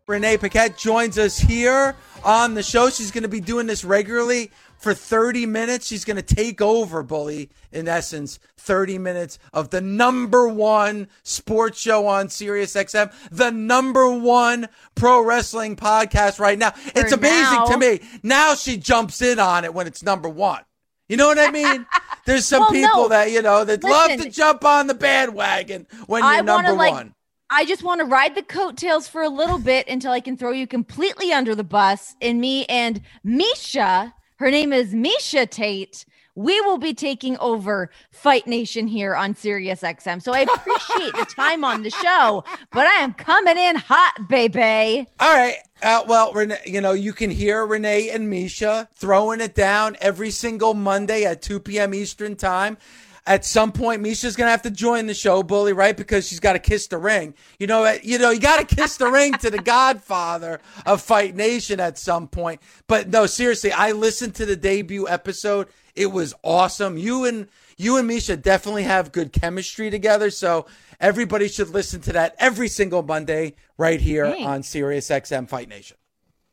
Renee 0.07 0.37
Paquette 0.37 0.77
joins 0.77 1.17
us 1.17 1.39
here 1.39 1.97
on 2.25 2.53
the 2.53 2.63
show. 2.63 2.91
She's 2.91 3.11
going 3.11 3.23
to 3.23 3.29
be 3.29 3.41
doing 3.41 3.67
this 3.67 3.87
regularly 3.87 4.51
for 4.81 4.95
30 4.95 5.47
minutes. 5.47 5.87
She's 5.87 6.05
going 6.05 6.17
to 6.17 6.23
take 6.23 6.61
over, 6.61 7.03
Bully, 7.03 7.51
in 7.71 7.87
essence, 7.87 8.39
30 8.57 8.99
minutes 8.99 9.39
of 9.53 9.71
the 9.71 9.81
number 9.81 10.49
one 10.49 11.09
sports 11.23 11.81
show 11.81 12.07
on 12.07 12.29
Sirius 12.29 12.75
XM, 12.75 13.13
the 13.31 13.51
number 13.51 14.11
one 14.11 14.69
pro 14.95 15.23
wrestling 15.23 15.77
podcast 15.77 16.41
right 16.41 16.59
now. 16.59 16.73
It's 16.95 17.13
For 17.13 17.19
amazing 17.19 17.59
now. 17.59 17.65
to 17.67 17.79
me. 17.79 18.01
Now 18.23 18.55
she 18.55 18.77
jumps 18.77 19.23
in 19.23 19.39
on 19.39 19.65
it 19.65 19.73
when 19.75 19.87
it's 19.87 20.03
number 20.03 20.29
one. 20.29 20.63
You 21.09 21.17
know 21.17 21.27
what 21.27 21.39
I 21.39 21.51
mean? 21.51 21.87
There's 22.27 22.47
some 22.47 22.61
Well, 22.61 22.71
people 22.71 23.03
no. 23.03 23.09
that, 23.09 23.31
you 23.33 23.43
know, 23.43 23.65
that 23.65 23.83
love 23.83 24.13
to 24.21 24.31
jump 24.31 24.65
on 24.65 24.87
the 24.87 24.95
bandwagon 24.95 25.87
when 26.07 26.23
you're 26.23 26.33
I 26.33 26.41
wanna, 26.41 26.69
number 26.69 26.73
like, 26.75 26.93
one. 26.93 27.15
I 27.51 27.65
just 27.65 27.83
want 27.83 27.99
to 28.01 28.05
ride 28.05 28.37
the 28.37 28.43
coattails 28.43 29.09
for 29.09 29.23
a 29.23 29.29
little 29.29 29.59
bit 29.59 29.89
until 29.89 30.13
I 30.13 30.21
can 30.21 30.37
throw 30.37 30.53
you 30.53 30.69
completely 30.69 31.33
under 31.33 31.57
the 31.57 31.65
bus. 31.65 32.15
And 32.23 32.41
me 32.41 32.65
and 32.67 33.01
Miesha, 33.27 34.13
her 34.41 34.51
name 34.51 34.73
is 34.73 34.95
Miesha 34.95 35.49
Tate. 35.49 36.07
We 36.35 36.59
will 36.63 36.79
be 36.79 36.95
taking 36.95 37.37
over 37.39 37.91
Fight 38.11 38.47
Nation 38.47 38.87
here 38.87 39.15
on 39.15 39.35
Sirius 39.35 39.83
XM. 39.83 40.23
So 40.23 40.33
I 40.33 40.41
appreciate 40.41 41.13
the 41.13 41.27
time 41.27 41.63
on 41.63 41.83
the 41.83 41.91
show, 41.91 42.43
but 42.73 42.87
I 42.87 43.03
am 43.03 43.13
coming 43.13 43.59
in 43.59 43.77
hot, 43.77 44.29
baby. 44.31 45.07
All 45.21 45.37
right. 45.37 45.59
Uh, 45.83 46.05
well, 46.09 46.33
Renee, 46.33 46.61
you 46.65 46.81
know, 46.81 46.93
you 46.93 47.13
can 47.13 47.31
hear 47.31 47.67
Renee 47.67 48.09
and 48.09 48.33
Miesha 48.33 48.89
throwing 48.95 49.43
it 49.43 49.55
down 49.55 49.99
every 50.01 50.31
single 50.31 50.73
Monday 50.73 51.25
at 51.25 51.43
2 51.43 51.61
p.m. 51.61 51.93
Eastern 51.93 52.35
time. 52.35 52.79
At 53.27 53.45
some 53.45 53.73
point, 53.73 54.03
Miesha's 54.03 54.37
gonna 54.37 54.51
have 54.51 54.63
to 54.63 54.71
join 54.71 55.07
the 55.07 55.15
show, 55.15 55.43
Bully, 55.43 55.73
right? 55.73 55.97
Because 55.97 56.27
she's 56.27 56.41
got 56.41 56.55
to 56.55 56.59
kiss 56.59 56.87
the 56.87 56.99
ring. 56.99 57.35
You 57.59 57.67
know, 57.67 57.85
uh, 57.85 57.99
you 58.03 58.19
know, 58.19 58.31
you 58.31 58.41
got 58.41 58.67
to 58.67 58.77
kiss 58.77 58.97
the 58.97 59.11
ring 59.11 59.35
to 59.35 59.51
the 59.51 59.59
Godfather 59.63 60.61
of 60.87 61.03
Fight 61.03 61.37
Nation 61.37 61.81
at 61.81 61.99
some 61.99 62.29
point. 62.29 62.61
But 62.87 63.09
no, 63.09 63.27
seriously, 63.27 63.73
I 63.73 63.93
listened 63.93 64.35
to 64.37 64.47
the 64.47 64.57
debut 64.57 65.09
episode. 65.09 65.69
It 65.95 66.07
was 66.07 66.35
awesome. 66.43 66.97
You 66.97 67.25
and 67.25 67.49
you 67.77 67.97
and 67.97 68.09
Miesha 68.09 68.41
definitely 68.41 68.85
have 68.85 69.13
good 69.13 69.33
chemistry 69.33 69.91
together. 69.91 70.31
So 70.31 70.67
everybody 71.01 71.49
should 71.49 71.71
listen 71.71 72.01
to 72.03 72.13
that 72.13 72.37
every 72.39 72.69
single 72.69 73.03
Monday 73.03 73.55
right 73.79 74.01
here 74.01 74.27
Thanks. 74.27 74.47
on 74.47 74.63
Sirius 74.63 75.09
XM 75.09 75.49
Fight 75.49 75.69
Nation. 75.69 75.97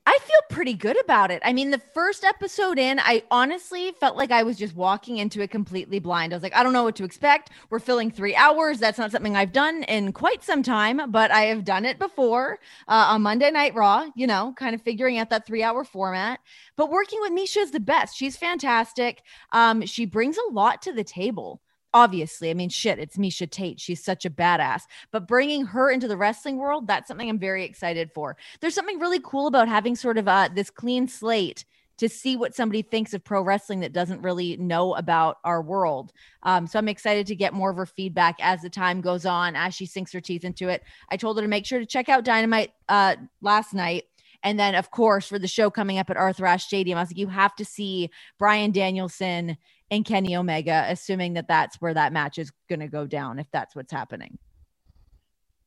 I 0.09 0.17
feel 0.19 0.39
pretty 0.47 0.73
good 0.73 0.97
about 1.03 1.31
it. 1.31 1.41
I 1.43 1.51
mean, 1.51 1.69
the 1.69 1.81
first 1.93 2.23
episode 2.23 2.79
in, 2.79 2.97
I 2.97 3.23
honestly 3.29 3.91
felt 3.99 4.15
like 4.15 4.31
I 4.31 4.41
was 4.41 4.57
just 4.57 4.73
walking 4.73 5.17
into 5.17 5.41
it 5.41 5.51
completely 5.51 5.99
blind. 5.99 6.31
I 6.31 6.37
was 6.37 6.43
like, 6.43 6.55
I 6.55 6.63
don't 6.63 6.71
know 6.71 6.85
what 6.85 6.95
to 6.95 7.03
expect. 7.03 7.49
We're 7.69 7.79
filling 7.79 8.09
three 8.09 8.33
hours. 8.33 8.79
That's 8.79 8.97
not 8.97 9.11
something 9.11 9.35
I've 9.35 9.51
done 9.51 9.83
in 9.83 10.13
quite 10.13 10.45
some 10.45 10.63
time, 10.63 11.11
but 11.11 11.29
I 11.29 11.41
have 11.41 11.65
done 11.65 11.83
it 11.83 11.99
before 11.99 12.57
uh, 12.87 13.07
on 13.09 13.21
Monday 13.21 13.51
Night 13.51 13.75
Raw, 13.75 14.05
you 14.15 14.27
know, 14.27 14.53
kind 14.55 14.73
of 14.73 14.81
figuring 14.81 15.17
out 15.17 15.29
that 15.29 15.45
three 15.45 15.61
hour 15.61 15.83
format. 15.83 16.39
But 16.77 16.89
working 16.89 17.19
with 17.19 17.33
Miesha 17.33 17.57
is 17.57 17.71
the 17.71 17.81
best. 17.81 18.15
She's 18.15 18.37
fantastic. 18.37 19.23
Um, 19.51 19.85
she 19.85 20.05
brings 20.05 20.37
a 20.37 20.53
lot 20.53 20.81
to 20.83 20.93
the 20.93 21.03
table 21.03 21.59
obviously. 21.97 22.51
I 22.51 22.53
mean, 22.53 22.69
shit, 22.69 22.99
it's 22.99 23.17
Miesha 23.17 23.49
Tate. 23.49 23.79
She's 23.79 24.03
such 24.03 24.23
a 24.23 24.29
badass. 24.29 24.83
But 25.12 25.27
bringing 25.27 25.65
her 25.65 25.89
into 25.89 26.07
the 26.07 26.17
wrestling 26.17 26.57
world, 26.57 26.86
that's 26.86 27.07
something 27.07 27.27
I'm 27.27 27.39
very 27.39 27.63
excited 27.65 28.12
for. 28.13 28.38
There's 28.62 28.75
something 28.75 28.99
really 28.99 29.19
cool 29.19 29.47
about 29.47 29.67
having 29.67 29.95
sort 29.95 30.19
of 30.19 30.27
uh, 30.27 30.49
this 30.53 30.69
clean 30.69 31.07
slate 31.07 31.65
to 31.97 32.07
see 32.07 32.38
what 32.38 32.53
somebody 32.53 32.83
thinks 32.83 33.15
of 33.15 33.23
pro 33.23 33.41
wrestling 33.41 33.79
that 33.79 33.93
doesn't 33.93 34.21
really 34.21 34.55
know 34.57 34.93
about 34.95 35.38
our 35.43 35.60
world. 35.60 36.13
Um, 36.43 36.67
so 36.67 36.77
I'm 36.77 36.88
excited 36.88 37.25
to 37.25 37.36
get 37.36 37.53
more 37.53 37.71
of 37.71 37.77
her 37.77 37.88
feedback 37.88 38.36
as 38.39 38.62
the 38.62 38.69
time 38.69 39.01
goes 39.01 39.25
on, 39.25 39.55
as 39.55 39.73
she 39.73 39.88
sinks 39.88 40.13
her 40.13 40.21
teeth 40.21 40.43
into 40.43 40.69
it. 40.69 40.83
I 41.10 41.17
told 41.17 41.38
her 41.38 41.41
to 41.41 41.47
make 41.47 41.65
sure 41.65 41.79
to 41.79 41.86
check 41.88 42.10
out 42.10 42.23
Dynamite 42.23 42.73
uh, 42.88 43.15
last 43.41 43.73
night. 43.73 44.03
And 44.43 44.60
then, 44.60 44.75
of 44.75 44.91
course, 44.91 45.27
for 45.27 45.39
the 45.39 45.47
show 45.47 45.71
coming 45.71 45.97
up 45.97 46.12
at 46.12 46.17
Arthur 46.17 46.45
Ashe 46.45 46.65
Stadium, 46.65 46.99
I 46.99 47.01
was 47.01 47.10
like, 47.10 47.17
you 47.17 47.27
have 47.27 47.55
to 47.55 47.65
see 47.65 48.12
Bryan 48.38 48.71
Danielson 48.71 49.57
and 49.89 50.06
Kenny 50.06 50.36
Omega, 50.36 50.86
assuming 50.89 51.34
that 51.34 51.47
that's 51.47 51.78
where 51.78 51.93
that 51.93 52.13
match 52.13 52.38
is 52.38 52.52
going 52.69 52.80
to 52.80 52.88
go 52.88 53.06
down, 53.06 53.39
if 53.39 53.47
that's 53.52 53.76
what's 53.76 53.91
happening. 53.91 54.38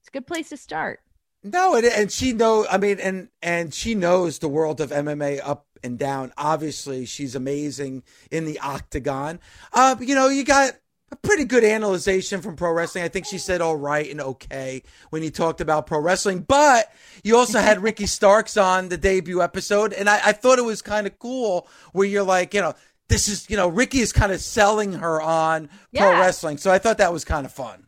It's 0.01 0.09
a 0.09 0.13
good 0.13 0.27
place 0.27 0.51
to 0.51 0.57
start. 0.57 1.01
No, 1.43 1.75
and, 1.75 1.87
and 1.87 2.13
she 2.13 2.33
know. 2.33 2.67
I 2.71 2.77
mean, 2.77 2.99
and 3.01 3.29
and 3.43 3.73
she 3.73 3.95
knows 3.95 4.39
the 4.39 4.49
world 4.49 4.81
of 4.81 4.91
MMA 4.91 5.41
up 5.43 5.67
and 5.83 5.99
down. 5.99 6.33
Obviously, 6.37 7.07
she's 7.07 7.35
amazing 7.35 8.03
in 8.31 8.45
the 8.45 8.59
octagon. 8.61 9.41
Uh, 9.73 9.97
you 10.01 10.15
know, 10.15 10.29
you 10.29 10.45
got 10.45 10.75
a 11.11 11.17
pretty 11.17 11.45
good 11.45 11.65
analyzation 11.65 12.43
from 12.43 12.57
pro 12.57 12.73
wrestling. 12.73 13.05
I 13.05 13.09
think 13.09 13.25
she 13.25 13.39
said 13.39 13.63
all 13.63 13.77
right 13.77 14.09
and 14.09 14.21
okay 14.21 14.83
when 15.09 15.23
you 15.23 15.31
talked 15.31 15.63
about 15.63 15.87
pro 15.87 15.99
wrestling. 15.99 16.41
But 16.41 16.93
you 17.25 17.37
also 17.37 17.59
had 17.59 17.83
Ricky 17.83 18.07
Starks 18.07 18.59
on 18.59 18.91
the 18.91 18.99
debut 18.99 19.41
episode, 19.41 19.95
and 19.95 20.11
I, 20.11 20.21
I 20.27 20.33
thought 20.33 20.59
it 20.59 20.65
was 20.65 20.83
kind 20.83 21.07
of 21.07 21.19
cool 21.19 21.69
where 21.93 22.07
you're 22.07 22.23
like, 22.23 22.55
you 22.55 22.61
know. 22.61 22.75
This 23.11 23.29
is, 23.29 23.51
you 23.51 23.57
know, 23.57 23.68
Ricky 23.68 23.99
is 23.99 24.12
kind 24.12 24.31
of 24.31 24.40
selling 24.40 24.92
her 24.92 25.20
on 25.20 25.68
pro 25.94 26.11
wrestling. 26.12 26.59
So 26.59 26.70
I 26.70 26.79
thought 26.79 26.99
that 26.99 27.12
was 27.12 27.25
kind 27.25 27.44
of 27.44 27.53
fun. 27.53 27.87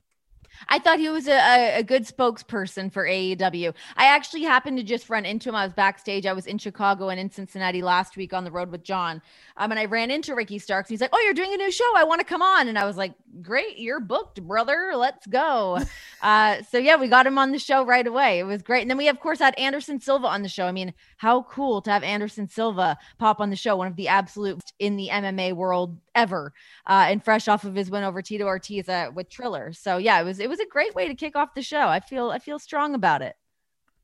I 0.69 0.79
thought 0.79 0.99
he 0.99 1.09
was 1.09 1.29
a, 1.29 1.33
a, 1.33 1.79
a 1.79 1.83
good 1.83 2.05
spokesperson 2.05 2.93
for 2.93 3.07
AEW. 3.07 3.75
I 3.97 4.07
actually 4.07 4.43
happened 4.43 4.79
to 4.79 4.83
just 4.83 5.09
run 5.09 5.25
into 5.25 5.49
him. 5.49 5.55
I 5.55 5.65
was 5.65 5.73
backstage. 5.73 6.27
I 6.27 6.33
was 6.33 6.47
in 6.47 6.59
Chicago 6.59 7.09
and 7.09 7.21
in 7.21 7.31
Cincinnati 7.31 7.83
last 7.83 8.17
week 8.17 8.33
on 8.33 8.45
the 8.45 8.51
road 8.51 8.71
with 8.71 8.83
John. 8.83 9.23
Um, 9.57 9.71
and 9.71 9.79
I 9.79 9.85
ran 9.85 10.11
into 10.11 10.35
Ricky 10.35 10.59
Starks. 10.59 10.89
He's 10.89 11.01
like, 11.01 11.11
"Oh, 11.13 11.21
you're 11.21 11.35
doing 11.35 11.53
a 11.55 11.57
new 11.57 11.71
show. 11.71 11.91
I 11.97 12.05
want 12.05 12.21
to 12.21 12.27
come 12.27 12.43
on." 12.43 12.69
And 12.69 12.79
I 12.79 12.85
was 12.85 12.97
like, 12.97 13.15
"Great, 13.41 13.79
you're 13.79 14.01
booked, 14.01 14.43
brother. 14.43 14.93
Let's 14.95 15.27
go." 15.27 15.79
uh, 16.23 16.63
so 16.71 16.79
yeah, 16.79 16.97
we 16.97 17.09
got 17.09 17.27
him 17.27 17.39
on 17.39 17.53
the 17.53 17.59
show 17.59 17.85
right 17.85 18.07
away. 18.07 18.39
It 18.39 18.45
was 18.45 18.63
great. 18.63 18.83
And 18.83 18.91
then 18.91 18.99
we 18.99 19.09
of 19.09 19.21
course 19.21 19.39
had 19.39 19.59
Anderson 19.59 20.01
Silva 20.01 20.27
on 20.27 20.43
the 20.43 20.49
show. 20.49 20.67
I 20.67 20.73
mean, 20.73 20.93
how 21.17 21.43
cool 21.45 21.81
to 21.83 21.91
have 21.91 22.03
Anderson 22.03 22.49
Silva 22.49 22.99
pop 23.19 23.41
on 23.41 23.51
the 23.51 23.57
show, 23.57 23.77
one 23.77 23.87
of 23.87 23.97
the 23.97 24.09
absolute 24.09 24.61
in 24.79 24.97
the 24.97 25.09
MMA 25.11 25.55
world 25.55 25.99
ever, 26.15 26.53
uh, 26.87 27.07
and 27.09 27.25
fresh 27.25 27.49
off 27.49 27.65
of 27.65 27.75
his 27.75 27.91
win 27.91 28.05
over 28.05 28.21
Tito 28.21 28.45
Ortiz 28.45 28.89
uh, 28.89 29.11
with 29.15 29.31
Triller. 29.31 29.73
So 29.73 29.97
yeah, 29.97 30.21
it 30.21 30.25
was 30.25 30.41
it 30.41 30.49
was 30.49 30.61
a 30.61 30.67
great 30.67 30.95
way 30.95 31.09
to 31.09 31.15
kick 31.15 31.37
off 31.37 31.55
the 31.55 31.63
show. 31.63 31.87
I 31.89 32.01
feel 32.01 32.31
I 32.31 32.39
feel 32.39 32.59
strong 32.59 32.95
about 32.95 33.23
it. 33.23 33.37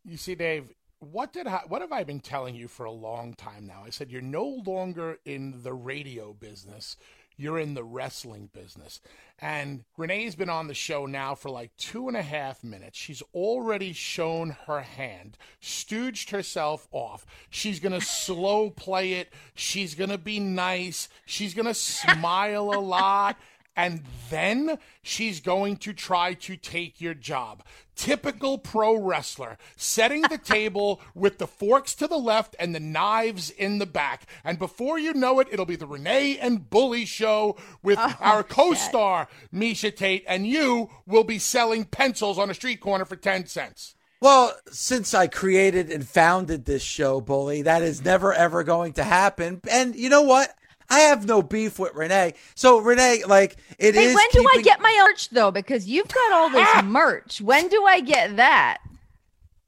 You 0.05 0.17
see, 0.17 0.35
Dave, 0.35 0.73
what 1.01 1.33
did 1.33 1.47
I, 1.47 1.61
what 1.69 1.81
have 1.81 1.93
I 1.93 2.03
been 2.03 2.21
telling 2.21 2.55
you 2.55 2.67
for 2.67 2.85
a 2.85 2.91
long 2.91 3.35
time 3.35 3.67
now? 3.67 3.83
I 3.87 3.91
said 3.91 4.11
you're 4.11 4.21
no 4.21 4.63
longer 4.67 5.19
in 5.25 5.63
the 5.63 5.73
radio 5.73 6.33
business. 6.33 6.97
You're 7.39 7.59
in 7.59 7.73
the 7.75 7.85
wrestling 7.85 8.51
business. 8.53 9.01
And 9.39 9.85
Renee's 9.97 10.35
been 10.35 10.51
on 10.51 10.67
the 10.67 10.75
show 10.75 11.07
now 11.07 11.37
for 11.37 11.49
like 11.49 11.71
two 11.77 12.09
and 12.09 12.17
a 12.17 12.23
half 12.23 12.65
minutes. 12.65 12.99
She's 12.99 13.23
already 13.33 13.93
shown 13.93 14.57
her 14.67 14.81
hand, 14.81 15.39
stooged 15.63 16.31
herself 16.31 16.89
off. 16.91 17.25
She's 17.49 17.79
going 17.79 17.93
to 17.99 18.05
slow 18.05 18.71
play 18.71 19.13
it. 19.13 19.33
She's 19.55 19.95
going 19.95 20.11
to 20.11 20.19
be 20.19 20.41
nice. 20.41 21.09
She's 21.25 21.55
going 21.55 21.67
to 21.67 21.75
smile 21.75 22.75
a 22.75 22.81
lot 22.81 23.37
and 23.79 24.03
then 24.29 24.77
she's 25.03 25.39
going 25.41 25.77
to 25.77 25.93
try 25.93 26.35
to 26.35 26.57
take 26.57 27.01
your 27.01 27.15
job. 27.15 27.63
Typical 27.95 28.59
pro 28.59 28.97
wrestler, 28.97 29.57
setting 29.77 30.23
the 30.23 30.39
table 30.45 31.01
with 31.15 31.39
the 31.39 31.47
forks 31.47 31.95
to 31.95 32.09
the 32.09 32.19
left 32.19 32.57
and 32.59 32.75
the 32.75 32.81
knives 32.81 33.51
in 33.51 33.79
the 33.79 33.87
back. 33.87 34.27
And 34.43 34.59
before 34.59 34.99
you 34.99 35.15
know 35.15 35.39
it, 35.39 35.47
it'll 35.53 35.65
be 35.65 35.77
the 35.77 35.87
Renee 35.87 36.39
and 36.39 36.69
Bully 36.69 37.07
show 37.07 37.57
with 37.81 37.99
oh, 38.01 38.17
our 38.19 38.43
co 38.43 38.75
star, 38.75 39.29
Miesha 39.55 39.95
Tate, 39.95 40.25
and 40.27 40.45
you 40.45 40.91
will 41.07 41.25
be 41.25 41.39
selling 41.39 41.85
pencils 41.85 42.37
on 42.37 42.51
a 42.51 42.55
street 42.55 42.81
corner 42.81 43.05
for 43.05 43.17
10 43.17 43.47
cents. 43.47 43.95
Well, 44.21 44.57
since 44.73 45.15
I 45.15 45.29
created 45.29 45.93
and 45.93 46.07
founded 46.07 46.65
this 46.65 46.83
show, 46.83 47.21
Bully, 47.21 47.63
that 47.63 47.83
is 47.83 48.05
never 48.05 48.33
ever 48.33 48.65
going 48.65 48.95
to 48.95 49.05
happen. 49.05 49.61
And 49.71 49.95
you 49.95 50.09
know 50.09 50.23
what? 50.23 50.53
I 50.91 51.01
have 51.01 51.27
no 51.27 51.43
beef 51.43 51.79
with 51.79 51.95
Renee. 51.95 52.35
So 52.55 52.79
Renee, 52.79 53.25
like 53.27 53.57
it 53.79 53.95
hey, 53.95 54.07
is 54.07 54.15
When 54.15 54.31
keeping... 54.31 54.47
do 54.47 54.59
I 54.59 54.63
get 54.63 54.81
my 54.81 55.05
merch 55.07 55.31
though? 55.31 55.51
Because 55.51 55.87
you've 55.87 56.09
got 56.09 56.33
all 56.33 56.51
this 56.51 56.69
ah! 56.75 56.83
merch. 56.83 57.41
When 57.41 57.69
do 57.69 57.85
I 57.85 58.01
get 58.01 58.37
that? 58.37 58.79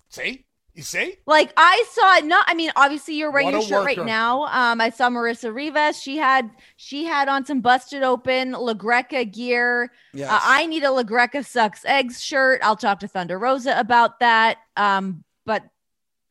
See. 0.09 0.45
You 0.75 0.85
see? 0.85 1.17
Like 1.27 1.53
I 1.57 1.85
saw 1.91 2.27
not 2.27 2.45
I 2.49 2.55
mean 2.55 2.71
obviously 2.77 3.15
you're 3.15 3.31
wearing 3.31 3.51
your 3.51 3.61
shirt 3.61 3.81
worker. 3.81 4.01
right 4.01 4.07
now. 4.07 4.45
Um 4.45 4.81
I 4.81 4.91
saw 4.91 5.11
Marissa 5.11 5.53
Rivas. 5.53 6.01
She 6.01 6.17
had 6.17 6.49
she 6.77 7.05
had 7.05 7.29
on 7.29 7.45
some 7.45 7.61
busted 7.61 8.03
open 8.03 8.53
LaGreca 8.53 9.31
gear. 9.31 9.91
Yeah. 10.15 10.35
Uh, 10.35 10.41
I 10.43 10.67
need 10.67 10.85
a 10.85 10.87
LaGreca 10.87 11.45
sucks 11.45 11.85
eggs 11.85 12.23
shirt. 12.23 12.61
I'll 12.63 12.77
talk 12.77 13.01
to 13.01 13.09
Thunder 13.09 13.39
Rosa 13.39 13.79
about 13.79 14.21
that. 14.21 14.59
Um 14.77 15.25
but 15.45 15.65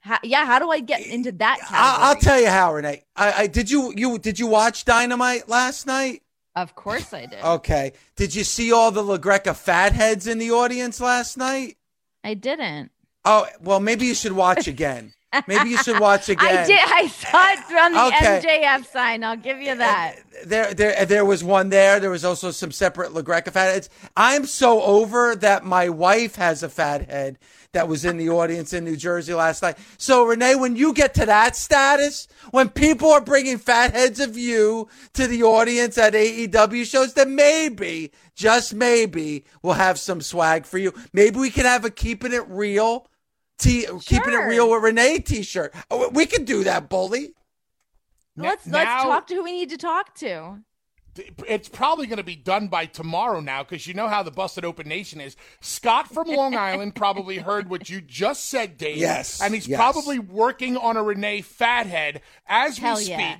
how, 0.01 0.17
yeah, 0.23 0.45
how 0.45 0.59
do 0.59 0.69
I 0.69 0.79
get 0.79 1.01
eh, 1.01 1.13
into 1.13 1.31
that? 1.33 1.59
I, 1.69 2.13
will 2.13 2.21
tell 2.21 2.39
you 2.39 2.47
how, 2.47 2.73
Renee. 2.73 3.03
I, 3.15 3.33
I 3.33 3.47
did 3.47 3.69
you 3.69 3.93
you 3.95 4.17
did 4.17 4.39
you 4.39 4.47
watch 4.47 4.85
Dynamite 4.85 5.49
last 5.49 5.85
night? 5.85 6.23
Of 6.55 6.75
course 6.75 7.13
I 7.13 7.25
did. 7.25 7.43
Okay. 7.43 7.93
Did 8.15 8.33
you 8.35 8.43
see 8.43 8.71
all 8.71 8.91
the 8.91 9.03
LaGreca 9.03 9.55
fatheads 9.55 10.27
in 10.27 10.37
the 10.39 10.51
audience 10.51 10.99
last 10.99 11.37
night? 11.37 11.77
I 12.23 12.33
didn't. 12.33 12.91
Oh 13.25 13.47
well, 13.61 13.79
maybe 13.79 14.05
you 14.05 14.15
should 14.15 14.31
watch 14.31 14.67
again. 14.67 15.13
Maybe 15.47 15.69
you 15.69 15.77
should 15.77 15.99
watch 15.99 16.29
again. 16.29 16.57
I 16.57 16.65
did. 16.65 16.79
I 16.79 17.07
saw 17.07 17.49
it 17.51 17.79
on 17.79 17.93
the 17.93 18.05
okay. 18.07 18.41
MJF 18.63 18.85
sign. 18.85 19.23
I'll 19.23 19.37
give 19.37 19.59
you 19.59 19.75
that. 19.75 20.17
There, 20.45 20.73
there, 20.73 21.05
there 21.05 21.25
was 21.25 21.43
one 21.43 21.69
there. 21.69 21.99
There 21.99 22.09
was 22.09 22.25
also 22.25 22.51
some 22.51 22.71
separate 22.71 23.11
LaGreca 23.11 23.51
fatheads. 23.51 23.89
I'm 24.17 24.45
so 24.45 24.81
over 24.81 25.35
that 25.35 25.65
my 25.65 25.89
wife 25.89 26.35
has 26.35 26.63
a 26.63 26.69
fat 26.69 27.09
head 27.09 27.37
that 27.73 27.87
was 27.87 28.03
in 28.03 28.17
the 28.17 28.29
audience 28.29 28.73
in 28.73 28.83
New 28.83 28.95
Jersey 28.95 29.33
last 29.33 29.61
night. 29.61 29.77
So, 29.97 30.25
Renee, 30.25 30.55
when 30.55 30.75
you 30.75 30.93
get 30.93 31.13
to 31.15 31.25
that 31.27 31.55
status, 31.55 32.27
when 32.49 32.69
people 32.69 33.11
are 33.11 33.21
bringing 33.21 33.59
fat 33.59 33.93
heads 33.93 34.19
of 34.19 34.37
you 34.37 34.87
to 35.13 35.27
the 35.27 35.43
audience 35.43 35.97
at 35.97 36.13
AEW 36.13 36.85
shows, 36.85 37.13
then 37.13 37.35
maybe, 37.35 38.11
just 38.33 38.73
maybe, 38.73 39.45
we'll 39.61 39.73
have 39.73 39.99
some 39.99 40.21
swag 40.21 40.65
for 40.65 40.79
you. 40.79 40.93
Maybe 41.13 41.39
we 41.39 41.51
can 41.51 41.65
have 41.65 41.85
a 41.85 41.91
keeping 41.91 42.33
it 42.33 42.47
real, 42.47 43.07
t- 43.59 43.85
sure. 43.85 43.99
keeping 43.99 44.33
it 44.33 44.37
real 44.37 44.69
with 44.69 44.83
Renee 44.83 45.19
t-shirt. 45.19 45.73
Oh, 45.91 46.09
we 46.09 46.25
could 46.25 46.45
do 46.45 46.63
that, 46.63 46.89
bully. 46.89 47.33
Let's 48.35 48.65
now, 48.65 48.77
let's 48.77 49.03
talk 49.03 49.27
to 49.27 49.35
who 49.35 49.43
we 49.43 49.51
need 49.51 49.69
to 49.69 49.77
talk 49.77 50.15
to 50.15 50.63
it's 51.47 51.69
probably 51.69 52.07
going 52.07 52.17
to 52.17 52.23
be 52.23 52.35
done 52.35 52.67
by 52.67 52.85
tomorrow 52.85 53.39
now 53.39 53.63
because 53.63 53.87
you 53.87 53.93
know 53.93 54.07
how 54.07 54.23
the 54.23 54.31
Busted 54.31 54.65
Open 54.65 54.87
Nation 54.87 55.19
is. 55.21 55.35
Scott 55.61 56.11
from 56.11 56.27
Long 56.27 56.55
Island 56.57 56.95
probably 56.95 57.37
heard 57.37 57.69
what 57.69 57.89
you 57.89 58.01
just 58.01 58.45
said, 58.45 58.77
Dave. 58.77 58.97
Yes. 58.97 59.41
And 59.41 59.53
he's 59.53 59.67
yes. 59.67 59.77
probably 59.77 60.19
working 60.19 60.77
on 60.77 60.97
a 60.97 61.03
Renee 61.03 61.41
Fathead 61.41 62.21
as 62.47 62.77
Hell 62.77 62.95
we 62.95 63.03
speak. 63.03 63.17
Yeah. 63.17 63.37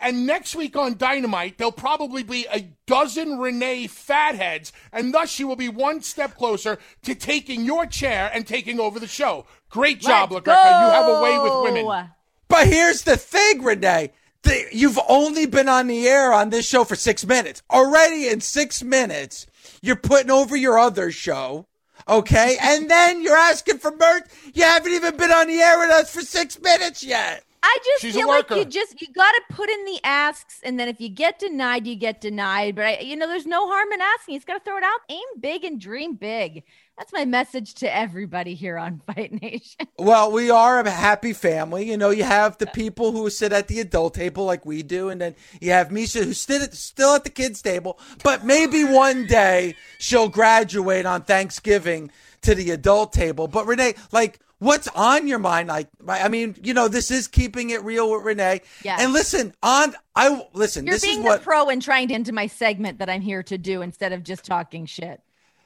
And 0.00 0.26
next 0.26 0.54
week 0.54 0.76
on 0.76 0.96
Dynamite, 0.96 1.58
there'll 1.58 1.72
probably 1.72 2.22
be 2.22 2.46
a 2.52 2.68
dozen 2.86 3.38
Renee 3.38 3.88
Fatheads, 3.88 4.72
and 4.92 5.12
thus 5.12 5.28
she 5.28 5.42
will 5.42 5.56
be 5.56 5.68
one 5.68 6.02
step 6.02 6.36
closer 6.36 6.78
to 7.02 7.16
taking 7.16 7.64
your 7.64 7.84
chair 7.84 8.30
and 8.32 8.46
taking 8.46 8.78
over 8.78 9.00
the 9.00 9.08
show. 9.08 9.44
Great 9.70 10.00
job, 10.00 10.30
LaGreca. 10.30 10.46
You 10.46 10.90
have 10.90 11.08
a 11.08 11.22
way 11.22 11.38
with 11.38 11.72
women. 11.72 12.10
But 12.48 12.66
here's 12.66 13.02
the 13.02 13.16
thing, 13.16 13.62
Renee. 13.62 14.12
The, 14.42 14.66
you've 14.72 14.98
only 15.08 15.46
been 15.46 15.68
on 15.68 15.88
the 15.88 16.06
air 16.06 16.32
on 16.32 16.50
this 16.50 16.66
show 16.66 16.84
for 16.84 16.96
six 16.96 17.26
minutes. 17.26 17.62
Already 17.70 18.28
in 18.28 18.40
six 18.40 18.82
minutes, 18.82 19.46
you're 19.82 19.96
putting 19.96 20.30
over 20.30 20.56
your 20.56 20.78
other 20.78 21.10
show. 21.10 21.66
Okay. 22.08 22.56
and 22.62 22.90
then 22.90 23.22
you're 23.22 23.36
asking 23.36 23.78
for 23.78 23.94
merch. 23.94 24.24
You 24.54 24.62
haven't 24.62 24.92
even 24.92 25.16
been 25.16 25.32
on 25.32 25.48
the 25.48 25.60
air 25.60 25.78
with 25.78 25.90
us 25.90 26.12
for 26.12 26.20
six 26.20 26.60
minutes 26.60 27.02
yet. 27.02 27.44
I 27.68 27.78
just 27.84 28.00
She's 28.00 28.14
feel 28.14 28.28
like 28.28 28.48
you 28.48 28.64
just 28.64 28.98
you 28.98 29.08
got 29.12 29.30
to 29.30 29.42
put 29.50 29.68
in 29.68 29.84
the 29.84 30.00
asks, 30.02 30.60
and 30.64 30.80
then 30.80 30.88
if 30.88 31.02
you 31.02 31.10
get 31.10 31.38
denied, 31.38 31.86
you 31.86 31.96
get 31.96 32.18
denied. 32.18 32.74
But 32.74 32.86
I, 32.86 32.98
you 33.00 33.14
know, 33.14 33.26
there's 33.26 33.44
no 33.44 33.68
harm 33.68 33.92
in 33.92 34.00
asking. 34.00 34.32
You 34.32 34.38
just 34.38 34.46
got 34.46 34.54
to 34.54 34.64
throw 34.64 34.78
it 34.78 34.82
out. 34.82 35.00
Aim 35.10 35.26
big 35.38 35.64
and 35.64 35.78
dream 35.78 36.14
big. 36.14 36.62
That's 36.96 37.12
my 37.12 37.26
message 37.26 37.74
to 37.74 37.94
everybody 37.94 38.54
here 38.54 38.78
on 38.78 39.02
Fight 39.06 39.42
Nation. 39.42 39.86
Well, 39.98 40.32
we 40.32 40.50
are 40.50 40.80
a 40.80 40.90
happy 40.90 41.34
family. 41.34 41.90
You 41.90 41.98
know, 41.98 42.08
you 42.08 42.24
have 42.24 42.56
the 42.56 42.68
people 42.68 43.12
who 43.12 43.28
sit 43.28 43.52
at 43.52 43.68
the 43.68 43.80
adult 43.80 44.14
table 44.14 44.46
like 44.46 44.64
we 44.64 44.82
do, 44.82 45.10
and 45.10 45.20
then 45.20 45.34
you 45.60 45.72
have 45.72 45.90
Miesha 45.90 46.24
who's 46.24 46.40
still 46.40 46.62
at, 46.62 46.72
still 46.72 47.16
at 47.16 47.24
the 47.24 47.30
kids' 47.30 47.60
table. 47.60 48.00
But 48.24 48.46
maybe 48.46 48.82
one 48.82 49.26
day 49.26 49.74
she'll 49.98 50.30
graduate 50.30 51.04
on 51.04 51.22
Thanksgiving 51.22 52.10
to 52.40 52.54
the 52.54 52.70
adult 52.70 53.12
table. 53.12 53.46
But 53.46 53.66
Renee, 53.66 53.94
like, 54.10 54.40
what's 54.58 54.88
on 54.88 55.26
your 55.26 55.38
mind? 55.38 55.68
Like, 55.68 55.88
I 56.06 56.28
mean, 56.28 56.56
you 56.62 56.74
know, 56.74 56.88
this 56.88 57.10
is 57.10 57.28
keeping 57.28 57.70
it 57.70 57.82
real 57.82 58.10
with 58.10 58.22
Renee. 58.22 58.62
Yeah. 58.82 58.96
And 59.00 59.12
listen, 59.12 59.54
on 59.62 59.94
I 60.14 60.46
listen. 60.52 60.86
You're 60.86 60.94
this 60.94 61.02
being 61.02 61.18
is 61.18 61.24
the 61.24 61.28
what, 61.28 61.42
pro 61.42 61.68
and 61.68 61.80
trying 61.80 62.08
to 62.08 62.14
into 62.14 62.32
my 62.32 62.46
segment 62.46 62.98
that 62.98 63.08
I'm 63.08 63.22
here 63.22 63.42
to 63.44 63.58
do 63.58 63.82
instead 63.82 64.12
of 64.12 64.22
just 64.22 64.44
talking 64.44 64.86
shit. 64.86 65.20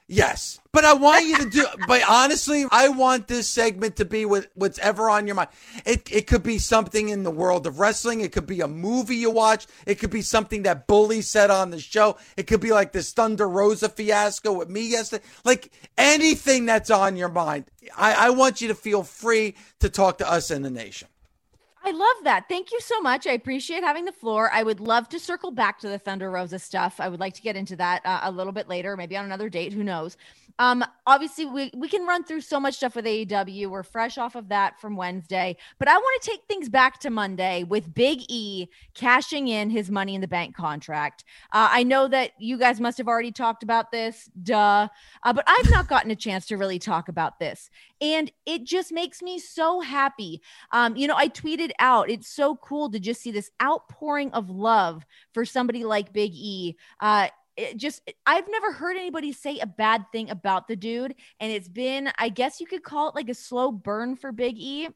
Yes, 0.07 0.59
but 0.73 0.83
I 0.83 0.93
want 0.93 1.25
you 1.25 1.37
to 1.37 1.49
do. 1.49 1.65
but 1.87 2.01
honestly, 2.07 2.65
I 2.69 2.89
want 2.89 3.27
this 3.27 3.47
segment 3.47 3.95
to 3.95 4.05
be 4.05 4.25
with 4.25 4.49
what's 4.53 4.77
ever 4.79 5.09
on 5.09 5.27
your 5.27 5.35
mind. 5.35 5.49
It 5.85 6.11
it 6.11 6.27
could 6.27 6.43
be 6.43 6.57
something 6.57 7.07
in 7.07 7.23
the 7.23 7.31
world 7.31 7.65
of 7.65 7.79
wrestling. 7.79 8.19
It 8.19 8.33
could 8.33 8.45
be 8.45 8.59
a 8.59 8.67
movie 8.67 9.15
you 9.15 9.31
watch. 9.31 9.65
It 9.87 9.95
could 9.95 10.09
be 10.09 10.21
something 10.21 10.63
that 10.63 10.87
Bully 10.87 11.21
said 11.21 11.49
on 11.49 11.69
the 11.69 11.79
show. 11.79 12.17
It 12.35 12.47
could 12.47 12.59
be 12.59 12.71
like 12.71 12.91
this 12.91 13.13
Thunder 13.13 13.47
Rosa 13.47 13.87
fiasco 13.87 14.51
with 14.51 14.69
me 14.69 14.89
yesterday. 14.89 15.23
Like 15.45 15.71
anything 15.97 16.65
that's 16.65 16.91
on 16.91 17.15
your 17.15 17.29
mind. 17.29 17.65
I, 17.97 18.27
I 18.27 18.29
want 18.31 18.59
you 18.59 18.67
to 18.67 18.75
feel 18.75 19.03
free 19.03 19.55
to 19.79 19.89
talk 19.89 20.17
to 20.17 20.29
us 20.29 20.51
in 20.51 20.63
the 20.63 20.69
nation. 20.69 21.07
I 21.85 21.91
love 21.91 22.23
that. 22.23 22.47
Thank 22.47 22.71
you 22.71 22.79
so 22.79 23.01
much. 23.01 23.27
I 23.27 23.31
appreciate 23.31 23.83
having 23.83 24.05
the 24.05 24.13
floor. 24.13 24.49
I 24.53 24.63
would 24.63 24.79
love 24.79 25.09
to 25.09 25.19
circle 25.19 25.51
back 25.51 25.79
to 25.79 25.89
the 25.89 25.99
Thunder 25.99 26.31
Rosa 26.31 26.57
stuff. 26.57 27.01
I 27.01 27.09
would 27.09 27.19
like 27.19 27.33
to 27.33 27.41
get 27.41 27.57
into 27.57 27.75
that 27.75 28.05
uh, 28.05 28.21
a 28.23 28.31
little 28.31 28.53
bit 28.53 28.69
later, 28.69 28.95
maybe 28.95 29.17
on 29.17 29.25
another 29.25 29.49
date. 29.49 29.73
Who 29.73 29.83
knows? 29.83 30.15
Um, 30.59 30.85
obviously, 31.07 31.45
we, 31.45 31.71
we 31.75 31.87
can 31.89 32.05
run 32.05 32.23
through 32.23 32.41
so 32.41 32.59
much 32.59 32.75
stuff 32.75 32.95
with 32.95 33.05
AEW. 33.05 33.67
We're 33.67 33.83
fresh 33.83 34.17
off 34.17 34.35
of 34.35 34.49
that 34.49 34.79
from 34.79 34.95
Wednesday, 34.95 35.57
but 35.79 35.87
I 35.87 35.97
want 35.97 36.21
to 36.21 36.29
take 36.29 36.41
things 36.47 36.69
back 36.69 36.99
to 37.01 37.09
Monday 37.09 37.63
with 37.63 37.93
Big 37.93 38.23
E 38.29 38.69
cashing 38.93 39.47
in 39.47 39.69
his 39.69 39.89
money 39.89 40.13
in 40.15 40.21
the 40.21 40.27
bank 40.27 40.55
contract. 40.55 41.23
Uh, 41.51 41.69
I 41.71 41.83
know 41.83 42.07
that 42.07 42.31
you 42.37 42.57
guys 42.57 42.79
must 42.79 42.97
have 42.99 43.07
already 43.07 43.31
talked 43.31 43.63
about 43.63 43.91
this, 43.91 44.29
duh, 44.43 44.87
uh, 45.23 45.33
but 45.33 45.43
I've 45.47 45.71
not 45.71 45.87
gotten 45.87 46.11
a 46.11 46.15
chance 46.15 46.45
to 46.47 46.57
really 46.57 46.79
talk 46.79 47.09
about 47.09 47.39
this. 47.39 47.71
And 48.03 48.29
it 48.45 48.65
just 48.65 48.91
makes 48.91 49.21
me 49.21 49.39
so 49.39 49.79
happy. 49.79 50.41
Um, 50.73 50.97
you 50.97 51.07
know, 51.07 51.15
I 51.15 51.29
tweeted 51.29 51.71
out, 51.79 52.09
it's 52.09 52.27
so 52.27 52.57
cool 52.57 52.91
to 52.91 52.99
just 52.99 53.21
see 53.21 53.31
this 53.31 53.49
outpouring 53.63 54.29
of 54.33 54.49
love 54.49 55.05
for 55.33 55.45
somebody 55.45 55.85
like 55.85 56.11
Big 56.11 56.33
E. 56.33 56.75
Uh, 56.99 57.29
it 57.55 57.77
just 57.77 58.01
I've 58.25 58.49
never 58.49 58.73
heard 58.73 58.97
anybody 58.97 59.31
say 59.31 59.59
a 59.59 59.67
bad 59.67 60.05
thing 60.11 60.29
about 60.31 60.67
the 60.67 60.75
dude 60.75 61.13
and 61.39 61.51
it's 61.51 61.67
been 61.69 62.09
I 62.17 62.29
guess 62.29 62.59
you 62.59 62.65
could 62.65 62.81
call 62.81 63.09
it 63.09 63.15
like 63.15 63.29
a 63.29 63.35
slow 63.35 63.71
burn 63.71 64.15
for 64.15 64.31
Big 64.31 64.55
E. 64.57 64.89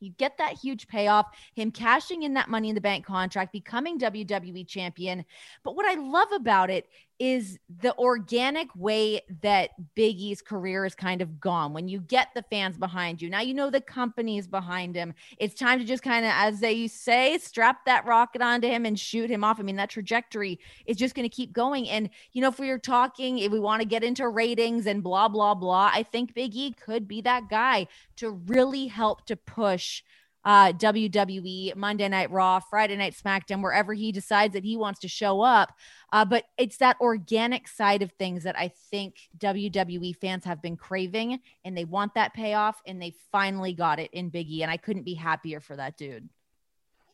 You 0.00 0.10
get 0.10 0.38
that 0.38 0.54
huge 0.54 0.86
payoff, 0.86 1.26
him 1.54 1.70
cashing 1.70 2.22
in 2.22 2.34
that 2.34 2.48
money 2.48 2.68
in 2.68 2.74
the 2.74 2.80
bank 2.80 3.04
contract, 3.04 3.52
becoming 3.52 3.98
WWE 3.98 4.66
champion. 4.66 5.24
But 5.64 5.74
what 5.74 5.86
I 5.86 6.00
love 6.00 6.30
about 6.32 6.70
it 6.70 6.86
is 7.18 7.58
the 7.80 7.96
organic 7.96 8.68
way 8.76 9.20
that 9.42 9.70
Big 9.94 10.18
E's 10.18 10.40
career 10.40 10.84
is 10.84 10.94
kind 10.94 11.20
of 11.20 11.40
gone. 11.40 11.72
When 11.72 11.88
you 11.88 12.00
get 12.00 12.28
the 12.34 12.42
fans 12.42 12.78
behind 12.78 13.20
you, 13.20 13.28
now 13.28 13.40
you 13.40 13.54
know 13.54 13.70
the 13.70 13.80
company 13.80 14.38
is 14.38 14.46
behind 14.46 14.94
him. 14.94 15.14
It's 15.38 15.54
time 15.54 15.78
to 15.78 15.84
just 15.84 16.02
kind 16.02 16.24
of, 16.24 16.32
as 16.34 16.60
they 16.60 16.86
say, 16.86 17.38
strap 17.38 17.84
that 17.86 18.06
rocket 18.06 18.42
onto 18.42 18.68
him 18.68 18.86
and 18.86 18.98
shoot 18.98 19.30
him 19.30 19.42
off. 19.42 19.58
I 19.58 19.62
mean, 19.62 19.76
that 19.76 19.90
trajectory 19.90 20.60
is 20.86 20.96
just 20.96 21.14
going 21.14 21.28
to 21.28 21.34
keep 21.34 21.52
going. 21.52 21.88
And, 21.88 22.10
you 22.32 22.40
know, 22.40 22.48
if 22.48 22.58
we 22.58 22.70
are 22.70 22.78
talking, 22.78 23.38
if 23.38 23.50
we 23.50 23.60
want 23.60 23.82
to 23.82 23.88
get 23.88 24.04
into 24.04 24.28
ratings 24.28 24.86
and 24.86 25.02
blah, 25.02 25.28
blah, 25.28 25.54
blah, 25.54 25.90
I 25.92 26.04
think 26.04 26.34
Big 26.34 26.54
E 26.54 26.72
could 26.72 27.08
be 27.08 27.20
that 27.22 27.48
guy 27.48 27.88
to 28.16 28.30
really 28.30 28.86
help 28.86 29.26
to 29.26 29.36
push 29.36 30.02
uh, 30.44 30.72
WWE, 30.72 31.74
Monday 31.76 32.08
Night 32.08 32.30
Raw, 32.30 32.60
Friday 32.60 32.96
Night 32.96 33.14
SmackDown, 33.14 33.62
wherever 33.62 33.92
he 33.92 34.12
decides 34.12 34.54
that 34.54 34.64
he 34.64 34.76
wants 34.76 35.00
to 35.00 35.08
show 35.08 35.40
up. 35.40 35.72
Uh, 36.12 36.24
but 36.24 36.44
it's 36.56 36.78
that 36.78 36.96
organic 37.00 37.68
side 37.68 38.02
of 38.02 38.12
things 38.12 38.44
that 38.44 38.58
I 38.58 38.68
think 38.90 39.28
WWE 39.38 40.16
fans 40.16 40.44
have 40.44 40.62
been 40.62 40.76
craving, 40.76 41.40
and 41.64 41.76
they 41.76 41.84
want 41.84 42.14
that 42.14 42.34
payoff, 42.34 42.80
and 42.86 43.00
they 43.00 43.14
finally 43.32 43.74
got 43.74 43.98
it 43.98 44.10
in 44.12 44.30
Biggie. 44.30 44.62
And 44.62 44.70
I 44.70 44.76
couldn't 44.76 45.04
be 45.04 45.14
happier 45.14 45.60
for 45.60 45.76
that 45.76 45.96
dude. 45.96 46.28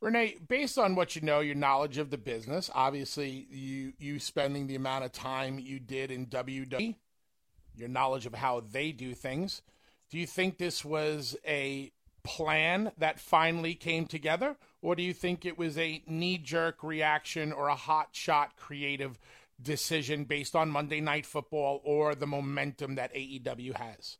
Renee, 0.00 0.36
based 0.46 0.76
on 0.76 0.94
what 0.94 1.16
you 1.16 1.22
know, 1.22 1.40
your 1.40 1.54
knowledge 1.54 1.96
of 1.96 2.10
the 2.10 2.18
business, 2.18 2.70
obviously 2.74 3.46
you 3.50 3.94
you 3.98 4.18
spending 4.18 4.66
the 4.66 4.74
amount 4.74 5.04
of 5.04 5.12
time 5.12 5.58
you 5.58 5.80
did 5.80 6.10
in 6.10 6.26
WWE, 6.26 6.96
your 7.74 7.88
knowledge 7.88 8.26
of 8.26 8.34
how 8.34 8.60
they 8.60 8.92
do 8.92 9.14
things, 9.14 9.62
do 10.10 10.18
you 10.18 10.26
think 10.26 10.58
this 10.58 10.84
was 10.84 11.36
a 11.46 11.90
plan 12.24 12.90
that 12.98 13.20
finally 13.20 13.74
came 13.74 14.06
together, 14.06 14.56
or 14.82 14.96
do 14.96 15.02
you 15.02 15.12
think 15.12 15.44
it 15.44 15.58
was 15.58 15.78
a 15.78 16.02
knee 16.06 16.38
jerk 16.38 16.82
reaction 16.82 17.52
or 17.52 17.68
a 17.68 17.74
hot 17.74 18.08
shot 18.12 18.56
creative 18.56 19.18
decision 19.62 20.24
based 20.24 20.56
on 20.56 20.70
Monday 20.70 21.00
Night 21.00 21.26
Football 21.26 21.80
or 21.84 22.14
the 22.14 22.26
momentum 22.26 22.96
that 22.96 23.14
AEW 23.14 23.74
has? 23.76 24.18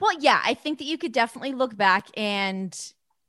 Well, 0.00 0.18
yeah, 0.20 0.40
I 0.44 0.54
think 0.54 0.78
that 0.78 0.84
you 0.84 0.98
could 0.98 1.12
definitely 1.12 1.52
look 1.52 1.76
back 1.76 2.08
and 2.16 2.76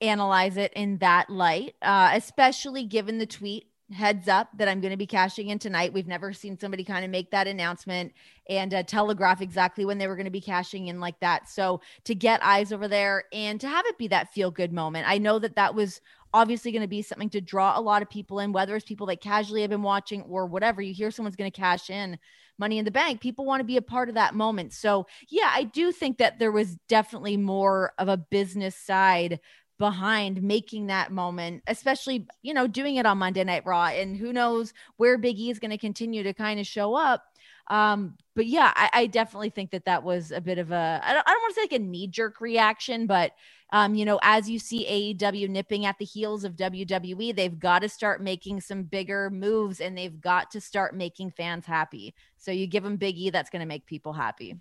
analyze 0.01 0.57
it 0.57 0.73
in 0.73 0.97
that 0.99 1.29
light, 1.29 1.75
uh, 1.81 2.11
especially 2.13 2.85
given 2.85 3.17
the 3.17 3.25
tweet 3.25 3.68
heads 3.91 4.27
up 4.27 4.49
that 4.57 4.67
I'm 4.67 4.81
going 4.81 4.91
to 4.91 4.97
be 4.97 5.07
cashing 5.07 5.49
in 5.49 5.59
tonight. 5.59 5.93
We've 5.93 6.07
never 6.07 6.31
seen 6.31 6.59
somebody 6.59 6.83
kind 6.83 7.03
of 7.03 7.11
make 7.11 7.31
that 7.31 7.47
announcement 7.47 8.13
and 8.47 8.73
uh, 8.73 8.83
telegraph 8.83 9.41
exactly 9.41 9.85
when 9.85 9.97
they 9.97 10.07
were 10.07 10.15
going 10.15 10.25
to 10.25 10.31
be 10.31 10.41
cashing 10.41 10.87
in 10.87 10.99
like 10.99 11.19
that. 11.21 11.49
So 11.49 11.81
to 12.03 12.13
get 12.13 12.43
eyes 12.43 12.71
over 12.71 12.87
there 12.87 13.23
and 13.33 13.59
to 13.61 13.67
have 13.67 13.85
it 13.87 13.97
be 13.97 14.07
that 14.09 14.33
feel 14.33 14.51
good 14.51 14.71
moment, 14.71 15.07
I 15.07 15.17
know 15.17 15.39
that 15.39 15.55
that 15.55 15.73
was 15.73 16.01
obviously 16.33 16.71
going 16.71 16.83
to 16.83 16.87
be 16.87 17.01
something 17.01 17.29
to 17.31 17.41
draw 17.41 17.77
a 17.77 17.81
lot 17.81 18.01
of 18.01 18.09
people 18.09 18.39
in, 18.39 18.51
whether 18.51 18.75
it's 18.75 18.85
people 18.85 19.07
that 19.07 19.21
casually 19.21 19.61
have 19.61 19.71
been 19.71 19.81
watching 19.81 20.21
or 20.23 20.45
whatever. 20.45 20.81
You 20.81 20.93
hear 20.93 21.09
someone's 21.09 21.35
going 21.35 21.51
to 21.51 21.59
cash 21.59 21.89
in 21.89 22.19
money 22.59 22.77
in 22.77 22.85
the 22.85 22.91
bank. 22.91 23.21
People 23.21 23.45
want 23.45 23.61
to 23.61 23.65
be 23.65 23.77
a 23.77 23.81
part 23.81 24.09
of 24.09 24.15
that 24.15 24.35
moment. 24.35 24.73
So, 24.73 25.07
yeah, 25.29 25.49
I 25.51 25.63
do 25.63 25.91
think 25.91 26.17
that 26.17 26.37
there 26.37 26.51
was 26.51 26.75
definitely 26.87 27.37
more 27.37 27.93
of 27.97 28.07
a 28.07 28.17
business 28.17 28.75
side 28.75 29.39
behind 29.79 30.43
making 30.43 30.87
that 30.87 31.11
moment, 31.11 31.63
especially, 31.65 32.27
you 32.43 32.53
know, 32.53 32.67
doing 32.67 32.97
it 32.97 33.05
on 33.05 33.17
Monday 33.17 33.43
Night 33.45 33.65
Raw. 33.65 33.85
And 33.85 34.15
who 34.15 34.33
knows 34.33 34.73
where 34.97 35.17
Big 35.17 35.39
E 35.39 35.49
is 35.49 35.57
going 35.57 35.71
to 35.71 35.77
continue 35.77 36.21
to 36.21 36.33
kind 36.33 36.59
of 36.59 36.67
show 36.67 36.95
up. 36.95 37.23
Um, 37.67 38.15
but 38.35 38.45
yeah, 38.45 38.73
I, 38.75 38.89
I, 38.93 39.05
definitely 39.05 39.51
think 39.51 39.69
that 39.71 39.85
that 39.85 40.03
was 40.03 40.31
a 40.31 40.41
bit 40.41 40.57
of 40.57 40.71
a, 40.71 40.99
I 41.03 41.13
don't, 41.13 41.23
I 41.27 41.31
don't 41.31 41.41
want 41.41 41.53
to 41.53 41.55
say 41.55 41.61
like 41.65 41.73
a 41.73 41.79
knee 41.79 42.07
jerk 42.07 42.41
reaction, 42.41 43.05
but, 43.05 43.33
um, 43.71 43.93
you 43.93 44.05
know, 44.05 44.19
as 44.23 44.49
you 44.49 44.57
see 44.57 45.15
AEW 45.19 45.47
nipping 45.49 45.85
at 45.85 45.99
the 45.99 46.05
heels 46.05 46.43
of 46.43 46.55
WWE, 46.55 47.35
they've 47.35 47.59
got 47.59 47.83
to 47.83 47.89
start 47.89 48.23
making 48.23 48.61
some 48.61 48.81
bigger 48.81 49.29
moves 49.29 49.81
and 49.81 49.95
they've 49.95 50.19
got 50.19 50.49
to 50.51 50.61
start 50.61 50.95
making 50.95 51.29
fans 51.29 51.67
happy. 51.67 52.15
So 52.37 52.51
you 52.51 52.65
give 52.65 52.83
them 52.83 52.97
Big 52.97 53.19
E, 53.19 53.29
that's 53.29 53.51
going 53.51 53.59
to 53.59 53.67
make 53.67 53.85
people 53.85 54.13
happy. 54.13 54.55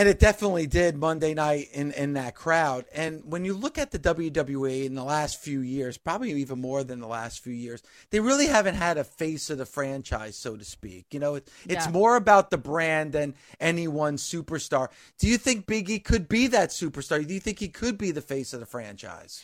And 0.00 0.08
it 0.08 0.18
definitely 0.18 0.66
did 0.66 0.96
Monday 0.96 1.34
night 1.34 1.68
in, 1.74 1.92
in 1.92 2.14
that 2.14 2.34
crowd. 2.34 2.86
And 2.94 3.22
when 3.26 3.44
you 3.44 3.52
look 3.52 3.76
at 3.76 3.90
the 3.90 3.98
WWE 3.98 4.86
in 4.86 4.94
the 4.94 5.04
last 5.04 5.42
few 5.42 5.60
years, 5.60 5.98
probably 5.98 6.32
even 6.32 6.58
more 6.58 6.82
than 6.82 7.00
the 7.00 7.06
last 7.06 7.40
few 7.40 7.52
years, 7.52 7.82
they 8.08 8.18
really 8.18 8.46
haven't 8.46 8.76
had 8.76 8.96
a 8.96 9.04
face 9.04 9.50
of 9.50 9.58
the 9.58 9.66
franchise, 9.66 10.36
so 10.36 10.56
to 10.56 10.64
speak. 10.64 11.04
You 11.10 11.20
know, 11.20 11.34
it, 11.34 11.50
it's 11.68 11.84
Yeah. 11.84 11.92
more 11.92 12.16
about 12.16 12.48
the 12.48 12.56
brand 12.56 13.12
than 13.12 13.34
any 13.60 13.88
one 13.88 14.16
superstar. 14.16 14.88
Do 15.18 15.28
you 15.28 15.36
think 15.36 15.66
Biggie 15.66 16.02
could 16.02 16.30
be 16.30 16.46
that 16.46 16.70
superstar? 16.70 17.26
Do 17.26 17.34
you 17.34 17.40
think 17.40 17.58
he 17.58 17.68
could 17.68 17.98
be 17.98 18.10
the 18.10 18.22
face 18.22 18.54
of 18.54 18.60
the 18.60 18.66
franchise? 18.66 19.42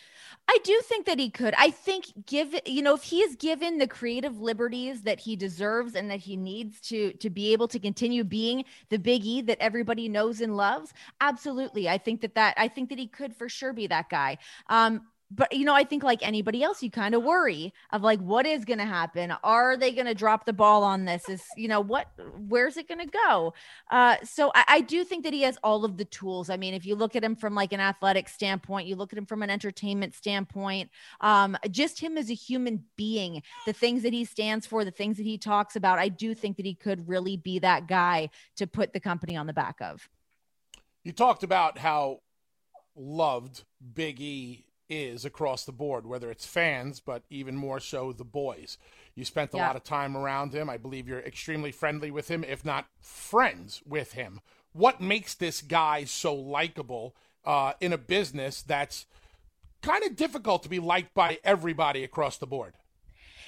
I 0.49 0.59
do 0.63 0.79
think 0.83 1.05
that 1.07 1.19
he 1.19 1.29
could. 1.29 1.53
I 1.57 1.71
think 1.71 2.25
give 2.25 2.55
you 2.65 2.81
know 2.81 2.95
if 2.95 3.03
he 3.03 3.19
is 3.21 3.35
given 3.35 3.77
the 3.77 3.87
creative 3.87 4.39
liberties 4.39 5.01
that 5.03 5.19
he 5.19 5.35
deserves 5.35 5.93
and 5.93 6.09
that 6.09 6.19
he 6.19 6.37
needs 6.37 6.79
to 6.81 7.11
to 7.13 7.29
be 7.29 7.51
able 7.51 7.67
to 7.67 7.79
continue 7.79 8.23
being 8.23 8.63
the 8.89 8.97
Big 8.97 9.25
E 9.25 9.41
that 9.41 9.57
everybody 9.59 10.07
knows 10.07 10.39
and 10.39 10.55
loves. 10.55 10.93
Absolutely, 11.19 11.89
I 11.89 11.97
think 11.97 12.21
that 12.21 12.35
that 12.35 12.53
I 12.57 12.69
think 12.69 12.89
that 12.89 12.97
he 12.99 13.07
could 13.07 13.35
for 13.35 13.49
sure 13.49 13.73
be 13.73 13.87
that 13.87 14.09
guy. 14.09 14.37
Um, 14.69 15.01
but 15.29 15.51
you 15.51 15.65
know, 15.65 15.73
I 15.73 15.83
think 15.83 16.03
like 16.03 16.25
anybody 16.25 16.63
else, 16.63 16.81
you 16.81 16.89
kind 16.89 17.13
of 17.13 17.21
worry 17.21 17.73
of 17.91 18.01
like 18.01 18.19
what 18.19 18.45
is 18.45 18.63
going 18.63 18.79
to 18.79 18.85
happen. 18.85 19.33
Are 19.43 19.75
they 19.75 19.91
going 19.91 20.05
to 20.05 20.13
drop 20.13 20.45
the 20.45 20.53
ball 20.53 20.83
on 20.83 21.03
this? 21.03 21.27
Is 21.27 21.43
you 21.57 21.67
know 21.67 21.81
what? 21.81 22.07
Where's 22.47 22.77
it 22.77 22.87
going 22.87 23.05
to 23.05 23.19
go? 23.25 23.53
Uh, 23.91 24.15
so 24.23 24.51
I, 24.55 24.63
I 24.67 24.81
do 24.81 25.03
think 25.03 25.25
that 25.25 25.33
he 25.33 25.41
has 25.41 25.57
all 25.63 25.83
of 25.83 25.97
the 25.97 26.05
tools. 26.05 26.49
I 26.49 26.55
mean, 26.55 26.73
if 26.73 26.85
you 26.85 26.95
look 26.95 27.15
at 27.15 27.23
him 27.23 27.35
from 27.35 27.55
like 27.55 27.73
an 27.73 27.81
athletic 27.81 28.29
standpoint, 28.29 28.87
you 28.87 28.95
look 28.95 29.11
at 29.11 29.19
him 29.19 29.25
from 29.25 29.43
an 29.43 29.49
entertainment 29.49 30.15
standpoint, 30.15 30.89
um, 31.19 31.57
just 31.69 31.99
him 31.99 32.17
as 32.17 32.29
a 32.29 32.35
human 32.35 32.85
being, 32.95 33.43
the 33.65 33.73
things 33.73 34.03
that 34.03 34.13
he 34.13 34.23
stands 34.23 34.65
for, 34.65 34.85
the 34.85 34.91
things 34.91 35.17
that 35.17 35.25
he 35.25 35.37
talks 35.37 35.75
about, 35.75 35.99
I 35.99 36.07
do 36.07 36.33
think 36.33 36.55
that 36.55 36.65
he 36.65 36.73
could 36.73 37.07
really 37.07 37.35
be 37.35 37.59
that 37.59 37.87
guy 37.87 38.29
to 38.55 38.65
put 38.65 38.93
the 38.93 38.99
company 39.01 39.35
on 39.35 39.45
the 39.45 39.53
back 39.53 39.81
of. 39.81 40.07
You 41.03 41.11
talked 41.11 41.43
about 41.43 41.77
how 41.77 42.21
loved 42.95 43.63
Big 43.93 44.19
E 44.19 44.66
is 44.89 45.25
across 45.25 45.65
the 45.65 45.71
board, 45.71 46.05
whether 46.05 46.29
it's 46.31 46.45
fans, 46.45 46.99
but 46.99 47.23
even 47.29 47.55
more 47.55 47.79
so 47.79 48.11
the 48.13 48.23
boys. 48.23 48.77
You 49.15 49.25
spent 49.25 49.53
a 49.53 49.57
Yeah. 49.57 49.67
lot 49.67 49.75
of 49.75 49.83
time 49.83 50.15
around 50.15 50.53
him. 50.53 50.69
I 50.69 50.77
believe 50.77 51.07
you're 51.07 51.19
extremely 51.21 51.71
friendly 51.71 52.11
with 52.11 52.29
him, 52.29 52.43
if 52.43 52.63
not 52.63 52.87
friends 52.99 53.81
with 53.85 54.13
him. 54.13 54.41
What 54.73 55.01
makes 55.01 55.33
this 55.33 55.61
guy 55.61 56.03
so 56.03 56.33
likable 56.35 57.15
uh, 57.43 57.73
in 57.79 57.93
a 57.93 57.97
business 57.97 58.61
that's 58.61 59.05
kind 59.81 60.03
of 60.03 60.15
difficult 60.15 60.63
to 60.63 60.69
be 60.69 60.79
liked 60.79 61.13
by 61.13 61.39
everybody 61.43 62.03
across 62.03 62.37
the 62.37 62.47
board? 62.47 62.75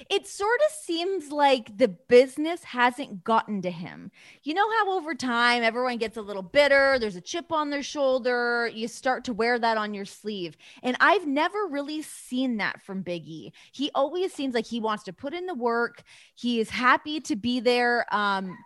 It 0.08 0.26
sort 0.26 0.60
of 0.66 0.72
seems 0.72 1.30
like 1.30 1.76
the 1.76 1.88
business 1.88 2.64
hasn't 2.64 3.24
gotten 3.24 3.62
to 3.62 3.70
him. 3.70 4.10
You 4.42 4.54
know 4.54 4.70
how 4.70 4.92
over 4.92 5.14
time 5.14 5.62
everyone 5.62 5.98
gets 5.98 6.16
a 6.16 6.22
little 6.22 6.42
bitter, 6.42 6.98
there's 6.98 7.16
a 7.16 7.20
chip 7.20 7.52
on 7.52 7.70
their 7.70 7.82
shoulder, 7.82 8.70
you 8.72 8.88
start 8.88 9.24
to 9.24 9.32
wear 9.32 9.58
that 9.58 9.76
on 9.76 9.94
your 9.94 10.04
sleeve. 10.04 10.56
And 10.82 10.96
I've 11.00 11.26
never 11.26 11.66
really 11.66 12.02
seen 12.02 12.56
that 12.58 12.80
from 12.82 13.02
Big 13.02 13.26
E. 13.26 13.52
He 13.72 13.90
always 13.94 14.32
seems 14.32 14.54
like 14.54 14.66
he 14.66 14.80
wants 14.80 15.04
to 15.04 15.12
put 15.12 15.34
in 15.34 15.46
the 15.46 15.54
work, 15.54 16.02
he 16.34 16.60
is 16.60 16.70
happy 16.70 17.20
to 17.20 17.36
be 17.36 17.60
there. 17.60 18.06
Um, 18.14 18.56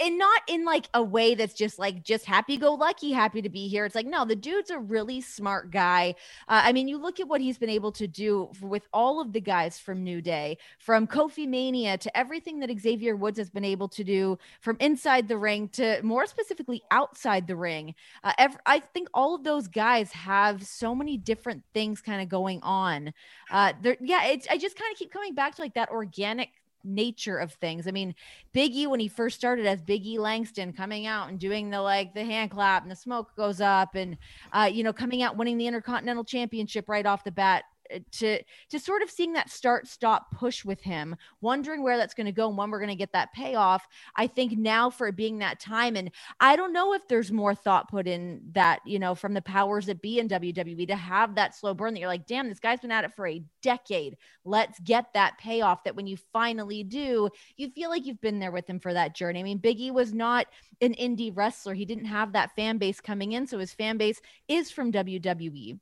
and 0.00 0.18
not 0.18 0.42
in 0.48 0.64
like 0.64 0.88
a 0.94 1.02
way 1.02 1.34
that's 1.34 1.54
just 1.54 1.78
like 1.78 2.02
just 2.02 2.24
happy 2.24 2.56
go 2.56 2.74
lucky 2.74 3.12
happy 3.12 3.42
to 3.42 3.48
be 3.48 3.68
here. 3.68 3.84
It's 3.84 3.94
like 3.94 4.06
no 4.06 4.24
the 4.24 4.36
dude's 4.36 4.70
a 4.70 4.78
really 4.78 5.20
smart 5.20 5.70
guy. 5.70 6.14
Uh, 6.48 6.62
i 6.64 6.72
mean 6.72 6.88
you 6.88 6.98
look 6.98 7.20
at 7.20 7.28
what 7.28 7.40
he's 7.40 7.58
been 7.58 7.70
able 7.70 7.92
to 7.92 8.06
do 8.06 8.50
with 8.60 8.86
all 8.92 9.20
of 9.20 9.32
the 9.32 9.40
guys 9.40 9.78
from 9.78 10.02
new 10.02 10.20
day 10.20 10.56
from 10.78 11.06
kofi 11.06 11.46
mania 11.46 11.98
to 11.98 12.16
everything 12.16 12.60
that 12.60 12.70
xavier 12.78 13.16
woods 13.16 13.38
has 13.38 13.50
been 13.50 13.64
able 13.64 13.88
to 13.88 14.04
do 14.04 14.38
from 14.60 14.76
inside 14.80 15.28
the 15.28 15.36
ring 15.36 15.68
to 15.68 16.00
more 16.02 16.26
specifically 16.26 16.82
outside 16.90 17.46
the 17.46 17.56
ring. 17.56 17.94
Uh, 18.22 18.32
ev- 18.38 18.58
i 18.66 18.78
think 18.78 19.08
all 19.14 19.34
of 19.34 19.44
those 19.44 19.68
guys 19.68 20.10
have 20.12 20.62
so 20.62 20.94
many 20.94 21.16
different 21.16 21.62
things 21.74 22.00
kind 22.00 22.22
of 22.22 22.28
going 22.28 22.60
on. 22.62 23.12
Uh 23.50 23.72
there 23.82 23.96
yeah 24.00 24.26
it's 24.26 24.46
i 24.50 24.56
just 24.56 24.76
kind 24.76 24.90
of 24.92 24.98
keep 24.98 25.12
coming 25.12 25.34
back 25.34 25.54
to 25.54 25.62
like 25.62 25.74
that 25.74 25.90
organic 25.90 26.50
nature 26.84 27.38
of 27.38 27.52
things. 27.54 27.86
I 27.86 27.90
mean, 27.90 28.14
Big 28.52 28.74
E 28.74 28.86
when 28.86 29.00
he 29.00 29.08
first 29.08 29.36
started 29.36 29.66
as 29.66 29.82
Big 29.82 30.06
E 30.06 30.18
Langston 30.18 30.72
coming 30.72 31.06
out 31.06 31.28
and 31.28 31.38
doing 31.38 31.70
the 31.70 31.80
like 31.80 32.14
the 32.14 32.24
hand 32.24 32.50
clap 32.50 32.82
and 32.82 32.90
the 32.90 32.96
smoke 32.96 33.34
goes 33.36 33.60
up 33.60 33.94
and 33.94 34.16
uh 34.52 34.68
you 34.70 34.82
know 34.84 34.92
coming 34.92 35.22
out 35.22 35.36
winning 35.36 35.58
the 35.58 35.66
Intercontinental 35.66 36.24
Championship 36.24 36.88
right 36.88 37.06
off 37.06 37.24
the 37.24 37.32
bat 37.32 37.64
Uh, 37.92 37.98
to 38.10 38.42
to 38.70 38.78
sort 38.78 39.02
of 39.02 39.10
seeing 39.10 39.32
that 39.32 39.50
start 39.50 39.86
stop 39.86 40.30
push 40.30 40.64
with 40.64 40.80
him 40.80 41.14
wondering 41.40 41.82
where 41.82 41.98
that's 41.98 42.14
going 42.14 42.26
to 42.26 42.32
go 42.32 42.48
and 42.48 42.56
when 42.56 42.70
we're 42.70 42.78
going 42.78 42.88
to 42.88 42.94
get 42.94 43.12
that 43.12 43.32
payoff 43.34 43.86
i 44.16 44.26
think 44.26 44.56
now 44.56 44.88
for 44.88 45.08
it 45.08 45.16
being 45.16 45.38
that 45.38 45.60
time 45.60 45.96
and 45.96 46.10
i 46.40 46.56
don't 46.56 46.72
know 46.72 46.94
if 46.94 47.06
there's 47.08 47.30
more 47.30 47.54
thought 47.54 47.90
put 47.90 48.06
in 48.06 48.40
that 48.52 48.80
you 48.86 48.98
know 48.98 49.14
from 49.14 49.34
the 49.34 49.42
powers 49.42 49.86
that 49.86 50.00
be 50.00 50.18
in 50.18 50.28
wwe 50.28 50.86
to 50.86 50.96
have 50.96 51.34
that 51.34 51.54
slow 51.54 51.74
burn 51.74 51.92
that 51.92 52.00
you're 52.00 52.08
like 52.08 52.26
damn 52.26 52.48
this 52.48 52.60
guy's 52.60 52.80
been 52.80 52.90
at 52.90 53.04
it 53.04 53.12
for 53.14 53.26
a 53.26 53.42
decade. 53.64 54.16
Let's 54.44 54.78
get 54.80 55.06
that 55.14 55.38
payoff 55.38 55.84
that 55.84 55.96
when 55.96 56.06
you 56.06 56.16
finally 56.32 56.84
do 56.84 57.30
you 57.56 57.70
feel 57.70 57.90
like 57.90 58.06
you've 58.06 58.20
been 58.20 58.38
there 58.38 58.52
with 58.52 58.68
him 58.68 58.78
for 58.78 58.92
that 58.92 59.14
journey. 59.14 59.40
I 59.40 59.42
mean 59.42 59.58
biggie 59.58 59.92
was 59.92 60.12
not 60.12 60.46
an 60.80 60.94
indie 60.94 61.32
wrestler. 61.34 61.74
He 61.74 61.84
didn't 61.84 62.04
have 62.04 62.32
that 62.32 62.54
fan 62.54 62.78
base 62.78 63.00
coming 63.00 63.32
in 63.32 63.46
so 63.46 63.58
his 63.58 63.72
fan 63.74 63.96
base 63.96 64.20
is 64.48 64.70
from 64.70 64.92
wwe 64.92 65.78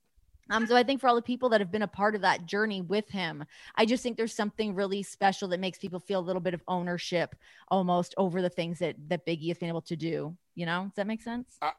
um, 0.50 0.66
so 0.66 0.76
I 0.76 0.82
think 0.82 1.00
for 1.00 1.08
all 1.08 1.14
the 1.14 1.22
people 1.22 1.48
that 1.50 1.60
have 1.60 1.70
been 1.70 1.82
a 1.82 1.88
part 1.88 2.14
of 2.14 2.20
that 2.22 2.46
journey 2.46 2.80
with 2.80 3.08
him, 3.10 3.44
I 3.76 3.86
just 3.86 4.02
think 4.02 4.16
there's 4.16 4.34
something 4.34 4.74
really 4.74 5.02
special 5.02 5.48
that 5.48 5.60
makes 5.60 5.78
people 5.78 6.00
feel 6.00 6.20
a 6.20 6.22
little 6.22 6.42
bit 6.42 6.54
of 6.54 6.62
ownership 6.68 7.34
almost 7.68 8.14
over 8.16 8.42
the 8.42 8.50
things 8.50 8.78
that 8.80 8.96
that 9.08 9.26
Biggie 9.26 9.48
has 9.48 9.58
been 9.58 9.68
able 9.68 9.82
to 9.82 9.96
do. 9.96 10.36
You 10.54 10.66
know, 10.66 10.84
does 10.84 10.96
that 10.96 11.06
make 11.06 11.22
sense? 11.22 11.56
Uh, 11.62 11.70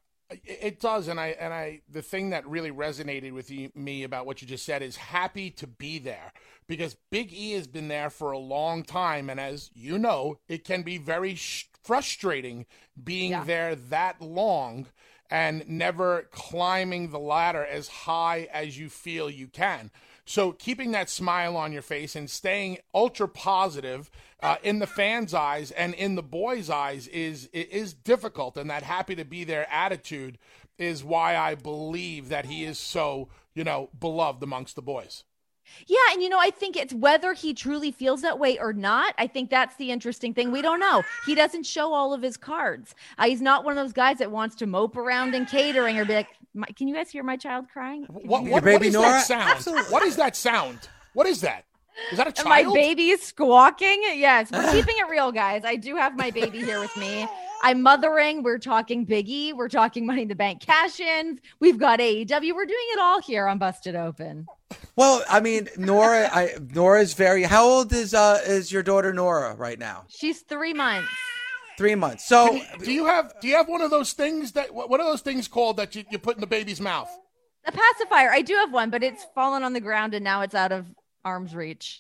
it 0.46 0.80
does, 0.80 1.10
and 1.10 1.20
I 1.20 1.28
and 1.40 1.54
I 1.54 1.82
the 1.90 2.02
thing 2.02 2.32
that 2.32 2.48
really 2.48 2.72
resonated 2.72 3.34
with 3.34 3.52
you, 3.52 3.70
me 3.76 4.04
about 4.04 4.26
what 4.26 4.42
you 4.42 4.48
just 4.48 4.66
said 4.66 4.82
is 4.82 4.96
happy 4.96 5.52
to 5.52 5.68
be 5.68 6.00
there 6.00 6.32
because 6.68 6.96
Big 7.12 7.32
E 7.34 7.52
has 7.52 7.68
been 7.68 7.88
there 7.88 8.10
for 8.10 8.32
a 8.32 8.40
long 8.40 8.84
time, 8.84 9.30
and 9.30 9.40
as 9.40 9.70
you 9.76 10.00
know, 10.00 10.40
it 10.48 10.64
can 10.64 10.82
be 10.82 10.98
very 10.98 11.36
sh- 11.36 11.70
frustrating 11.84 12.66
being 13.04 13.32
Yeah. 13.32 13.44
there 13.44 13.76
that 13.76 14.22
long. 14.22 14.88
And 15.34 15.68
never 15.68 16.28
climbing 16.32 17.10
the 17.10 17.18
ladder 17.18 17.66
as 17.66 17.88
high 17.88 18.48
as 18.54 18.78
you 18.78 18.88
feel 18.88 19.32
you 19.32 19.48
can. 19.48 19.90
So 20.26 20.52
keeping 20.52 20.92
that 20.92 21.10
smile 21.10 21.58
on 21.58 21.74
your 21.74 21.82
face 21.82 22.16
and 22.16 22.30
staying 22.30 22.78
ultra 22.94 23.28
positive 23.28 24.12
uh, 24.44 24.58
in 24.62 24.78
the 24.78 24.86
fans' 24.86 25.34
eyes 25.34 25.72
and 25.72 25.96
in 25.96 26.14
the 26.14 26.22
boys' 26.22 26.70
eyes 26.70 27.08
is 27.08 27.48
is 27.48 27.96
difficult. 27.96 28.58
And 28.58 28.70
that 28.70 28.84
happy 28.84 29.16
to 29.16 29.26
be 29.26 29.44
there 29.44 29.68
attitude 29.74 30.38
is 30.78 31.04
why 31.04 31.36
I 31.36 31.56
believe 31.56 32.30
that 32.30 32.46
he 32.46 32.64
is 32.64 32.78
so 32.78 33.28
you 33.56 33.64
know 33.64 33.90
beloved 34.00 34.44
amongst 34.44 34.76
the 34.76 34.84
boys. 34.84 35.24
Yeah, 35.88 35.98
and 36.12 36.22
you 36.22 36.30
know, 36.30 36.40
I 36.40 36.50
think 36.50 36.76
it's 36.76 36.94
whether 36.94 37.34
he 37.34 37.54
truly 37.54 37.92
feels 37.92 38.22
that 38.22 38.40
way 38.40 38.58
or 38.60 38.74
not. 38.74 39.14
I 39.18 39.28
think 39.28 39.50
that's 39.50 39.76
the 39.76 39.92
interesting 39.92 40.34
thing. 40.34 40.52
We 40.52 40.62
don't 40.62 40.80
know. 40.80 41.04
He 41.26 41.36
doesn't 41.36 41.66
show 41.66 41.94
all 41.94 42.14
of 42.14 42.22
his 42.22 42.38
cards. 42.38 42.96
Uh, 43.18 43.26
he's 43.26 43.42
not 43.42 43.64
one 43.64 43.78
of 43.78 43.84
those 43.84 43.94
guys 43.94 44.18
that 44.20 44.32
wants 44.32 44.56
to 44.58 44.66
mope 44.66 44.98
around 44.98 45.36
in 45.36 45.46
catering 45.46 45.98
or 45.98 46.06
be 46.06 46.14
like, 46.14 46.28
"Can 46.76 46.88
you 46.88 46.96
guys 46.96 47.10
hear 47.10 47.24
my 47.24 47.38
child 47.38 47.66
crying?" 47.72 48.06
What, 48.10 48.44
what, 48.44 48.64
baby 48.64 48.74
what 48.74 48.86
is 48.86 48.94
Nora? 48.94 49.10
that 49.10 49.26
sound? 49.28 49.50
Absolutely. 49.50 49.92
What 49.92 50.04
is 50.04 50.16
that 50.18 50.36
sound? 50.36 50.90
What 51.14 51.28
is 51.28 51.42
that? 51.42 51.66
Is 52.12 52.18
that 52.18 52.28
a 52.28 52.32
child? 52.32 52.68
My 52.68 52.74
baby 52.74 53.10
is 53.10 53.22
squawking. 53.22 54.02
Yes, 54.16 54.52
we're 54.52 54.72
keeping 54.72 54.96
it 54.98 55.10
real, 55.10 55.32
guys. 55.32 55.64
I 55.66 55.76
do 55.76 55.96
have 55.96 56.18
my 56.18 56.32
baby 56.32 56.60
here 56.60 56.80
with 56.80 56.96
me. 56.98 57.28
I'm 57.64 57.82
mothering. 57.82 58.44
We're 58.44 58.58
talking 58.58 59.06
Biggie. 59.06 59.54
We're 59.54 59.70
talking 59.70 60.06
Money 60.06 60.24
in 60.24 60.28
the 60.28 60.36
Bank 60.36 60.60
cash 60.60 61.00
ins. 61.00 61.40
We've 61.62 61.78
got 61.78 62.00
AEW. 62.00 62.54
We're 62.54 62.66
doing 62.66 62.88
it 62.92 63.00
all 63.00 63.22
here 63.22 63.48
on 63.48 63.58
Busted 63.58 63.96
Open. 63.96 64.48
Well, 64.98 65.24
I 65.30 65.40
mean, 65.40 65.70
Nora, 65.78 66.30
I 66.32 66.56
Nora's 66.74 67.14
very. 67.14 67.44
How 67.44 67.64
old 67.66 67.94
is 67.94 68.14
uh 68.14 68.42
is 68.46 68.72
your 68.72 68.84
daughter 68.84 69.14
Nora 69.14 69.56
right 69.56 69.80
now? 69.80 70.04
She's 70.10 70.42
three 70.42 70.74
months. 70.74 71.10
Three 71.78 71.96
months. 71.96 72.26
So 72.28 72.60
Do 72.84 72.92
you 72.92 73.06
have 73.06 73.34
do 73.40 73.48
you 73.48 73.56
have 73.56 73.70
one 73.70 73.82
of 73.82 73.92
those 73.92 74.12
things 74.12 74.52
that 74.52 74.74
what 74.74 74.90
what 74.90 75.00
are 75.00 75.06
those 75.06 75.22
things 75.22 75.48
called 75.48 75.78
that 75.78 75.96
you, 75.96 76.04
you 76.12 76.20
put 76.20 76.36
in 76.36 76.42
the 76.42 76.48
baby's 76.48 76.82
mouth? 76.82 77.10
A 77.66 77.72
pacifier. 77.72 78.30
I 78.30 78.42
do 78.42 78.56
have 78.56 78.74
one, 78.74 78.90
but 78.90 79.04
it's 79.04 79.26
fallen 79.34 79.64
on 79.64 79.72
the 79.72 79.80
ground 79.80 80.14
and 80.14 80.24
now 80.24 80.42
it's 80.42 80.54
out 80.54 80.74
of 80.74 80.86
arm's 81.26 81.56
reach. 81.56 82.00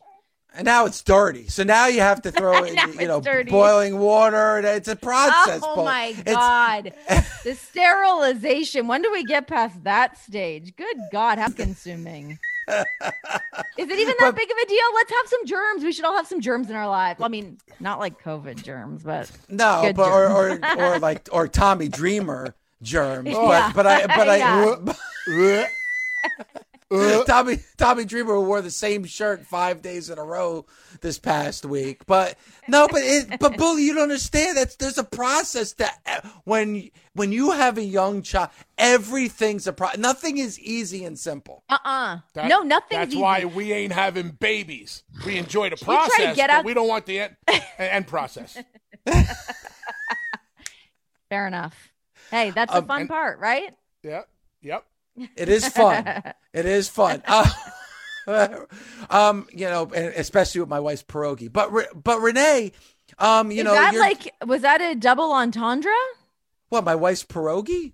and 0.55 0.65
now 0.65 0.85
it's 0.85 1.01
dirty. 1.01 1.47
So 1.47 1.63
now 1.63 1.87
you 1.87 2.01
have 2.01 2.21
to 2.23 2.31
throw 2.39 2.63
in, 2.63 2.75
you 2.99 3.07
know, 3.07 3.21
dirty. 3.21 3.49
boiling 3.51 3.97
water. 3.99 4.59
It's 4.59 4.87
a 4.87 4.95
process. 4.95 5.61
Oh 5.63 5.75
Paul. 5.75 5.85
my 5.85 6.05
It's- 6.07 6.35
god. 6.35 6.93
the 7.43 7.55
sterilization. 7.55 8.87
When 8.87 9.01
do 9.01 9.11
we 9.11 9.23
get 9.23 9.47
past 9.47 9.83
that 9.83 10.17
stage? 10.17 10.75
Good 10.75 10.97
god, 11.11 11.37
how 11.39 11.49
consuming. 11.49 12.37
Is 12.69 13.89
it 13.89 13.99
even 13.99 14.15
that 14.19 14.19
But- 14.19 14.35
big 14.35 14.49
of 14.51 14.57
a 14.57 14.65
deal? 14.67 14.85
Let's 14.95 15.11
have 15.11 15.27
some 15.27 15.45
germs. 15.45 15.83
We 15.83 15.91
should 15.91 16.05
all 16.05 16.15
have 16.15 16.27
some 16.27 16.39
germs 16.39 16.69
in 16.69 16.75
our 16.75 16.87
life. 16.87 17.19
Well, 17.19 17.25
I 17.25 17.29
mean, 17.29 17.57
not 17.79 17.99
like 17.99 18.21
COVID 18.23 18.63
germs, 18.63 19.03
but 19.03 19.29
No, 19.49 19.91
but 19.95 20.07
or, 20.09 20.29
or 20.29 20.59
or 20.77 20.99
like 21.09 21.27
or 21.31 21.47
Tommy 21.47 21.89
Dreamer 21.89 22.55
germs. 22.81 23.29
Yeah. 23.29 23.71
But 23.73 23.75
but 23.75 23.87
I 23.87 24.07
but 24.07 24.29
I 24.29 24.37
Yeah. 24.37 25.73
Tommy 27.27 27.57
Tommy 27.77 28.05
Dreamer 28.05 28.39
wore 28.39 28.61
the 28.61 28.69
same 28.71 29.03
shirt 29.05 29.45
five 29.45 29.81
days 29.81 30.09
in 30.09 30.17
a 30.17 30.23
row 30.23 30.65
this 31.01 31.17
past 31.19 31.65
week. 31.65 32.05
But 32.05 32.37
no, 32.67 32.87
but 32.87 33.01
it, 33.03 33.39
but 33.39 33.57
bully, 33.57 33.83
you 33.83 33.93
don't 33.93 34.03
understand. 34.03 34.57
That's 34.57 34.75
there's 34.75 34.97
a 34.97 35.03
process 35.03 35.73
that 35.73 36.25
when 36.43 36.89
when 37.13 37.31
you 37.31 37.51
have 37.51 37.77
a 37.77 37.83
young 37.83 38.21
child, 38.21 38.49
everything's 38.77 39.65
a 39.67 39.73
pro. 39.73 39.89
Nothing 39.97 40.37
is 40.37 40.59
easy 40.59 41.03
and 41.05 41.17
simple. 41.17 41.63
uh-uh. 41.69 42.19
That- 42.33 42.47
no, 42.49 42.61
nothing. 42.61 42.97
That's 42.97 43.15
why 43.15 43.45
we 43.45 43.71
ain't 43.73 43.93
having 43.93 44.29
babies. 44.29 45.03
We 45.25 45.37
enjoy 45.37 45.69
the 45.69 45.75
try 45.77 45.95
to 46.05 46.09
process, 46.11 46.35
get 46.35 46.49
but 46.49 46.53
out- 46.57 46.65
we 46.65 46.73
don't 46.73 46.87
want 46.87 47.05
the 47.05 47.19
end, 47.21 47.35
end 47.77 48.07
process. 48.07 48.57
Fair 51.29 51.47
enough. 51.47 51.91
Hey, 52.29 52.51
that's 52.51 52.73
Um, 52.73 52.83
the 52.83 52.87
fun 52.87 53.01
and- 53.01 53.09
part, 53.09 53.39
right? 53.39 53.73
Yep. 54.03 54.27
Yep. 54.61 54.85
It 55.35 55.49
is 55.49 55.67
fun. 55.67 56.05
it 56.53 56.65
is 56.65 56.89
fun. 56.89 57.21
Uh, 57.27 57.49
um, 59.09 59.47
you 59.51 59.65
know, 59.65 59.91
especially 59.93 60.61
with 60.61 60.69
my 60.69 60.79
wife's 60.79 61.03
pierogi. 61.03 61.51
But 61.51 61.71
Re- 61.71 61.87
but 61.93 62.19
Renee, 62.19 62.71
um, 63.19 63.51
you 63.51 63.59
Is 63.59 63.65
know, 63.65 63.73
that 63.73 63.95
like 63.95 64.33
was 64.45 64.61
that 64.61 64.81
a 64.81 64.95
double 64.95 65.31
entendre? 65.31 65.91
what 66.69 66.83
my 66.83 66.95
wife's 66.95 67.23
pierogi? 67.23 67.93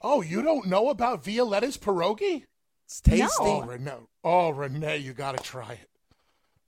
Oh, 0.00 0.22
you 0.22 0.40
don't 0.42 0.66
know 0.66 0.88
about 0.88 1.22
Violetta's 1.22 1.76
pierogi? 1.76 2.44
It's 2.86 3.00
tasty. 3.02 3.26
Oh, 3.38 3.62
Renee. 3.62 3.92
Oh, 4.24 4.50
Renee, 4.50 4.98
you 4.98 5.12
got 5.12 5.36
to 5.36 5.42
try 5.42 5.72
it. 5.74 5.88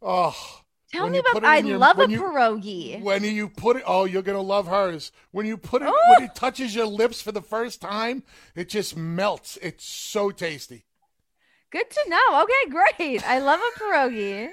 Oh. 0.02 0.61
Tell 0.92 1.04
when 1.04 1.12
me 1.12 1.18
about 1.18 1.36
it 1.36 1.44
I 1.44 1.58
your- 1.58 1.78
love 1.78 1.96
a 1.96 2.00
when 2.00 2.10
you- 2.10 2.22
pierogi. 2.22 3.00
When 3.00 3.24
you 3.24 3.48
put 3.48 3.76
it, 3.78 3.82
oh, 3.86 4.04
you're 4.04 4.22
gonna 4.22 4.40
love 4.42 4.66
hers. 4.66 5.10
When 5.30 5.46
you 5.46 5.56
put 5.56 5.82
it, 5.82 5.88
Oh. 5.90 6.14
when 6.16 6.24
it 6.28 6.34
touches 6.34 6.74
your 6.74 6.86
lips 6.86 7.20
for 7.22 7.32
the 7.32 7.40
first 7.42 7.80
time, 7.80 8.22
it 8.54 8.68
just 8.68 8.96
melts. 8.96 9.56
It's 9.62 9.84
so 9.86 10.30
tasty. 10.30 10.84
Good 11.70 11.90
to 11.90 12.04
know. 12.08 12.42
Okay, 12.42 12.70
great. 12.98 13.26
I 13.26 13.38
love 13.38 13.58
a 13.60 13.80
pierogi. 13.80 14.50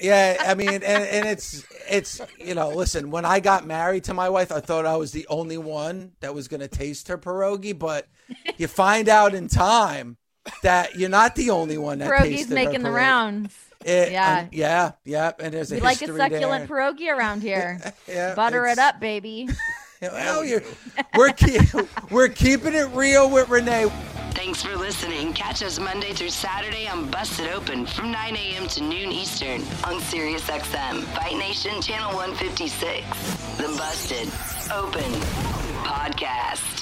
Yeah, 0.00 0.38
I 0.40 0.54
mean, 0.54 0.70
and, 0.70 0.84
and 0.84 1.28
it's 1.28 1.62
it's 1.90 2.20
you 2.38 2.54
know, 2.54 2.70
listen, 2.70 3.10
when 3.10 3.26
I 3.26 3.40
got 3.40 3.66
married 3.66 4.04
to 4.04 4.14
my 4.14 4.30
wife, 4.30 4.50
I 4.50 4.60
thought 4.60 4.86
I 4.86 4.96
was 4.96 5.12
the 5.12 5.26
only 5.28 5.58
one 5.58 6.12
that 6.20 6.34
was 6.34 6.48
going 6.48 6.60
to 6.60 6.68
taste 6.68 7.08
her 7.08 7.18
pierogi, 7.18 7.78
but 7.78 8.08
you 8.56 8.68
find 8.68 9.10
out 9.10 9.34
in 9.34 9.48
time 9.48 10.16
that 10.62 10.96
you're 10.96 11.10
not 11.10 11.34
the 11.36 11.50
only 11.50 11.76
one 11.76 11.98
that 11.98 12.10
Pierogi's 12.10 12.22
tasted 12.46 12.48
her 12.48 12.54
making 12.54 12.82
the 12.82 12.90
rounds. 12.90 13.54
It- 13.84 14.12
Yeah. 14.12 14.40
um, 14.40 14.48
yeah, 14.52 14.92
yeah, 15.04 15.32
and 15.38 15.52
there's 15.54 15.72
a 15.72 15.76
We 15.76 15.80
like 15.80 16.00
a 16.02 16.06
succulent 16.06 16.68
there. 16.68 16.76
pierogi 16.76 17.08
around 17.14 17.40
here. 17.50 17.80
Yeah, 18.08 18.34
Butter 18.34 18.66
it 18.66 18.78
up, 18.78 19.00
baby. 19.00 19.48
Well, 20.02 20.44
you're, 20.44 20.62
we're 21.16 21.32
keep, 21.32 21.62
we're 22.10 22.26
keeping 22.28 22.74
it 22.74 22.88
real 22.92 23.30
with 23.30 23.48
Renee. 23.48 23.88
Thanks 24.32 24.60
for 24.60 24.74
listening. 24.74 25.32
Catch 25.32 25.62
us 25.62 25.78
Monday 25.78 26.12
through 26.12 26.30
Saturday 26.30 26.88
on 26.88 27.08
Busted 27.08 27.46
Open 27.52 27.86
from 27.86 28.10
9 28.10 28.34
a.m. 28.34 28.66
to 28.66 28.82
noon 28.82 29.12
Eastern 29.12 29.62
on 29.84 30.00
Sirius 30.00 30.42
XM, 30.50 31.02
Fight 31.14 31.36
Nation 31.36 31.80
Channel 31.80 32.16
156. 32.16 33.06
The 33.58 33.68
Busted 33.78 34.26
Open 34.74 35.12
Podcast. 35.84 36.80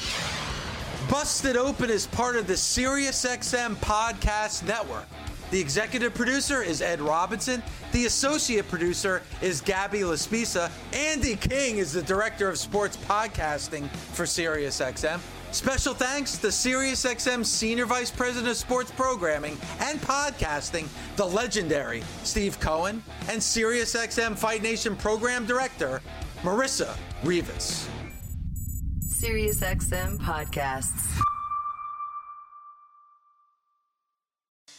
Busted 1.11 1.59
Open 1.59 1.91
is 1.91 2.07
part 2.07 2.37
of 2.37 2.47
the 2.47 2.55
SiriusXM 2.55 3.77
Podcast 3.77 4.67
Network. 4.67 5.07
The 5.51 5.61
executive 5.61 6.15
producer 6.15 6.63
is 6.63 6.81
Ed 6.81 7.01
Robinson. 7.01 7.61
The 7.91 8.07
associate 8.07 8.69
producer 8.69 9.23
is 9.43 9.61
Gabby 9.61 10.01
Laspisa. 10.01 10.71
Andy 10.93 11.35
King 11.35 11.79
is 11.79 11.93
the 11.93 12.03
director 12.03 12.49
of 12.49 12.57
sports 12.57 12.97
podcasting 12.97 13.89
for 13.91 14.25
SiriusXM. 14.25 15.19
Special 15.51 15.93
thanks 15.93 16.39
to 16.39 16.47
SiriusXM 16.47 17.45
Senior 17.45 17.87
Vice 17.87 18.13
President 18.13 18.49
of 18.49 18.57
Sports 18.57 18.93
Programming 18.93 19.59
and 19.81 20.01
Podcasting, 20.01 20.87
the 21.17 21.27
legendary 21.27 22.05
Steve 22.23 22.61
Cohen, 22.61 23.03
and 23.29 23.41
SiriusXM 23.41 24.39
Fight 24.39 24.63
Nation 24.63 24.95
Program 24.95 25.47
Director, 25.47 26.01
Marissa 26.43 26.97
Rivas. 27.25 27.89
SiriusXM 29.09 30.19
Podcasts. 30.19 31.21